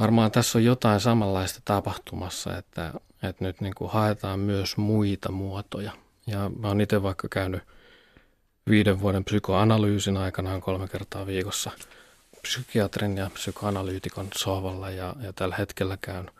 varmaan 0.00 0.30
tässä 0.30 0.58
on 0.58 0.64
jotain 0.64 1.00
samanlaista 1.00 1.60
tapahtumassa, 1.64 2.58
että, 2.58 2.92
että 3.22 3.44
nyt 3.44 3.60
niin 3.60 3.74
kuin 3.74 3.90
haetaan 3.90 4.38
myös 4.38 4.76
muita 4.76 5.32
muotoja– 5.32 5.92
ja 6.26 6.50
mä 6.58 6.68
oon 6.68 6.80
itse 6.80 7.02
vaikka 7.02 7.28
käynyt 7.28 7.62
viiden 8.70 9.00
vuoden 9.00 9.24
psykoanalyysin 9.24 10.16
aikanaan 10.16 10.60
kolme 10.60 10.88
kertaa 10.88 11.26
viikossa 11.26 11.70
psykiatrin 12.42 13.16
ja 13.16 13.30
psykoanalyytikon 13.34 14.28
sohvalla 14.36 14.90
ja, 14.90 15.14
ja 15.20 15.32
tällä 15.32 15.56
hetkellä 15.56 15.98
käyn, 16.00 16.30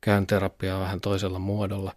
käyn 0.00 0.26
terapiaa 0.26 0.80
vähän 0.80 1.00
toisella 1.00 1.38
muodolla. 1.38 1.92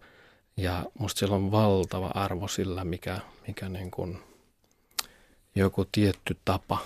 Ja 0.58 0.84
musta 0.98 1.18
siellä 1.18 1.36
on 1.36 1.50
valtava 1.50 2.10
arvo 2.14 2.48
sillä, 2.48 2.84
mikä, 2.84 3.20
mikä 3.46 3.68
niin 3.68 3.90
kuin 3.90 4.18
joku 5.54 5.84
tietty 5.92 6.36
tapa 6.44 6.78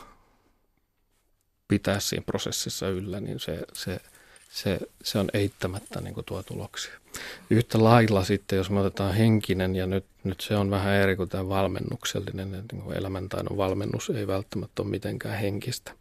pitää 1.69 2.01
siinä 2.01 2.25
prosessissa 2.27 2.89
yllä, 2.89 3.21
niin 3.21 3.41
se, 3.41 3.63
se, 3.73 4.01
se, 4.51 4.79
se 5.03 5.19
on 5.19 5.29
eittämättä 5.35 6.01
niin 6.01 6.15
kuin 6.15 6.27
tuo 6.27 6.43
tuloksia. 6.43 6.93
Yhtä 7.51 7.85
lailla 7.85 8.25
sitten, 8.25 8.57
jos 8.57 8.71
me 8.71 8.81
otetaan 8.81 9.15
henkinen, 9.15 9.77
ja 9.77 9.87
nyt, 9.87 10.05
nyt 10.25 10.41
se 10.41 10.57
on 10.57 10.71
vähän 10.71 10.95
eri 10.95 11.17
kuin 11.17 11.29
tämä 11.29 11.49
valmennuksellinen, 11.49 12.55
että 12.55 12.77
niin 12.77 12.93
elämäntaidon 12.93 13.57
valmennus 13.57 14.11
ei 14.11 14.27
välttämättä 14.27 14.83
ole 14.83 14.91
mitenkään 14.91 15.39
henkistä. 15.39 15.93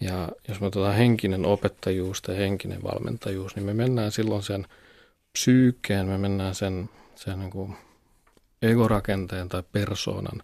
Ja 0.00 0.28
jos 0.48 0.60
me 0.60 0.66
otetaan 0.66 0.94
henkinen 0.94 1.46
opettajuus 1.46 2.22
tai 2.22 2.36
henkinen 2.36 2.82
valmentajuus, 2.82 3.56
niin 3.56 3.66
me 3.66 3.74
mennään 3.74 4.12
silloin 4.12 4.42
sen 4.42 4.66
psyykkeen, 5.38 6.06
me 6.06 6.18
mennään 6.18 6.54
sen, 6.54 6.90
sen 7.14 7.38
niin 7.38 7.50
kuin 7.50 7.76
egorakenteen 8.62 9.48
tai 9.48 9.62
persoonan 9.72 10.42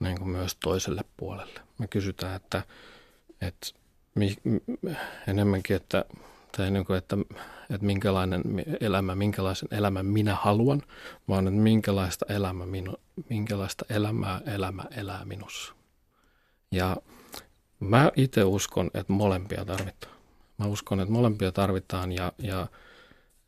niin 0.00 0.18
kuin 0.18 0.30
myös 0.30 0.56
toiselle 0.56 1.04
puolelle. 1.16 1.60
Me 1.78 1.86
kysytään, 1.86 2.36
että, 2.36 2.62
että 3.40 3.66
mi, 4.14 4.36
enemmänkin, 5.26 5.76
että 5.76 6.04
tai 6.56 6.70
niin 6.70 6.84
kuin, 6.84 6.98
että, 6.98 7.16
että 7.70 7.86
minkälainen 7.86 8.42
elämä, 8.80 9.14
minkälaisen 9.14 9.68
elämän 9.70 10.06
minä 10.06 10.34
haluan, 10.34 10.82
vaan 11.28 11.46
että 11.46 11.60
minkälaista, 11.60 12.26
elämä 12.28 12.66
minu, 12.66 12.94
minkälaista 13.28 13.84
elämää 13.90 14.40
elämä 14.46 14.84
elää 14.96 15.24
minussa. 15.24 15.74
Ja 16.72 16.96
mä 17.80 18.10
itse 18.16 18.44
uskon, 18.44 18.90
että 18.94 19.12
molempia 19.12 19.64
tarvitaan. 19.64 20.14
Mä 20.58 20.66
uskon, 20.66 21.00
että 21.00 21.12
molempia 21.12 21.52
tarvitaan 21.52 22.12
ja, 22.12 22.32
ja 22.38 22.66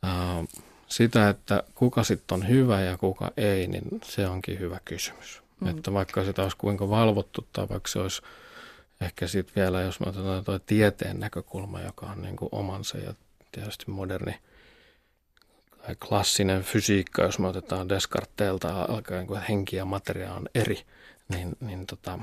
ää, 0.02 0.44
sitä, 0.90 1.28
että 1.28 1.62
kuka 1.74 2.04
sitten 2.04 2.34
on 2.34 2.48
hyvä 2.48 2.80
ja 2.80 2.98
kuka 2.98 3.30
ei, 3.36 3.66
niin 3.66 3.84
se 4.04 4.26
onkin 4.26 4.58
hyvä 4.58 4.80
kysymys. 4.84 5.42
Mm. 5.60 5.68
Että 5.68 5.92
vaikka 5.92 6.24
sitä 6.24 6.42
olisi 6.42 6.56
kuinka 6.56 6.90
valvottu 6.90 7.46
tai 7.52 7.68
vaikka 7.68 7.88
se 7.88 7.98
olisi 7.98 8.22
ehkä 9.00 9.26
sitten 9.26 9.62
vielä, 9.62 9.80
jos 9.80 10.00
me 10.00 10.06
otetaan 10.08 10.44
tuo 10.44 10.58
tieteen 10.58 11.20
näkökulma, 11.20 11.80
joka 11.80 12.06
on 12.06 12.22
niin 12.22 12.36
kuin 12.36 12.48
omansa 12.52 12.98
ja 12.98 13.14
tietysti 13.52 13.84
moderni 13.90 14.34
tai 15.86 15.96
klassinen 16.08 16.62
fysiikka, 16.62 17.22
jos 17.22 17.38
me 17.38 17.48
otetaan 17.48 17.88
Descartelta 17.88 18.82
alkaen, 18.82 19.26
kun 19.26 19.40
henki 19.48 19.76
ja 19.76 19.84
materia 19.84 20.34
on 20.34 20.48
eri, 20.54 20.86
niin, 21.28 21.56
niin 21.60 21.86
tota, 21.86 22.18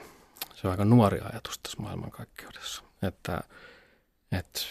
se 0.56 0.68
on 0.68 0.72
aika 0.72 0.86
nuori 0.86 1.20
ajatus 1.20 1.60
tässä 1.60 1.82
maailmankaikkeudessa. 1.82 2.84
että, 3.02 3.42
että 4.32 4.62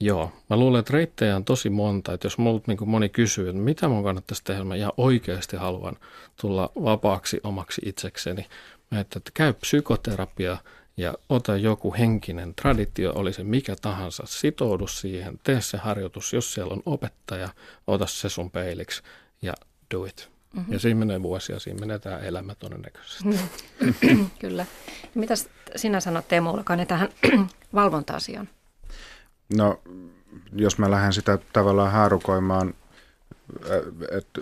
joo, 0.00 0.32
mä 0.50 0.56
luulen, 0.56 0.80
että 0.80 0.92
reittejä 0.92 1.36
on 1.36 1.44
tosi 1.44 1.70
monta, 1.70 2.12
että 2.12 2.26
jos 2.26 2.38
multa 2.38 2.64
niin 2.66 2.88
moni 2.88 3.08
kysyy, 3.08 3.48
että 3.48 3.62
mitä 3.62 3.88
mun 3.88 4.04
kannattaisi 4.04 4.44
tehdä, 4.44 4.64
mä 4.64 4.74
ihan 4.74 4.92
oikeasti 4.96 5.56
haluan 5.56 5.96
tulla 6.40 6.72
vapaaksi 6.82 7.40
omaksi 7.44 7.82
itsekseni, 7.84 8.46
mä 8.90 9.00
että, 9.00 9.18
että 9.18 9.30
käy 9.34 9.52
psykoterapia 9.52 10.56
ja 10.96 11.14
ota 11.28 11.56
joku 11.56 11.94
henkinen 11.98 12.54
traditio, 12.54 13.12
oli 13.14 13.32
se 13.32 13.44
mikä 13.44 13.76
tahansa, 13.82 14.22
sitoudu 14.26 14.86
siihen, 14.86 15.40
tee 15.44 15.60
se 15.60 15.76
harjoitus, 15.76 16.32
jos 16.32 16.54
siellä 16.54 16.74
on 16.74 16.82
opettaja, 16.86 17.48
ota 17.86 18.06
se 18.06 18.28
sun 18.28 18.50
peiliksi 18.50 19.02
ja 19.42 19.54
do 19.94 20.04
it. 20.04 20.30
Mm-hmm. 20.52 20.72
Ja 20.72 20.78
siinä 20.78 20.98
menee 20.98 21.22
vuosia, 21.22 21.58
siinä 21.58 21.80
menee 21.80 21.98
tämä 21.98 22.18
elämä 22.18 22.54
todennäköisesti. 22.54 23.24
Kyllä. 24.40 24.66
Mitä 25.14 25.34
sinä 25.76 26.00
sanot 26.00 26.28
Teemu 26.28 26.50
Ulkanen 26.50 26.86
tähän 26.86 27.08
valvonta-asiaan? 27.74 28.48
No, 29.54 29.82
jos 30.52 30.78
mä 30.78 30.90
lähden 30.90 31.12
sitä 31.12 31.38
tavallaan 31.52 31.92
haarukoimaan, 31.92 32.74
että 34.10 34.40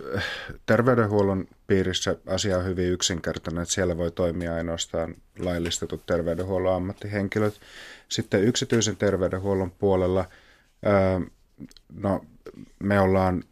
terveydenhuollon 0.66 1.48
piirissä 1.66 2.16
asia 2.26 2.58
on 2.58 2.64
hyvin 2.64 2.92
yksinkertainen, 2.92 3.62
että 3.62 3.74
siellä 3.74 3.96
voi 3.96 4.10
toimia 4.10 4.54
ainoastaan 4.54 5.14
laillistetut 5.38 6.06
terveydenhuollon 6.06 6.74
ammattihenkilöt. 6.74 7.54
Sitten 8.08 8.44
yksityisen 8.44 8.96
terveydenhuollon 8.96 9.70
puolella, 9.70 10.24
no 11.92 12.24
me 12.78 13.00
ollaan 13.00 13.44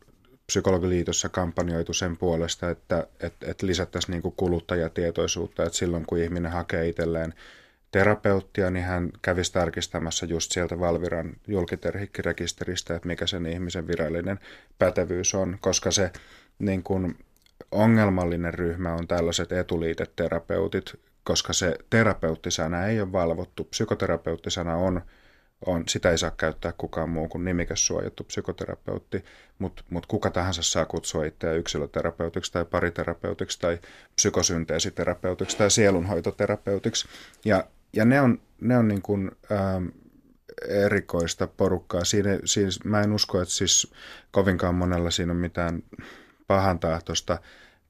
Psykologiliitossa 0.46 1.28
kampanjoitu 1.28 1.92
sen 1.92 2.16
puolesta, 2.16 2.70
että, 2.70 3.06
että, 3.20 3.50
että 3.50 3.66
lisättäisiin 3.66 4.22
niin 4.22 4.34
kuluttajatietoisuutta, 4.36 5.62
että 5.62 5.78
silloin 5.78 6.06
kun 6.06 6.18
ihminen 6.18 6.52
hakee 6.52 6.88
itselleen 6.88 7.34
terapeuttia, 7.92 8.70
niin 8.70 8.84
hän 8.84 9.10
kävisi 9.22 9.52
tarkistamassa 9.52 10.26
just 10.26 10.52
sieltä 10.52 10.78
Valviran 10.78 11.32
julkiterhikkirekisteristä, 11.48 12.94
että 12.96 13.08
mikä 13.08 13.26
sen 13.26 13.46
ihmisen 13.46 13.86
virallinen 13.86 14.40
pätevyys 14.78 15.34
on, 15.34 15.58
koska 15.60 15.90
se 15.90 16.12
niin 16.58 16.82
kuin 16.82 17.16
ongelmallinen 17.70 18.54
ryhmä 18.54 18.94
on 18.94 19.08
tällaiset 19.08 19.52
etuliiteterapeutit, 19.52 21.00
koska 21.24 21.52
se 21.52 21.76
terapeuttisana 21.90 22.86
ei 22.86 23.00
ole 23.00 23.12
valvottu. 23.12 23.64
Psykoterapeuttisana 23.64 24.76
on 24.76 25.02
on, 25.66 25.84
sitä 25.88 26.10
ei 26.10 26.18
saa 26.18 26.30
käyttää 26.30 26.72
kukaan 26.78 27.10
muu 27.10 27.28
kuin 27.28 27.44
nimikäs 27.44 27.86
suojattu 27.86 28.24
psykoterapeutti, 28.24 29.24
mutta 29.58 29.84
mut 29.90 30.06
kuka 30.06 30.30
tahansa 30.30 30.62
saa 30.62 30.86
kutsua 30.86 31.24
itseään 31.24 31.56
yksilöterapeutiksi 31.56 32.52
tai 32.52 32.64
pariterapeutiksi 32.64 33.60
tai 33.60 33.78
psykosynteesiterapeutiksi 34.16 35.56
tai 35.56 35.70
sielunhoitoterapeutiksi. 35.70 37.08
Ja, 37.44 37.64
ja 37.92 38.04
ne 38.04 38.20
on, 38.20 38.40
ne 38.60 38.78
on 38.78 38.88
niin 38.88 39.02
kuin, 39.02 39.30
ähm, 39.52 39.86
erikoista 40.68 41.46
porukkaa. 41.46 42.04
Siinä, 42.04 42.38
siis, 42.44 42.84
mä 42.84 43.00
en 43.00 43.12
usko, 43.12 43.42
että 43.42 43.54
siis 43.54 43.92
kovinkaan 44.30 44.74
monella 44.74 45.10
siinä 45.10 45.32
on 45.32 45.38
mitään 45.38 45.82
pahan 46.46 46.78
tahtosta 46.78 47.38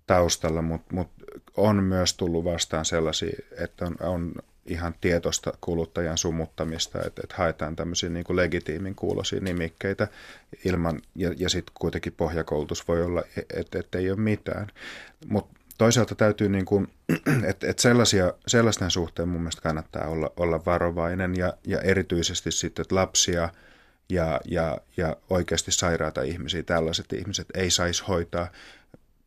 taustalla, 0.07 0.63
mutta 0.63 0.95
mut 0.95 1.09
on 1.57 1.85
myös 1.85 2.15
tullut 2.15 2.45
vastaan 2.45 2.85
sellaisia, 2.85 3.37
että 3.59 3.87
on, 3.87 3.97
on 4.01 4.33
ihan 4.67 4.95
tietoista 5.01 5.53
kuluttajan 5.61 6.19
sumuttamista, 6.19 6.99
että, 7.07 7.21
että 7.25 7.35
haetaan 7.39 7.77
tämmöisiä 7.77 8.09
niin 8.09 8.25
kuin 8.25 8.37
legitiimin 8.37 8.95
kuulosia 8.95 9.41
nimikkeitä 9.41 10.09
ilman, 10.65 11.03
ja, 11.15 11.35
ja 11.37 11.49
sitten 11.49 11.75
kuitenkin 11.79 12.13
pohjakoulutus 12.13 12.89
voi 12.89 13.03
olla, 13.03 13.23
että, 13.55 13.79
että 13.79 13.99
ei 13.99 14.11
ole 14.11 14.21
mitään. 14.21 14.67
Mutta 15.29 15.61
toisaalta 15.83 16.15
täytyy, 16.15 16.49
niin 16.49 16.65
kuin, 16.65 16.89
että, 17.51 17.71
että 17.71 17.83
sellaisia, 17.83 18.33
sellaisten 18.47 18.91
suhteen 18.91 19.29
mun 19.29 19.41
mielestä 19.41 19.63
kannattaa 19.63 20.07
olla, 20.07 20.33
olla 20.37 20.65
varovainen, 20.67 21.37
ja, 21.37 21.53
ja 21.67 21.81
erityisesti 21.81 22.53
sitten, 22.53 22.83
että 22.83 22.95
lapsia 22.95 23.49
ja, 24.09 24.41
ja, 24.45 24.79
ja 24.97 25.17
oikeasti 25.31 25.73
sairaata 25.73 26.23
ihmisiä, 26.23 26.63
tällaiset 26.63 27.13
ihmiset 27.13 27.47
ei 27.55 27.71
saisi 27.71 28.05
hoitaa, 28.09 28.49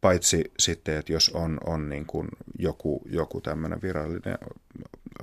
paitsi 0.02 0.52
sitten, 0.60 0.98
että 0.98 1.14
jos 1.14 1.30
on, 1.30 1.58
on 1.66 1.90
niin 1.90 2.06
kuin 2.06 2.28
joku, 2.60 3.02
joku 3.06 3.42
tämmöinen 3.42 3.82
virallinen 3.82 4.38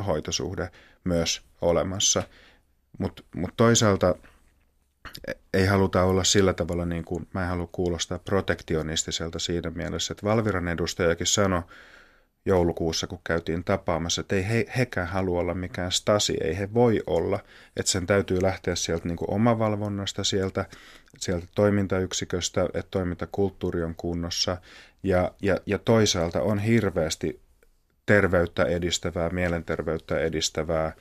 hoitosuhde 0.07 0.71
myös 1.05 1.43
olemassa. 1.61 2.23
Mutta 2.99 3.23
mut 3.35 3.51
toisaalta 3.57 4.15
ei 5.55 5.67
haluta 5.67 6.03
olla 6.03 6.25
sillä 6.25 6.53
tavalla, 6.53 6.85
niin 6.85 7.05
kuin 7.05 7.29
mä 7.35 7.43
en 7.43 7.49
halua 7.49 7.69
kuulostaa 7.73 8.19
protektionistiselta 8.19 9.39
siinä 9.39 9.71
mielessä, 9.71 10.13
että 10.13 10.27
Valviran 10.27 10.69
edustajakin 10.69 11.27
sanoi 11.27 11.63
joulukuussa, 12.45 13.07
kun 13.07 13.21
käytiin 13.25 13.65
tapaamassa, 13.65 14.21
että 14.21 14.37
ei 14.37 14.49
he, 14.49 14.67
hekään 14.79 15.09
halua 15.09 15.41
olla 15.41 15.55
mikään 15.55 15.93
stasi, 15.93 16.37
ei 16.41 16.59
he 16.59 16.75
voi 16.75 17.03
olla, 17.07 17.39
että 17.77 17.93
sen 17.93 18.07
täytyy 18.07 18.43
lähteä 18.43 18.75
sieltä 18.75 19.09
niin 19.09 19.17
kuin 19.17 19.31
omavalvonnasta, 19.31 20.25
sieltä, 20.25 20.65
sieltä 21.19 21.47
toimintayksiköstä, 21.55 22.65
että 22.75 22.91
toimintakulttuuri 22.91 23.83
on 23.83 23.95
kunnossa. 23.95 24.57
Ja, 25.03 25.33
ja, 25.43 25.57
ja 25.67 25.79
toisaalta 25.79 26.43
on 26.43 26.59
hirveästi 26.59 27.41
terveyttä 28.07 28.65
edistävää, 28.65 29.31
mielenterveyttä 29.31 30.19
edistävää 30.19 30.93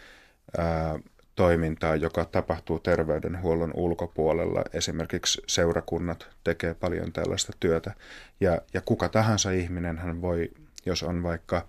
ää, 0.57 0.99
toimintaa, 1.42 1.96
joka 1.96 2.26
tapahtuu 2.26 2.80
terveydenhuollon 2.80 3.72
ulkopuolella. 3.76 4.64
Esimerkiksi 4.74 5.42
seurakunnat 5.48 6.28
tekee 6.44 6.74
paljon 6.74 7.12
tällaista 7.12 7.54
työtä. 7.60 7.94
Ja, 8.39 8.62
ja 8.74 8.82
kuka 8.82 9.10
tahansa 9.10 9.52
ihminen 9.52 9.98
hän 9.98 10.22
voi, 10.22 10.52
jos 10.86 11.04
on 11.04 11.24
vaikka 11.24 11.68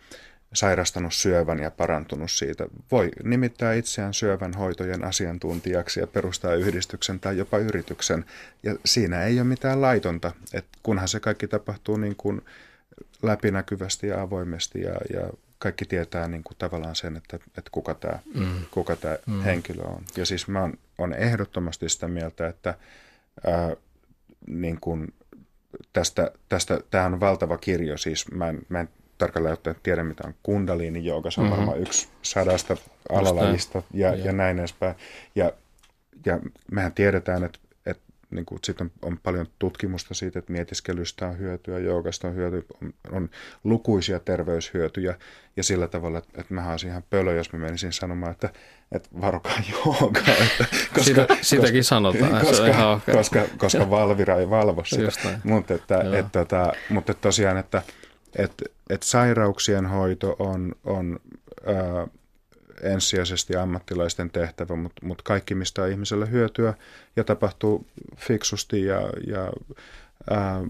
sairastanut 0.52 1.14
syövän 1.14 1.58
ja 1.58 1.70
parantunut 1.70 2.30
siitä, 2.30 2.66
voi 2.90 3.10
nimittää 3.24 3.72
itseään 3.74 4.14
syövän 4.14 4.54
hoitojen 4.54 5.04
asiantuntijaksi 5.04 6.00
ja 6.00 6.06
perustaa 6.06 6.54
yhdistyksen 6.54 7.20
tai 7.20 7.38
jopa 7.38 7.58
yrityksen. 7.58 8.24
Ja 8.62 8.76
siinä 8.84 9.22
ei 9.24 9.40
ole 9.40 9.48
mitään 9.48 9.80
laitonta, 9.80 10.32
että 10.52 10.78
kunhan 10.82 11.08
se 11.08 11.20
kaikki 11.20 11.48
tapahtuu 11.48 11.96
niin 11.96 12.16
kuin 12.16 12.40
läpinäkyvästi 13.22 14.06
ja 14.06 14.22
avoimesti 14.22 14.80
ja, 14.80 14.94
ja 15.12 15.30
kaikki 15.62 15.84
tietää 15.84 16.28
niin 16.28 16.44
kuin 16.44 16.56
tavallaan 16.58 16.96
sen, 16.96 17.16
että, 17.16 17.36
että 17.36 17.70
kuka 17.70 17.94
tämä, 17.94 18.18
mm. 18.34 18.46
kuka 18.70 18.96
tämä 18.96 19.16
mm. 19.26 19.42
henkilö 19.42 19.82
on. 19.82 20.02
Ja 20.16 20.26
siis 20.26 20.48
mä 20.48 20.60
oon, 20.60 20.74
on 20.98 21.14
ehdottomasti 21.14 21.88
sitä 21.88 22.08
mieltä, 22.08 22.48
että 22.48 22.74
ää, 23.46 23.76
niin 24.46 24.80
kuin 24.80 25.14
tästä, 25.92 26.30
tästä, 26.48 26.80
tämä 26.90 27.06
on 27.06 27.20
valtava 27.20 27.58
kirjo, 27.58 27.96
siis 27.96 28.30
mä 28.30 28.48
en, 28.48 28.58
mä 28.68 28.80
en 28.80 28.88
tarkalleen 29.18 29.52
ottaen 29.52 29.76
tiedä, 29.82 30.04
mitä 30.04 30.22
on 30.26 30.34
kundaliini 30.42 31.04
jooga, 31.04 31.30
se 31.30 31.40
on 31.40 31.46
mm-hmm. 31.46 31.56
varmaan 31.56 31.80
yksi 31.80 32.08
sadasta 32.22 32.76
alalajista 33.10 33.82
ja, 33.94 34.08
ja. 34.08 34.24
ja 34.24 34.32
näin 34.32 34.58
edespäin. 34.58 34.94
Ja, 35.34 35.52
ja 36.26 36.38
mehän 36.70 36.92
tiedetään, 36.92 37.44
että 37.44 37.58
niin 38.32 38.46
kuin, 38.46 38.58
sitten 38.64 38.90
on, 39.02 39.10
on 39.10 39.18
paljon 39.22 39.46
tutkimusta 39.58 40.14
siitä, 40.14 40.38
että 40.38 40.52
mietiskelystä 40.52 41.26
on 41.26 41.38
hyötyä, 41.38 41.78
joogasta 41.78 42.28
on 42.28 42.34
hyötyä, 42.34 42.62
on, 42.82 42.94
on 43.12 43.30
lukuisia 43.64 44.20
terveyshyötyjä 44.20 45.14
ja 45.56 45.62
sillä 45.62 45.88
tavalla, 45.88 46.18
että, 46.18 46.40
että 46.40 46.54
mä 46.54 46.70
olisin 46.70 46.90
ihan 46.90 47.04
pölö, 47.10 47.34
jos 47.34 47.52
mä 47.52 47.58
menisin 47.58 47.92
sanomaan, 47.92 48.32
että, 48.32 48.50
että 48.92 49.08
varokaa 49.20 49.58
joogaa. 49.72 50.22
Että, 50.28 50.64
koska, 50.94 51.02
sitä, 51.04 51.26
sitäkin 51.40 51.78
koska, 51.78 51.88
sanotaan, 51.88 52.40
koska, 52.40 52.54
se 52.56 52.62
on 52.62 52.68
ihan 52.68 52.96
okay. 52.96 53.14
koska, 53.14 53.42
koska 53.56 53.90
Valvira 53.90 54.36
ei 54.36 54.50
valvo 54.50 54.84
sitä. 54.84 55.38
Mutta, 55.44 55.74
että, 55.74 56.00
että, 56.00 56.18
että, 56.18 56.38
tota, 56.38 56.72
mutta 56.88 57.14
tosiaan, 57.14 57.56
että, 57.56 57.82
että, 58.36 58.64
että 58.90 59.06
sairauksien 59.06 59.86
hoito 59.86 60.36
on, 60.38 60.72
on 60.84 61.20
ensisijaisesti 62.82 63.56
ammattilaisten 63.56 64.30
tehtävä, 64.30 64.76
mutta, 64.76 65.06
mutta 65.06 65.22
kaikki, 65.24 65.54
mistä 65.54 65.82
on 65.82 65.90
ihmiselle 65.90 66.30
hyötyä 66.30 66.74
ja 67.16 67.24
tapahtuu 67.24 67.86
fiksusti 68.16 68.84
ja, 68.84 69.00
ja 69.26 69.52
ää, 70.30 70.60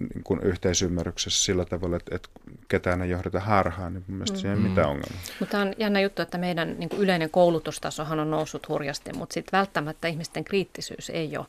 niin 0.00 0.24
kuin 0.24 0.40
yhteisymmärryksessä 0.42 1.44
sillä 1.44 1.64
tavalla, 1.64 1.96
että, 1.96 2.14
että 2.14 2.28
ketään 2.68 3.02
ei 3.02 3.10
johdeta 3.10 3.40
harhaan, 3.40 3.94
niin 3.94 4.04
mun 4.06 4.16
mielestä 4.16 4.36
mm. 4.36 4.40
siinä 4.40 4.54
ei 4.54 4.60
mitään 4.60 4.88
ongelmaa. 4.88 5.20
Mutta 5.40 5.58
on 5.58 5.74
jännä 5.78 6.00
juttu, 6.00 6.22
että 6.22 6.38
meidän 6.38 6.76
niin 6.78 6.88
kuin 6.88 7.00
yleinen 7.02 7.30
koulutustasohan 7.30 8.20
on 8.20 8.30
noussut 8.30 8.68
hurjasti, 8.68 9.12
mutta 9.12 9.34
sitten 9.34 9.58
välttämättä 9.58 10.08
ihmisten 10.08 10.44
kriittisyys 10.44 11.10
ei 11.10 11.36
ole 11.36 11.46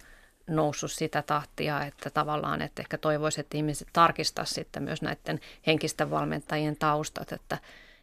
noussut 0.47 0.91
sitä 0.91 1.21
tahtia, 1.21 1.85
että 1.85 2.09
tavallaan, 2.09 2.61
että 2.61 2.81
ehkä 2.81 2.97
toivoisi, 2.97 3.41
että 3.41 3.57
ihmiset 3.57 3.87
tarkistaa 3.93 4.45
sitten 4.45 4.83
myös 4.83 5.01
näiden 5.01 5.39
henkisten 5.67 6.11
valmentajien 6.11 6.75
taustat, 6.75 7.31
että 7.31 7.57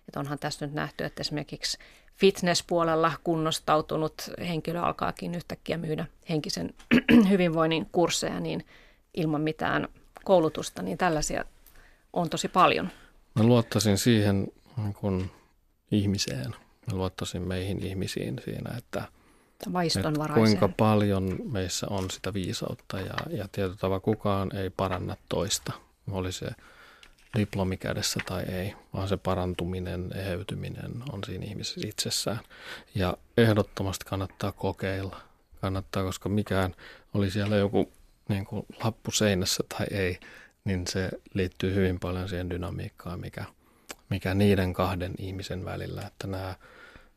että 0.09 0.20
onhan 0.20 0.38
tässä 0.38 0.66
nyt 0.66 0.74
nähty, 0.74 1.05
että 1.05 1.20
esimerkiksi 1.20 1.78
fitnesspuolella 2.16 3.12
kunnostautunut 3.24 4.14
henkilö 4.38 4.80
alkaakin 4.80 5.34
yhtäkkiä 5.34 5.76
myydä 5.76 6.07
henkisen 6.28 6.74
hyvinvoinnin 7.30 7.86
kursseja 7.92 8.40
niin 8.40 8.66
ilman 9.14 9.40
mitään 9.40 9.88
koulutusta, 10.24 10.82
niin 10.82 10.98
tällaisia 10.98 11.44
on 12.12 12.30
tosi 12.30 12.48
paljon. 12.48 12.90
Mä 13.34 13.42
luottaisin 13.42 13.98
siihen 13.98 14.48
niin 14.76 14.94
kun 14.94 15.30
ihmiseen. 15.90 16.50
Mä 16.90 16.96
luottaisin 16.96 17.42
meihin 17.42 17.82
ihmisiin 17.82 18.40
siinä, 18.44 18.76
että, 18.78 19.03
että 19.61 20.12
kuinka 20.34 20.68
paljon 20.68 21.38
meissä 21.53 21.86
on 21.90 22.11
sitä 22.11 22.34
viisautta 22.34 23.00
ja, 23.00 23.14
ja 23.30 23.48
tietyllä 23.53 23.76
tavalla 23.76 24.00
kukaan 24.00 24.57
ei 24.57 24.70
paranna 24.70 25.16
toista. 25.28 25.72
Oli 26.11 26.32
se 26.32 26.46
diplomi 27.39 27.76
kädessä 27.76 28.20
tai 28.26 28.43
ei, 28.43 28.74
vaan 28.93 29.09
se 29.09 29.16
parantuminen, 29.16 30.11
eheytyminen 30.14 30.93
on 31.12 31.24
siinä 31.26 31.45
ihmisessä 31.45 31.89
itsessään. 31.89 32.41
Ja 32.95 33.16
ehdottomasti 33.37 34.05
kannattaa 34.05 34.53
kokeilla. 34.53 35.20
Kannattaa, 35.61 36.03
koska 36.03 36.28
mikään 36.28 36.74
oli 37.14 37.30
siellä 37.30 37.57
joku 37.57 37.93
niin 38.28 38.45
kuin 38.45 38.66
lappu 38.85 39.11
seinässä 39.11 39.64
tai 39.68 39.87
ei, 39.91 40.20
niin 40.64 40.87
se 40.87 41.11
liittyy 41.35 41.74
hyvin 41.74 42.01
paljon 42.01 42.28
siihen 42.28 42.51
dynamiikkaan, 42.51 43.20
mikä, 43.20 43.45
mikä 44.11 44.35
niiden 44.35 44.72
kahden 44.72 45.14
ihmisen 45.18 45.64
välillä, 45.64 46.03
että 46.03 46.26
nämä 46.26 46.55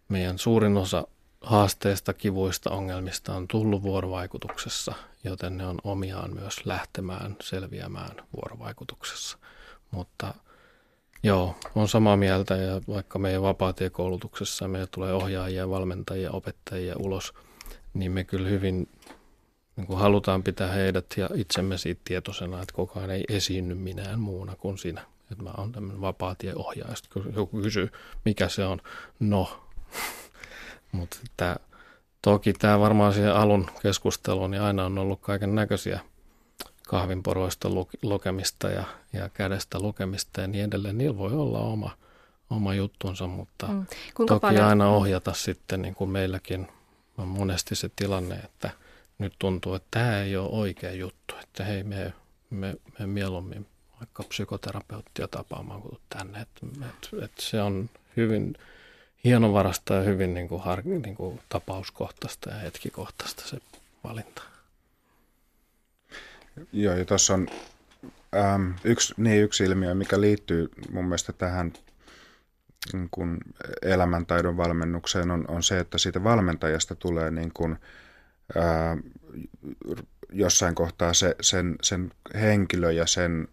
meidän 0.09 0.37
suurin 0.37 0.77
osa 0.77 1.07
haasteista, 1.41 2.13
kivuista, 2.13 2.69
ongelmista 2.69 3.35
on 3.35 3.47
tullut 3.47 3.83
vuorovaikutuksessa, 3.83 4.93
joten 5.23 5.57
ne 5.57 5.65
on 5.65 5.77
omiaan 5.83 6.33
myös 6.33 6.65
lähtemään, 6.65 7.35
selviämään 7.41 8.15
vuorovaikutuksessa. 8.35 9.37
Mutta 9.95 10.33
joo, 11.23 11.55
on 11.75 11.87
samaa 11.87 12.17
mieltä 12.17 12.55
ja 12.55 12.81
vaikka 12.87 13.19
meidän 13.19 13.41
vapaatiekoulutuksessa 13.41 14.67
meillä 14.67 14.87
tulee 14.91 15.13
ohjaajia, 15.13 15.69
valmentajia, 15.69 16.31
opettajia 16.31 16.95
ulos, 16.97 17.33
niin 17.93 18.11
me 18.11 18.23
kyllä 18.23 18.49
hyvin 18.49 18.89
niin 19.75 19.87
kuin 19.87 19.99
halutaan 19.99 20.43
pitää 20.43 20.71
heidät 20.71 21.05
ja 21.17 21.29
itsemme 21.33 21.77
siitä 21.77 22.01
tietoisena, 22.03 22.61
että 22.61 22.75
kukaan 22.75 23.09
ei 23.11 23.23
esiinny 23.29 23.75
minään 23.75 24.19
muuna 24.19 24.55
kuin 24.55 24.77
sinä. 24.77 25.01
Että 25.31 25.43
mä 25.43 25.53
oon 25.57 25.71
tämmöinen 25.71 26.01
vapaatieohjaaja. 26.01 26.95
Sitten 26.95 27.23
kun 27.23 27.33
joku 27.35 27.61
kysyy, 27.61 27.91
mikä 28.25 28.49
se 28.49 28.65
on, 28.65 28.81
no. 29.19 29.67
Mutta 30.91 31.17
toki 32.21 32.53
tämä 32.53 32.79
varmaan 32.79 33.13
siihen 33.13 33.35
alun 33.35 33.67
keskusteluun 33.81 34.51
niin 34.51 34.61
aina 34.61 34.85
on 34.85 34.97
ollut 34.97 35.21
kaiken 35.21 35.55
näköisiä 35.55 35.99
kahvinporoista 36.87 37.69
lukemista 38.01 38.69
ja, 38.69 38.83
ja 39.13 39.29
kädestä 39.29 39.79
lukemista 39.79 40.41
ja 40.41 40.47
niin 40.47 40.63
edelleen. 40.63 40.97
Niillä 40.97 41.17
voi 41.17 41.33
olla 41.33 41.59
oma, 41.59 41.97
oma 42.49 42.73
juttunsa, 42.73 43.27
mutta 43.27 43.67
mm. 43.67 43.85
toki 44.27 44.39
paljon... 44.39 44.65
aina 44.65 44.89
ohjata 44.89 45.33
sitten 45.33 45.81
niin 45.81 45.95
kuin 45.95 46.09
meilläkin 46.09 46.67
on 47.17 47.27
monesti 47.27 47.75
se 47.75 47.89
tilanne, 47.95 48.35
että– 48.35 48.69
nyt 49.17 49.33
tuntuu, 49.39 49.73
että 49.73 49.87
tämä 49.91 50.21
ei 50.21 50.37
ole 50.37 50.49
oikea 50.51 50.91
juttu, 50.91 51.35
että 51.43 51.63
hei 51.63 51.83
me, 51.83 52.13
me, 52.49 52.75
me 52.99 53.07
mieluummin 53.07 53.67
vaikka 53.99 54.23
psykoterapeuttia 54.23 55.27
tapaamaan 55.27 55.81
kuin 55.81 55.99
tänne. 56.09 56.41
Että 56.41 56.65
et, 56.85 57.23
et 57.23 57.31
se 57.39 57.61
on 57.61 57.89
hyvin 58.17 58.55
hienovarasta 59.23 59.93
ja 59.93 60.01
hyvin 60.01 60.33
niin 60.33 60.47
kuin, 60.47 60.61
har, 60.61 60.81
niin 60.83 61.15
kuin 61.15 61.41
tapauskohtaista 61.49 62.49
ja 62.49 62.55
hetkikohtaista 62.55 63.47
se 63.47 63.57
valinta. 64.03 64.41
Joo, 66.71 66.95
ja 66.95 67.05
tuossa 67.05 67.33
on 67.33 67.47
ähm, 68.35 68.71
yksi, 68.83 69.13
niin 69.17 69.43
yksi 69.43 69.63
ilmiö, 69.63 69.95
mikä 69.95 70.21
liittyy 70.21 70.69
mun 70.91 71.05
mielestä 71.05 71.33
tähän 71.33 71.73
niin 72.93 73.07
kuin 73.11 73.37
elämäntaidon 73.81 74.57
valmennukseen, 74.57 75.31
on, 75.31 75.45
on 75.47 75.63
se, 75.63 75.79
että 75.79 75.97
siitä 75.97 76.23
valmentajasta 76.23 76.95
tulee 76.95 77.31
niin 77.31 77.51
kuin, 77.53 77.77
ää, 78.55 78.97
jossain 80.31 80.75
kohtaa 80.75 81.13
se, 81.13 81.35
sen, 81.41 81.75
sen 81.81 82.11
henkilö 82.33 82.91
ja 82.91 83.07
sen, 83.07 83.47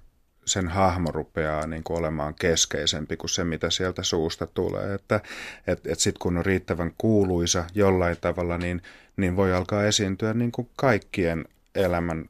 sen 0.44 0.68
hahmo 0.68 1.10
rupeaa 1.10 1.66
niin 1.66 1.84
kuin 1.84 1.98
olemaan 1.98 2.34
keskeisempi 2.34 3.16
kuin 3.16 3.30
se, 3.30 3.44
mitä 3.44 3.70
sieltä 3.70 4.02
suusta 4.02 4.46
tulee. 4.46 4.94
Että 4.94 5.20
et, 5.66 5.86
et 5.86 6.00
sitten 6.00 6.20
kun 6.20 6.36
on 6.36 6.46
riittävän 6.46 6.92
kuuluisa 6.98 7.64
jollain 7.74 8.16
tavalla, 8.20 8.58
niin, 8.58 8.82
niin 9.16 9.36
voi 9.36 9.52
alkaa 9.52 9.84
esiintyä 9.84 10.34
niin 10.34 10.52
kuin 10.52 10.70
kaikkien 10.76 11.44
elämän 11.74 12.24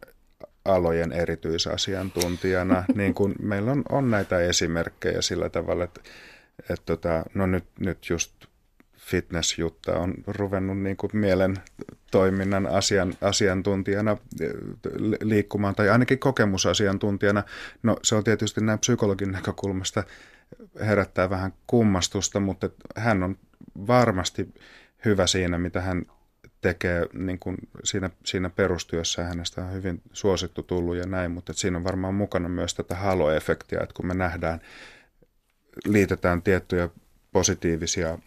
alojen 0.64 1.12
erityisasiantuntijana, 1.12 2.84
niin 2.94 3.14
kuin 3.14 3.34
meillä 3.42 3.72
on, 3.72 3.82
on 3.88 4.10
näitä 4.10 4.38
esimerkkejä 4.38 5.22
sillä 5.22 5.48
tavalla, 5.48 5.84
että, 5.84 6.00
että 6.58 6.86
tota, 6.86 7.24
no 7.34 7.46
nyt, 7.46 7.64
nyt 7.80 8.10
just 8.10 8.32
fitnessjutta 8.98 9.98
on 9.98 10.14
ruvennut 10.26 10.78
niin 10.78 10.96
kuin 10.96 11.10
mielen 11.12 11.56
toiminnan 12.10 12.66
asian, 12.66 13.14
asiantuntijana 13.20 14.16
liikkumaan, 15.22 15.74
tai 15.74 15.90
ainakin 15.90 16.18
kokemusasiantuntijana. 16.18 17.42
No 17.82 17.96
se 18.02 18.14
on 18.14 18.24
tietysti 18.24 18.60
näin 18.60 18.78
psykologin 18.78 19.32
näkökulmasta 19.32 20.04
herättää 20.80 21.30
vähän 21.30 21.52
kummastusta, 21.66 22.40
mutta 22.40 22.70
hän 22.96 23.22
on 23.22 23.38
varmasti 23.86 24.54
hyvä 25.04 25.26
siinä, 25.26 25.58
mitä 25.58 25.80
hän 25.80 26.06
tekee 26.62 27.06
niin 27.12 27.38
kuin 27.38 27.56
siinä, 27.84 28.10
siinä 28.24 28.50
perustyössä. 28.50 29.24
Hänestä 29.24 29.64
on 29.64 29.72
hyvin 29.72 30.02
suosittu 30.12 30.62
tullut 30.62 30.96
ja 30.96 31.06
näin, 31.06 31.30
mutta 31.30 31.52
siinä 31.52 31.76
on 31.76 31.84
varmaan 31.84 32.14
mukana 32.14 32.48
myös 32.48 32.74
tätä 32.74 32.94
halo-efektiä, 32.94 33.80
että 33.82 33.94
kun 33.94 34.06
me 34.06 34.14
nähdään, 34.14 34.60
liitetään 35.84 36.42
tiettyjä 36.42 36.88
positiivisia 37.32 38.18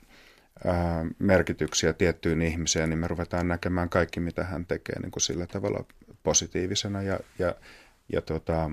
merkityksiä 1.20 1.94
tiettyyn 1.94 2.42
ihmiseen, 2.42 2.90
niin 2.90 3.00
me 3.00 3.08
ruvetaan 3.08 3.48
näkemään 3.48 3.90
kaikki, 3.90 4.20
mitä 4.20 4.44
hän 4.44 4.66
tekee 4.66 5.00
niin 5.00 5.12
kuin 5.12 5.22
sillä 5.22 5.48
tavalla 5.48 5.86
positiivisena. 6.24 7.02
Ja, 7.02 7.20
ja, 7.40 7.56
ja 8.14 8.22
tota, 8.22 8.72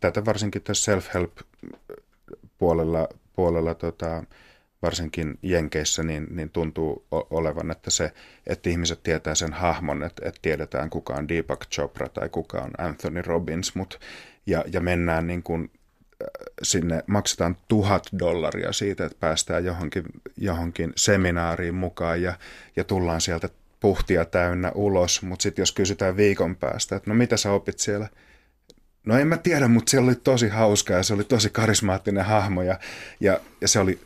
tätä 0.00 0.24
varsinkin 0.24 0.62
tässä 0.62 0.84
self-help-puolella 0.84 3.08
puolella, 3.36 3.74
tota, 3.74 4.24
varsinkin 4.82 5.38
Jenkeissä, 5.42 6.02
niin, 6.02 6.26
niin 6.30 6.50
tuntuu 6.50 7.06
olevan, 7.10 7.70
että, 7.70 7.90
se, 7.90 8.12
että 8.46 8.70
ihmiset 8.70 9.02
tietää 9.02 9.34
sen 9.34 9.52
hahmon, 9.52 10.02
että, 10.02 10.28
että 10.28 10.38
tiedetään 10.42 10.90
kuka 10.90 11.14
on 11.14 11.28
Deepak 11.28 11.66
Chopra 11.66 12.08
tai 12.08 12.28
kuka 12.28 12.58
on 12.58 12.70
Anthony 12.78 13.22
Robbins, 13.22 13.74
mut, 13.74 14.00
ja, 14.46 14.64
ja 14.72 14.80
mennään 14.80 15.26
niin 15.26 15.42
kuin 15.42 15.70
sinne 16.62 17.04
maksetaan 17.06 17.56
tuhat 17.68 18.06
dollaria 18.18 18.72
siitä, 18.72 19.04
että 19.04 19.16
päästään 19.20 19.64
johonkin, 19.64 20.04
johonkin 20.36 20.92
seminaariin 20.96 21.74
mukaan 21.74 22.22
ja, 22.22 22.34
ja 22.76 22.84
tullaan 22.84 23.20
sieltä 23.20 23.48
puhtia 23.80 24.24
täynnä 24.24 24.72
ulos, 24.74 25.22
mutta 25.22 25.42
sitten 25.42 25.62
jos 25.62 25.72
kysytään 25.72 26.16
viikon 26.16 26.56
päästä, 26.56 26.96
että 26.96 27.10
no 27.10 27.14
mitä 27.16 27.36
sä 27.36 27.52
opit 27.52 27.78
siellä? 27.78 28.08
No 29.06 29.18
en 29.18 29.28
mä 29.28 29.36
tiedä, 29.36 29.68
mutta 29.68 29.90
se 29.90 29.98
oli 29.98 30.14
tosi 30.14 30.48
hauska 30.48 30.92
ja 30.92 31.02
se 31.02 31.14
oli 31.14 31.24
tosi 31.24 31.50
karismaattinen 31.50 32.24
hahmo 32.24 32.62
ja, 32.62 32.78
ja, 33.20 33.40
ja 33.60 33.68
se 33.68 33.78
oli, 33.78 34.00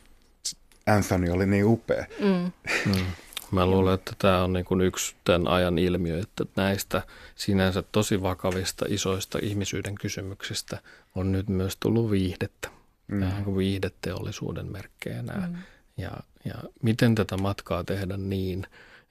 Anthony 0.87 1.31
oli 1.31 1.47
niin 1.47 1.65
upea. 1.65 2.07
Mm. 2.21 2.53
Mm. 2.87 3.07
Mä 3.51 3.67
luulen, 3.67 3.95
että 3.95 4.13
tämä 4.19 4.45
on 4.45 4.53
niin 4.53 4.65
kuin 4.65 4.81
yksi 4.81 5.15
tämän 5.25 5.49
ajan 5.49 5.79
ilmiö, 5.79 6.21
että 6.21 6.45
näistä 6.57 7.03
sinänsä 7.35 7.83
tosi 7.93 8.23
vakavista 8.23 8.85
isoista 8.89 9.39
ihmisyyden 9.43 9.95
kysymyksistä 9.95 10.79
on 11.15 11.33
nyt 11.33 11.49
myös 11.49 11.77
tullut 11.81 12.11
viihdettä. 12.11 12.69
Mm. 13.09 13.21
Vähän 13.21 13.45
kuin 13.45 13.57
viihdeteollisuuden 13.57 14.73
merkkejä 14.73 15.23
nämä. 15.23 15.47
Mm. 15.47 15.57
Ja, 15.97 16.11
ja 16.45 16.55
miten 16.83 17.15
tätä 17.15 17.37
matkaa 17.37 17.85
tehdä 17.85 18.17
niin, 18.17 18.67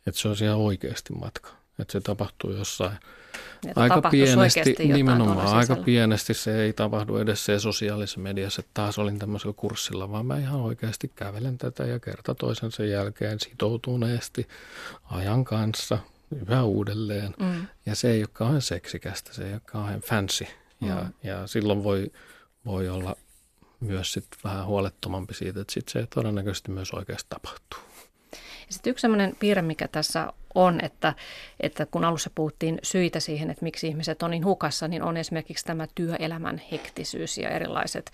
että 0.08 0.22
se 0.22 0.28
on 0.28 0.36
ihan 0.44 0.58
oikeasti 0.58 1.14
matka. 1.14 1.50
Että 1.80 1.92
se 1.92 2.02
tapahtuu 2.02 2.52
jossain 2.52 2.98
että 3.68 3.82
aika 3.82 4.10
pienesti, 4.10 4.76
nimenomaan 4.80 5.48
aika 5.48 5.76
pienesti 5.76 6.34
se 6.34 6.64
ei 6.64 6.74
tapahdu 6.74 7.18
edes 7.18 7.46
se 7.46 7.60
sosiaalisessa 7.60 8.20
mediassa, 8.20 8.60
että 8.60 8.72
taas 8.74 9.00
olin 9.00 9.20
tämmöisellä 9.20 9.54
kurssilla, 9.58 10.12
vaan 10.12 10.26
mä 10.26 10.38
ihan 10.38 10.62
oikeasti 10.62 11.12
kävelen 11.16 11.58
tätä 11.58 11.84
ja 11.84 12.00
kerta 12.00 12.36
toisen 12.36 12.72
sen 12.72 12.90
jälkeen 12.90 13.40
sitoutuneesti 13.40 14.48
ajan 15.12 15.44
kanssa 15.44 15.98
yhä 16.48 16.64
uudelleen. 16.64 17.34
Mm. 17.40 17.68
Ja 17.86 17.96
se 17.96 18.12
ei 18.12 18.22
ole 18.22 18.30
kauhean 18.34 18.62
seksikästä, 18.62 19.34
se 19.34 19.48
ei 19.48 19.54
ole 19.54 19.62
kauhean 19.66 20.02
fancy. 20.02 20.46
Ja, 20.82 20.96
mm. 20.96 21.14
ja 21.24 21.48
silloin 21.48 21.84
voi, 21.84 22.12
voi 22.66 22.90
olla 22.90 23.16
myös 23.80 24.14
sit 24.14 24.28
vähän 24.44 24.66
huolettomampi 24.66 25.34
siitä, 25.34 25.62
että 25.62 25.74
sit 25.74 25.90
se 25.90 26.08
todennäköisesti 26.16 26.72
myös 26.72 26.92
oikeasti 26.92 27.30
tapahtuu. 27.30 27.93
Sitten 28.74 28.92
yksi 28.92 29.02
sellainen 29.02 29.36
piirre, 29.40 29.62
mikä 29.62 29.88
tässä 29.88 30.34
on, 30.56 30.80
että, 30.84 31.14
että 31.60 31.86
kun 31.86 32.06
alussa 32.06 32.30
puhuttiin 32.36 32.80
syitä 32.84 33.20
siihen, 33.20 33.50
että 33.50 33.64
miksi 33.64 33.88
ihmiset 33.88 34.24
on 34.24 34.32
niin 34.32 34.46
hukassa, 34.46 34.88
niin 34.88 35.04
on 35.04 35.18
esimerkiksi 35.18 35.66
tämä 35.66 35.88
työelämän 35.96 36.62
hektisyys 36.72 37.38
ja 37.38 37.50
erilaiset 37.50 38.12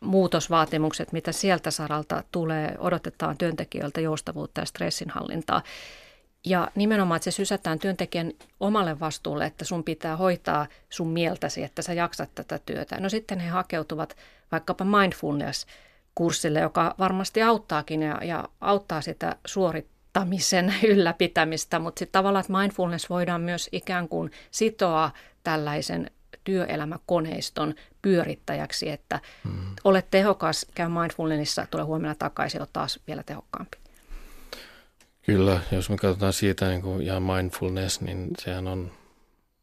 muutosvaatimukset, 0.00 1.12
mitä 1.12 1.32
sieltä 1.32 1.70
saralta 1.70 2.24
tulee. 2.32 2.74
Odotetaan 2.78 3.38
työntekijöiltä 3.38 4.00
joustavuutta 4.00 4.60
ja 4.60 4.64
stressinhallintaa. 4.64 5.62
Ja 6.46 6.70
nimenomaan, 6.74 7.16
että 7.16 7.24
se 7.24 7.30
sysätään 7.30 7.78
työntekijän 7.78 8.32
omalle 8.60 9.00
vastuulle, 9.00 9.46
että 9.46 9.64
sun 9.64 9.84
pitää 9.84 10.16
hoitaa 10.16 10.66
sun 10.90 11.08
mieltäsi, 11.08 11.62
että 11.62 11.82
sä 11.82 11.92
jaksat 11.92 12.30
tätä 12.34 12.60
työtä. 12.66 13.00
No 13.00 13.08
sitten 13.08 13.40
he 13.40 13.48
hakeutuvat 13.48 14.16
vaikkapa 14.52 14.84
mindfulness-kurssille, 14.84 16.60
joka 16.60 16.94
varmasti 16.98 17.42
auttaakin 17.42 18.02
ja, 18.02 18.18
ja 18.24 18.48
auttaa 18.60 19.00
sitä 19.00 19.36
suorittamisen 20.10 20.74
ylläpitämistä, 20.92 21.78
mutta 21.78 21.98
sitten 21.98 22.12
tavallaan, 22.12 22.40
että 22.40 22.58
mindfulness 22.58 23.10
voidaan 23.10 23.40
myös 23.40 23.68
ikään 23.72 24.08
kuin 24.08 24.30
sitoa 24.50 25.10
tällaisen 25.42 26.10
työelämäkoneiston 26.44 27.74
pyörittäjäksi, 28.02 28.88
että 28.88 29.20
mm. 29.44 29.52
olet 29.84 30.06
tehokas, 30.10 30.66
käy 30.74 30.88
mindfulnessissa, 30.88 31.66
tule 31.70 31.82
huomenna 31.82 32.14
takaisin, 32.14 32.60
olet 32.60 32.72
taas 32.72 33.00
vielä 33.06 33.22
tehokkaampi. 33.22 33.76
Kyllä, 35.22 35.60
jos 35.72 35.90
me 35.90 35.96
katsotaan 35.96 36.32
siitä 36.32 36.68
niin 36.68 36.82
kuin, 36.82 37.06
ja 37.06 37.20
mindfulness, 37.20 38.00
niin 38.00 38.30
sehän 38.38 38.68
on 38.68 38.92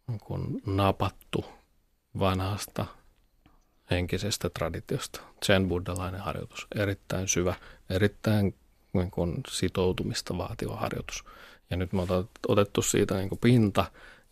niin 0.07 0.19
kuin 0.19 0.61
napattu 0.65 1.45
vanhasta 2.19 2.85
henkisestä 3.91 4.49
traditiosta. 4.49 5.21
Zen 5.45 5.67
buddhalainen 5.67 6.21
harjoitus, 6.21 6.67
erittäin 6.75 7.27
syvä, 7.27 7.55
erittäin 7.89 8.55
niin 8.93 9.11
kuin, 9.11 9.43
sitoutumista 9.49 10.37
vaativa 10.37 10.75
harjoitus. 10.75 11.23
Ja 11.69 11.77
nyt 11.77 11.93
me 11.93 12.01
on 12.01 12.29
otettu 12.47 12.81
siitä 12.81 13.15
niin 13.15 13.29
kuin 13.29 13.39
pinta 13.39 13.85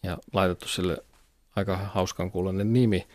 ja 0.03 0.17
laitettu 0.33 0.67
sille 0.67 0.97
aika 1.55 1.77
hauskan 1.77 2.31
kuulonen 2.31 2.73
nimi. 2.73 3.07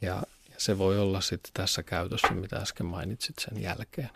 Ja, 0.00 0.22
ja 0.50 0.54
se 0.56 0.78
voi 0.78 0.98
olla 0.98 1.20
sitten 1.20 1.50
tässä 1.54 1.82
käytössä, 1.82 2.30
mitä 2.30 2.56
äsken 2.56 2.86
mainitsit 2.86 3.38
sen 3.38 3.62
jälkeen. 3.62 4.10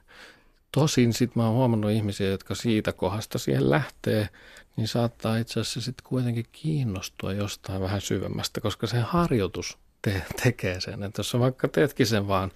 Tosin 0.72 1.12
sitten 1.12 1.43
mä 1.43 1.47
oon 1.47 1.57
huomannut 1.57 1.91
ihmisiä, 1.91 2.28
jotka 2.28 2.55
siitä 2.55 2.93
kohdasta 2.93 3.39
siihen 3.39 3.70
lähtee, 3.70 4.28
niin 4.76 4.89
saattaa 4.89 5.37
itse 5.37 5.61
asiassa 5.61 5.80
sitten 5.80 6.05
kuitenkin 6.09 6.47
kiinnostua 6.53 7.33
jostain 7.33 7.80
vähän 7.80 8.01
syvemmästä, 8.01 8.61
koska 8.61 8.87
se 8.87 9.01
harjoitus 9.01 9.78
te- 10.03 10.22
tekee 10.43 10.80
sen. 10.80 11.03
Että 11.03 11.20
jos 11.20 11.39
vaikka 11.39 11.68
teetkin 11.68 12.07
sen 12.07 12.28
vaan 12.28 12.53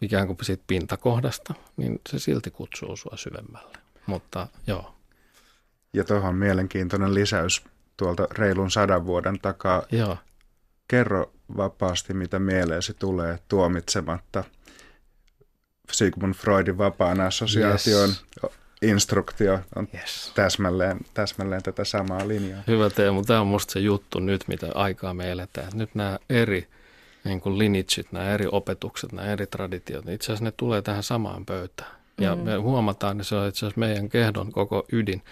ikään 0.00 0.26
kuin 0.26 0.38
siitä 0.42 0.64
pintakohdasta, 0.66 1.54
niin 1.76 2.00
se 2.08 2.18
silti 2.18 2.50
kutsuu 2.50 2.96
sua 2.96 3.16
syvemmälle. 3.16 3.78
Mutta 4.06 4.46
joo. 4.66 4.94
Ja 5.92 6.04
tuohon 6.04 6.34
mielenkiintoinen 6.34 7.14
lisäys 7.14 7.64
tuolta 7.96 8.26
reilun 8.30 8.70
sadan 8.70 9.06
vuoden 9.06 9.38
takaa. 9.40 9.82
Joo. 9.92 10.16
Kerro 10.88 11.32
vapaasti, 11.56 12.14
mitä 12.14 12.38
mieleesi 12.38 12.94
tulee 12.94 13.38
tuomitsematta 13.48 14.44
Sigmund 15.92 16.34
Freudin 16.34 16.78
vapaan 16.78 17.20
assosiaation 17.20 18.08
yes. 18.08 18.52
instruktio 18.82 19.60
on 19.76 19.88
yes. 19.94 20.32
täsmälleen, 20.34 21.00
täsmälleen 21.14 21.62
tätä 21.62 21.84
samaa 21.84 22.28
linjaa. 22.28 22.62
Hyvä 22.66 22.90
Teemu, 22.90 23.22
tämä 23.22 23.40
on 23.40 23.46
musta 23.46 23.72
se 23.72 23.80
juttu 23.80 24.20
nyt, 24.20 24.48
mitä 24.48 24.66
aikaa 24.74 25.14
me 25.14 25.30
eletään. 25.30 25.72
Nyt 25.74 25.94
nämä 25.94 26.18
eri 26.30 26.68
niin 27.24 27.40
kuin 27.40 27.58
lineageit, 27.58 28.12
nämä 28.12 28.30
eri 28.30 28.46
opetukset, 28.52 29.12
nämä 29.12 29.28
eri 29.28 29.46
traditiot, 29.46 30.04
niin 30.04 30.14
itse 30.14 30.26
asiassa 30.26 30.44
ne 30.44 30.52
tulee 30.56 30.82
tähän 30.82 31.02
samaan 31.02 31.46
pöytään. 31.46 31.90
Ja 32.20 32.36
mm. 32.36 32.42
me 32.42 32.56
huomataan, 32.56 33.16
että 33.16 33.28
se 33.28 33.36
on 33.36 33.48
itse 33.48 33.58
asiassa 33.58 33.80
meidän 33.80 34.08
kehdon 34.08 34.52
koko 34.52 34.84
ydin, 34.92 35.22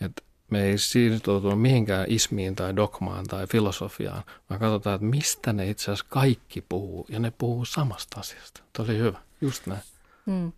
että 0.00 0.22
me 0.50 0.62
ei 0.62 0.78
siirtyä 0.78 1.56
mihinkään 1.56 2.06
ismiin 2.08 2.56
tai 2.56 2.76
dogmaan 2.76 3.26
tai 3.26 3.46
filosofiaan, 3.46 4.22
vaan 4.50 4.60
katsotaan, 4.60 4.94
että 4.94 5.06
mistä 5.06 5.52
ne 5.52 5.70
itse 5.70 5.84
asiassa 5.84 6.06
kaikki 6.08 6.60
puhuu, 6.68 7.06
ja 7.08 7.18
ne 7.18 7.32
puhuu 7.38 7.64
samasta 7.64 8.20
asiasta. 8.20 8.60
Tuo 8.72 8.84
oli 8.84 8.98
hyvä, 8.98 9.18
just 9.40 9.66
näin. 9.66 9.82
Mm. 10.26 10.52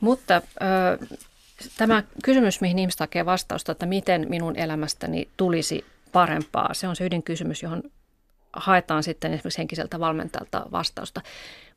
Mutta 0.00 0.34
ö, 0.34 1.06
tämä 1.78 2.02
kysymys, 2.24 2.60
mihin 2.60 2.78
ihmiset 2.78 3.00
hakee 3.00 3.26
vastausta, 3.26 3.72
että 3.72 3.86
miten 3.86 4.26
minun 4.28 4.56
elämästäni 4.56 5.28
tulisi 5.36 5.84
parempaa, 6.12 6.74
se 6.74 6.88
on 6.88 6.96
se 6.96 7.06
ydinkysymys, 7.06 7.62
johon 7.62 7.82
haetaan 8.56 9.02
sitten 9.02 9.32
esimerkiksi 9.32 9.58
henkiseltä 9.58 10.00
valmentajalta 10.00 10.66
vastausta. 10.72 11.20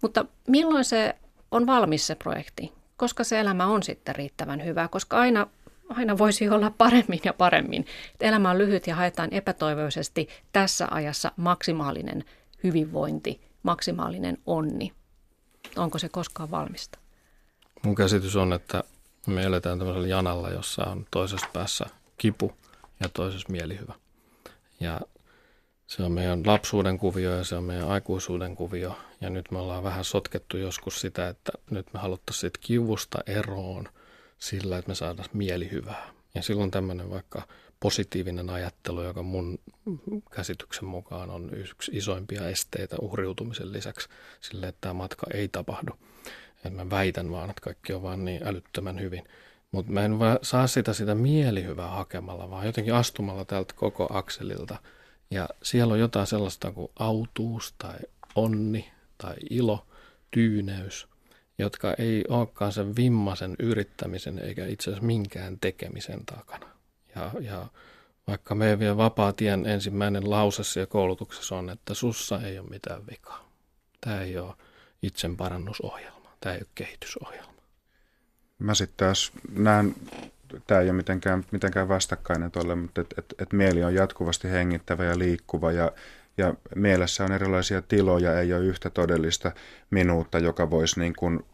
Mutta 0.02 0.26
milloin 0.48 0.86
se 0.86 1.16
on 1.52 1.68
valmis 1.68 2.08
se 2.08 2.16
projekti? 2.16 2.74
Koska 2.98 3.24
se 3.24 3.40
elämä 3.40 3.66
on 3.68 3.84
sitten 3.84 4.16
riittävän 4.16 4.66
hyvä, 4.66 4.88
koska 4.88 5.18
aina, 5.18 5.48
aina 5.90 6.18
voisi 6.18 6.50
olla 6.50 6.72
paremmin 6.78 7.22
ja 7.24 7.34
paremmin. 7.34 7.86
Elämä 8.22 8.50
on 8.50 8.58
lyhyt 8.58 8.88
ja 8.88 8.96
haetaan 8.96 9.34
epätoivoisesti 9.34 10.30
tässä 10.54 10.88
ajassa 10.92 11.32
maksimaalinen 11.38 12.24
hyvinvointi, 12.64 13.42
maksimaalinen 13.64 14.38
onni. 14.46 14.94
Onko 15.76 15.98
se 15.98 16.10
koskaan 16.10 16.52
valmista? 16.52 17.00
Mun 17.84 17.96
käsitys 17.96 18.36
on, 18.36 18.54
että 18.54 18.84
me 19.28 19.44
eletään 19.44 19.78
tämmöisellä 19.78 20.08
janalla, 20.08 20.50
jossa 20.50 20.84
on 20.84 21.06
toisessa 21.12 21.48
päässä 21.54 21.86
kipu 22.18 22.54
ja 23.00 23.10
toisessa 23.10 23.52
mielihyvä. 23.52 23.94
Ja 24.80 25.02
se 25.88 26.04
on 26.04 26.12
meidän 26.12 26.42
lapsuuden 26.46 26.98
kuvio 26.98 27.38
ja 27.38 27.44
se 27.44 27.56
on 27.56 27.64
meidän 27.64 27.88
aikuisuuden 27.88 28.56
kuvio. 28.56 28.98
Ja 29.22 29.30
nyt 29.30 29.52
me 29.52 29.60
ollaan 29.60 29.84
vähän 29.84 30.04
sotkettu 30.04 30.58
joskus 30.58 31.02
sitä, 31.02 31.28
että 31.28 31.52
nyt 31.70 31.94
me 31.94 32.00
haluttaisiin 32.00 32.42
siitä 32.42 32.60
kivusta 32.62 33.20
eroon 33.26 33.90
sillä, 34.40 34.78
että 34.78 34.90
me 34.90 34.96
saataisiin 34.96 35.38
mielihyvää. 35.38 36.10
Ja 36.36 36.42
silloin 36.42 36.72
tämmöinen 36.72 37.10
vaikka 37.10 37.42
positiivinen 37.80 38.50
ajattelu, 38.50 39.04
joka 39.04 39.24
mun 39.24 39.60
käsityksen 40.32 40.86
mukaan 40.86 41.30
on 41.30 41.50
yksi 41.54 41.92
isoimpia 41.94 42.50
esteitä 42.50 42.96
uhriutumisen 43.02 43.74
lisäksi 43.74 44.10
sille, 44.42 44.68
että 44.68 44.82
tämä 44.82 44.94
matka 44.94 45.28
ei 45.34 45.48
tapahdu. 45.48 45.92
Että 46.56 46.70
mä 46.70 46.90
väitän 46.90 47.32
vaan, 47.32 47.50
että 47.50 47.62
kaikki 47.62 47.94
on 47.94 48.02
vaan 48.04 48.26
niin 48.26 48.48
älyttömän 48.48 49.00
hyvin. 49.00 49.24
Mutta 49.72 49.92
mä 49.92 50.06
en 50.06 50.12
saa 50.42 50.68
sitä, 50.68 50.94
sitä 50.94 51.16
mielihyvää 51.16 51.90
hakemalla, 51.90 52.50
vaan 52.50 52.66
jotenkin 52.66 52.94
astumalla 52.94 53.46
tältä 53.46 53.74
koko 53.78 54.08
akselilta. 54.10 54.78
Ja 55.32 55.50
siellä 55.64 55.94
on 55.94 56.00
jotain 56.00 56.28
sellaista 56.28 56.72
kuin 56.72 56.92
autuus 57.00 57.74
tai 57.78 57.98
onni 58.36 58.92
tai 59.18 59.36
ilo, 59.50 59.88
tyyneys, 60.32 61.08
jotka 61.58 61.94
ei 61.98 62.24
olekaan 62.30 62.72
sen 62.72 62.96
vimmaisen 62.96 63.56
yrittämisen 63.60 64.40
eikä 64.40 64.66
itse 64.66 64.90
asiassa 64.90 65.06
minkään 65.06 65.60
tekemisen 65.60 66.26
takana. 66.26 66.68
Ja, 67.16 67.32
ja 67.40 67.68
vaikka 68.28 68.56
me 68.56 68.80
vielä 68.80 68.98
vapaatien 68.98 69.66
ensimmäinen 69.66 70.30
lause 70.30 70.64
siellä 70.64 70.88
koulutuksessa 70.88 71.56
on, 71.56 71.70
että 71.70 71.94
sussa 71.94 72.42
ei 72.42 72.60
ole 72.60 72.70
mitään 72.70 73.08
vikaa. 73.12 73.50
Tämä 74.02 74.22
ei 74.22 74.38
ole 74.38 74.54
itsen 75.02 75.38
parannusohjelma 75.38 76.18
tämä 76.40 76.56
ei 76.56 76.62
ole 76.62 76.68
kehitysohjelma. 76.76 77.54
Mä 78.60 78.76
sitten 78.76 79.08
taas 79.08 79.32
näen, 79.50 79.96
tämä 80.68 80.82
ei 80.82 80.88
ole 80.88 80.98
mitenkään, 80.98 81.44
mitenkään 81.52 81.88
vastakkainen 81.88 82.52
tuolle, 82.52 82.76
mutta 82.76 83.02
että 83.02 83.16
et, 83.20 83.36
et 83.40 83.54
mieli 83.54 83.84
on 83.84 83.94
jatkuvasti 83.94 84.50
hengittävä 84.50 85.04
ja 85.04 85.20
liikkuva 85.20 85.72
ja 85.72 85.92
ja 86.38 86.54
mielessä 86.76 87.24
on 87.24 87.32
erilaisia 87.32 87.82
tiloja, 87.82 88.40
ei 88.40 88.54
ole 88.54 88.66
yhtä 88.66 88.90
todellista 88.90 89.52
minuutta, 89.90 90.40
joka 90.40 90.70
voisi 90.70 91.00
niin 91.00 91.14
kuin 91.16 91.46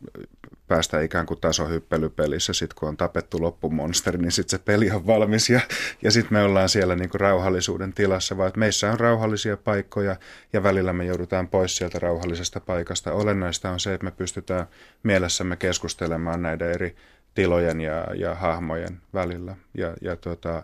päästä 0.68 1.02
ikään 1.02 1.26
kuin 1.26 1.42
tasohyppelypelissä. 1.42 2.54
Sitten 2.54 2.76
kun 2.80 2.90
on 2.90 2.98
tapettu 2.98 3.42
loppumonsteri, 3.42 4.18
niin 4.18 4.32
sitten 4.32 4.60
se 4.60 4.64
peli 4.66 4.92
on 4.92 5.08
valmis 5.08 5.50
ja, 5.50 5.62
ja 6.02 6.12
sitten 6.12 6.34
me 6.34 6.44
ollaan 6.44 6.70
siellä 6.70 6.96
niin 6.96 7.10
kuin 7.10 7.22
rauhallisuuden 7.22 7.94
tilassa, 7.94 8.38
vaan 8.38 8.52
meissä 8.58 8.92
on 8.92 9.00
rauhallisia 9.00 9.58
paikkoja 9.58 10.16
ja 10.54 10.64
välillä 10.64 10.94
me 10.94 11.06
joudutaan 11.06 11.48
pois 11.48 11.78
sieltä 11.78 12.00
rauhallisesta 12.00 12.60
paikasta. 12.60 13.14
Olennaista 13.14 13.70
on 13.70 13.80
se, 13.80 13.94
että 13.94 14.06
me 14.06 14.12
pystytään 14.12 14.68
mielessämme 15.04 15.56
keskustelemaan 15.56 16.42
näiden 16.42 16.72
eri 16.72 16.96
tilojen 17.36 17.82
ja, 17.82 18.08
ja 18.16 18.36
hahmojen 18.36 19.02
välillä. 19.14 19.56
Ja, 19.78 19.94
ja 20.02 20.16
tota, 20.16 20.64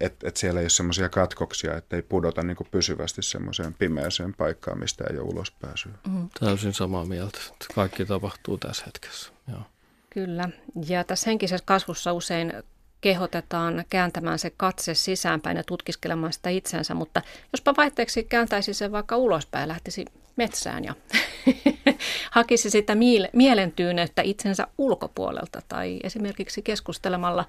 että 0.00 0.28
et 0.28 0.36
siellä 0.36 0.60
ei 0.60 0.64
ole 0.64 0.70
semmoisia 0.70 1.08
katkoksia, 1.08 1.76
että 1.76 1.96
ei 1.96 2.02
pudota 2.02 2.42
niin 2.42 2.56
kuin 2.56 2.68
pysyvästi 2.70 3.22
semmoiseen 3.22 3.74
pimeäseen 3.74 4.34
paikkaan, 4.34 4.78
mistä 4.78 5.04
ei 5.10 5.18
ole 5.18 5.28
ulospääsyä. 5.28 5.92
Mm. 6.08 6.28
Täysin 6.40 6.74
samaa 6.74 7.04
mieltä. 7.04 7.38
Että 7.52 7.66
kaikki 7.74 8.04
tapahtuu 8.04 8.58
tässä 8.58 8.84
hetkessä. 8.86 9.32
Joo. 9.48 9.62
Kyllä. 10.10 10.48
Ja 10.88 11.04
tässä 11.04 11.30
henkisessä 11.30 11.64
kasvussa 11.66 12.12
usein 12.12 12.52
kehotetaan 13.00 13.84
kääntämään 13.90 14.38
se 14.38 14.52
katse 14.56 14.94
sisäänpäin 14.94 15.56
ja 15.56 15.64
tutkiskelemaan 15.64 16.32
sitä 16.32 16.50
itsensä, 16.50 16.94
mutta 16.94 17.22
jospa 17.52 17.74
vaihteeksi 17.76 18.24
kääntäisi 18.24 18.74
sen 18.74 18.92
vaikka 18.92 19.16
ulospäin 19.16 19.62
ja 19.62 19.68
lähtisi 19.68 20.04
metsään 20.38 20.84
ja 20.84 20.94
hakisi 22.30 22.70
sitä 22.70 22.96
mielentyyneyttä 23.32 24.22
itsensä 24.22 24.66
ulkopuolelta 24.78 25.62
tai 25.68 26.00
esimerkiksi 26.02 26.62
keskustelemalla 26.62 27.44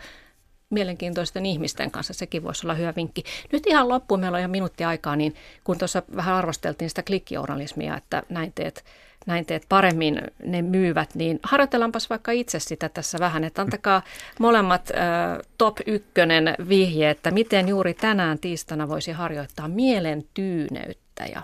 mielenkiintoisten 0.70 1.46
ihmisten 1.46 1.92
kanssa. 1.92 2.14
Sekin 2.14 2.44
voisi 2.44 2.68
olla 2.68 2.74
hyvä 2.74 2.94
vinkki. 2.96 3.24
Nyt 3.52 3.68
ihan 3.68 3.90
loppuun, 3.90 4.20
meillä 4.20 4.36
on 4.36 4.40
ihan 4.40 4.52
minuutti 4.52 4.84
aikaa, 4.84 5.16
niin 5.16 5.36
kun 5.64 5.78
tuossa 5.78 6.04
vähän 6.16 6.36
arvosteltiin 6.36 6.90
sitä 6.90 7.04
klikkijournalismia, 7.04 7.98
että 7.98 8.24
näin 8.30 8.54
teet, 8.56 8.86
näin 9.26 9.46
teet 9.46 9.66
paremmin, 9.70 10.22
ne 10.44 10.62
myyvät, 10.62 11.16
niin 11.16 11.40
harjoitellaanpas 11.44 12.10
vaikka 12.10 12.32
itse 12.32 12.60
sitä 12.60 12.90
tässä 12.90 13.20
vähän, 13.20 13.44
että 13.44 13.62
antakaa 13.62 14.02
molemmat 14.40 14.92
äh, 14.92 15.48
top 15.58 15.78
ykkönen 15.86 16.56
vihje, 16.70 17.10
että 17.10 17.32
miten 17.32 17.68
juuri 17.68 17.94
tänään 17.94 18.40
tiistana 18.40 18.90
voisi 18.90 19.12
harjoittaa 19.12 19.68
mielen 19.68 20.24
tyyneyttä 20.34 21.26
ja 21.34 21.42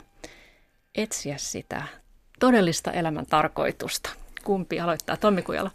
etsiä 0.96 1.38
sitä 1.38 1.84
todellista 2.40 2.92
elämän 2.92 3.26
tarkoitusta. 3.26 4.10
Kumpi 4.44 4.80
aloittaa? 4.80 5.18
Tommi 5.18 5.42
Kujala. 5.42 5.72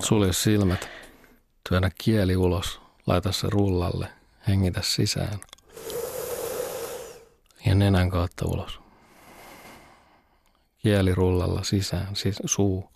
Sulje 0.00 0.32
silmät, 0.32 0.88
työnnä 1.68 1.90
kieli 1.98 2.36
ulos, 2.36 2.80
laita 3.06 3.32
se 3.32 3.46
rullalle, 3.50 4.08
hengitä 4.48 4.80
sisään 4.82 5.40
ja 7.66 7.74
nenän 7.74 8.10
kautta 8.10 8.44
ulos. 8.46 8.80
Kieli 10.78 11.14
rullalla 11.14 11.62
sisään, 11.62 12.16
siis 12.16 12.36
suu. 12.44 12.92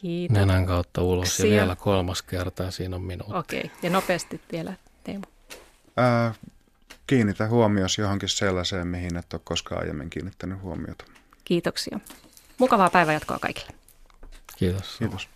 Kiitos. 0.00 0.34
Nenän 0.34 0.66
kautta 0.66 1.02
ulos 1.02 1.38
ja 1.38 1.44
vielä 1.44 1.76
kolmas 1.76 2.22
kerta 2.22 2.62
ja 2.62 2.70
siinä 2.70 2.96
on 2.96 3.02
minuutti. 3.02 3.36
Okei, 3.36 3.60
okay. 3.60 3.70
ja 3.82 3.90
nopeasti 3.90 4.40
vielä 4.52 4.74
Teemu. 5.04 5.24
Ää, 5.96 6.34
kiinnitä 7.08 7.48
huomiosi 7.48 8.00
johonkin 8.00 8.28
sellaiseen, 8.28 8.86
mihin 8.86 9.16
et 9.16 9.32
ole 9.32 9.40
koskaan 9.44 9.80
aiemmin 9.80 10.10
kiinnittänyt 10.10 10.62
huomiota. 10.62 11.04
Kiitoksia. 11.44 12.00
Mukavaa 12.58 12.90
päivänjatkoa 12.90 13.38
kaikille. 13.38 13.72
Kiitos. 14.56 14.96
Kiitos. 14.98 15.28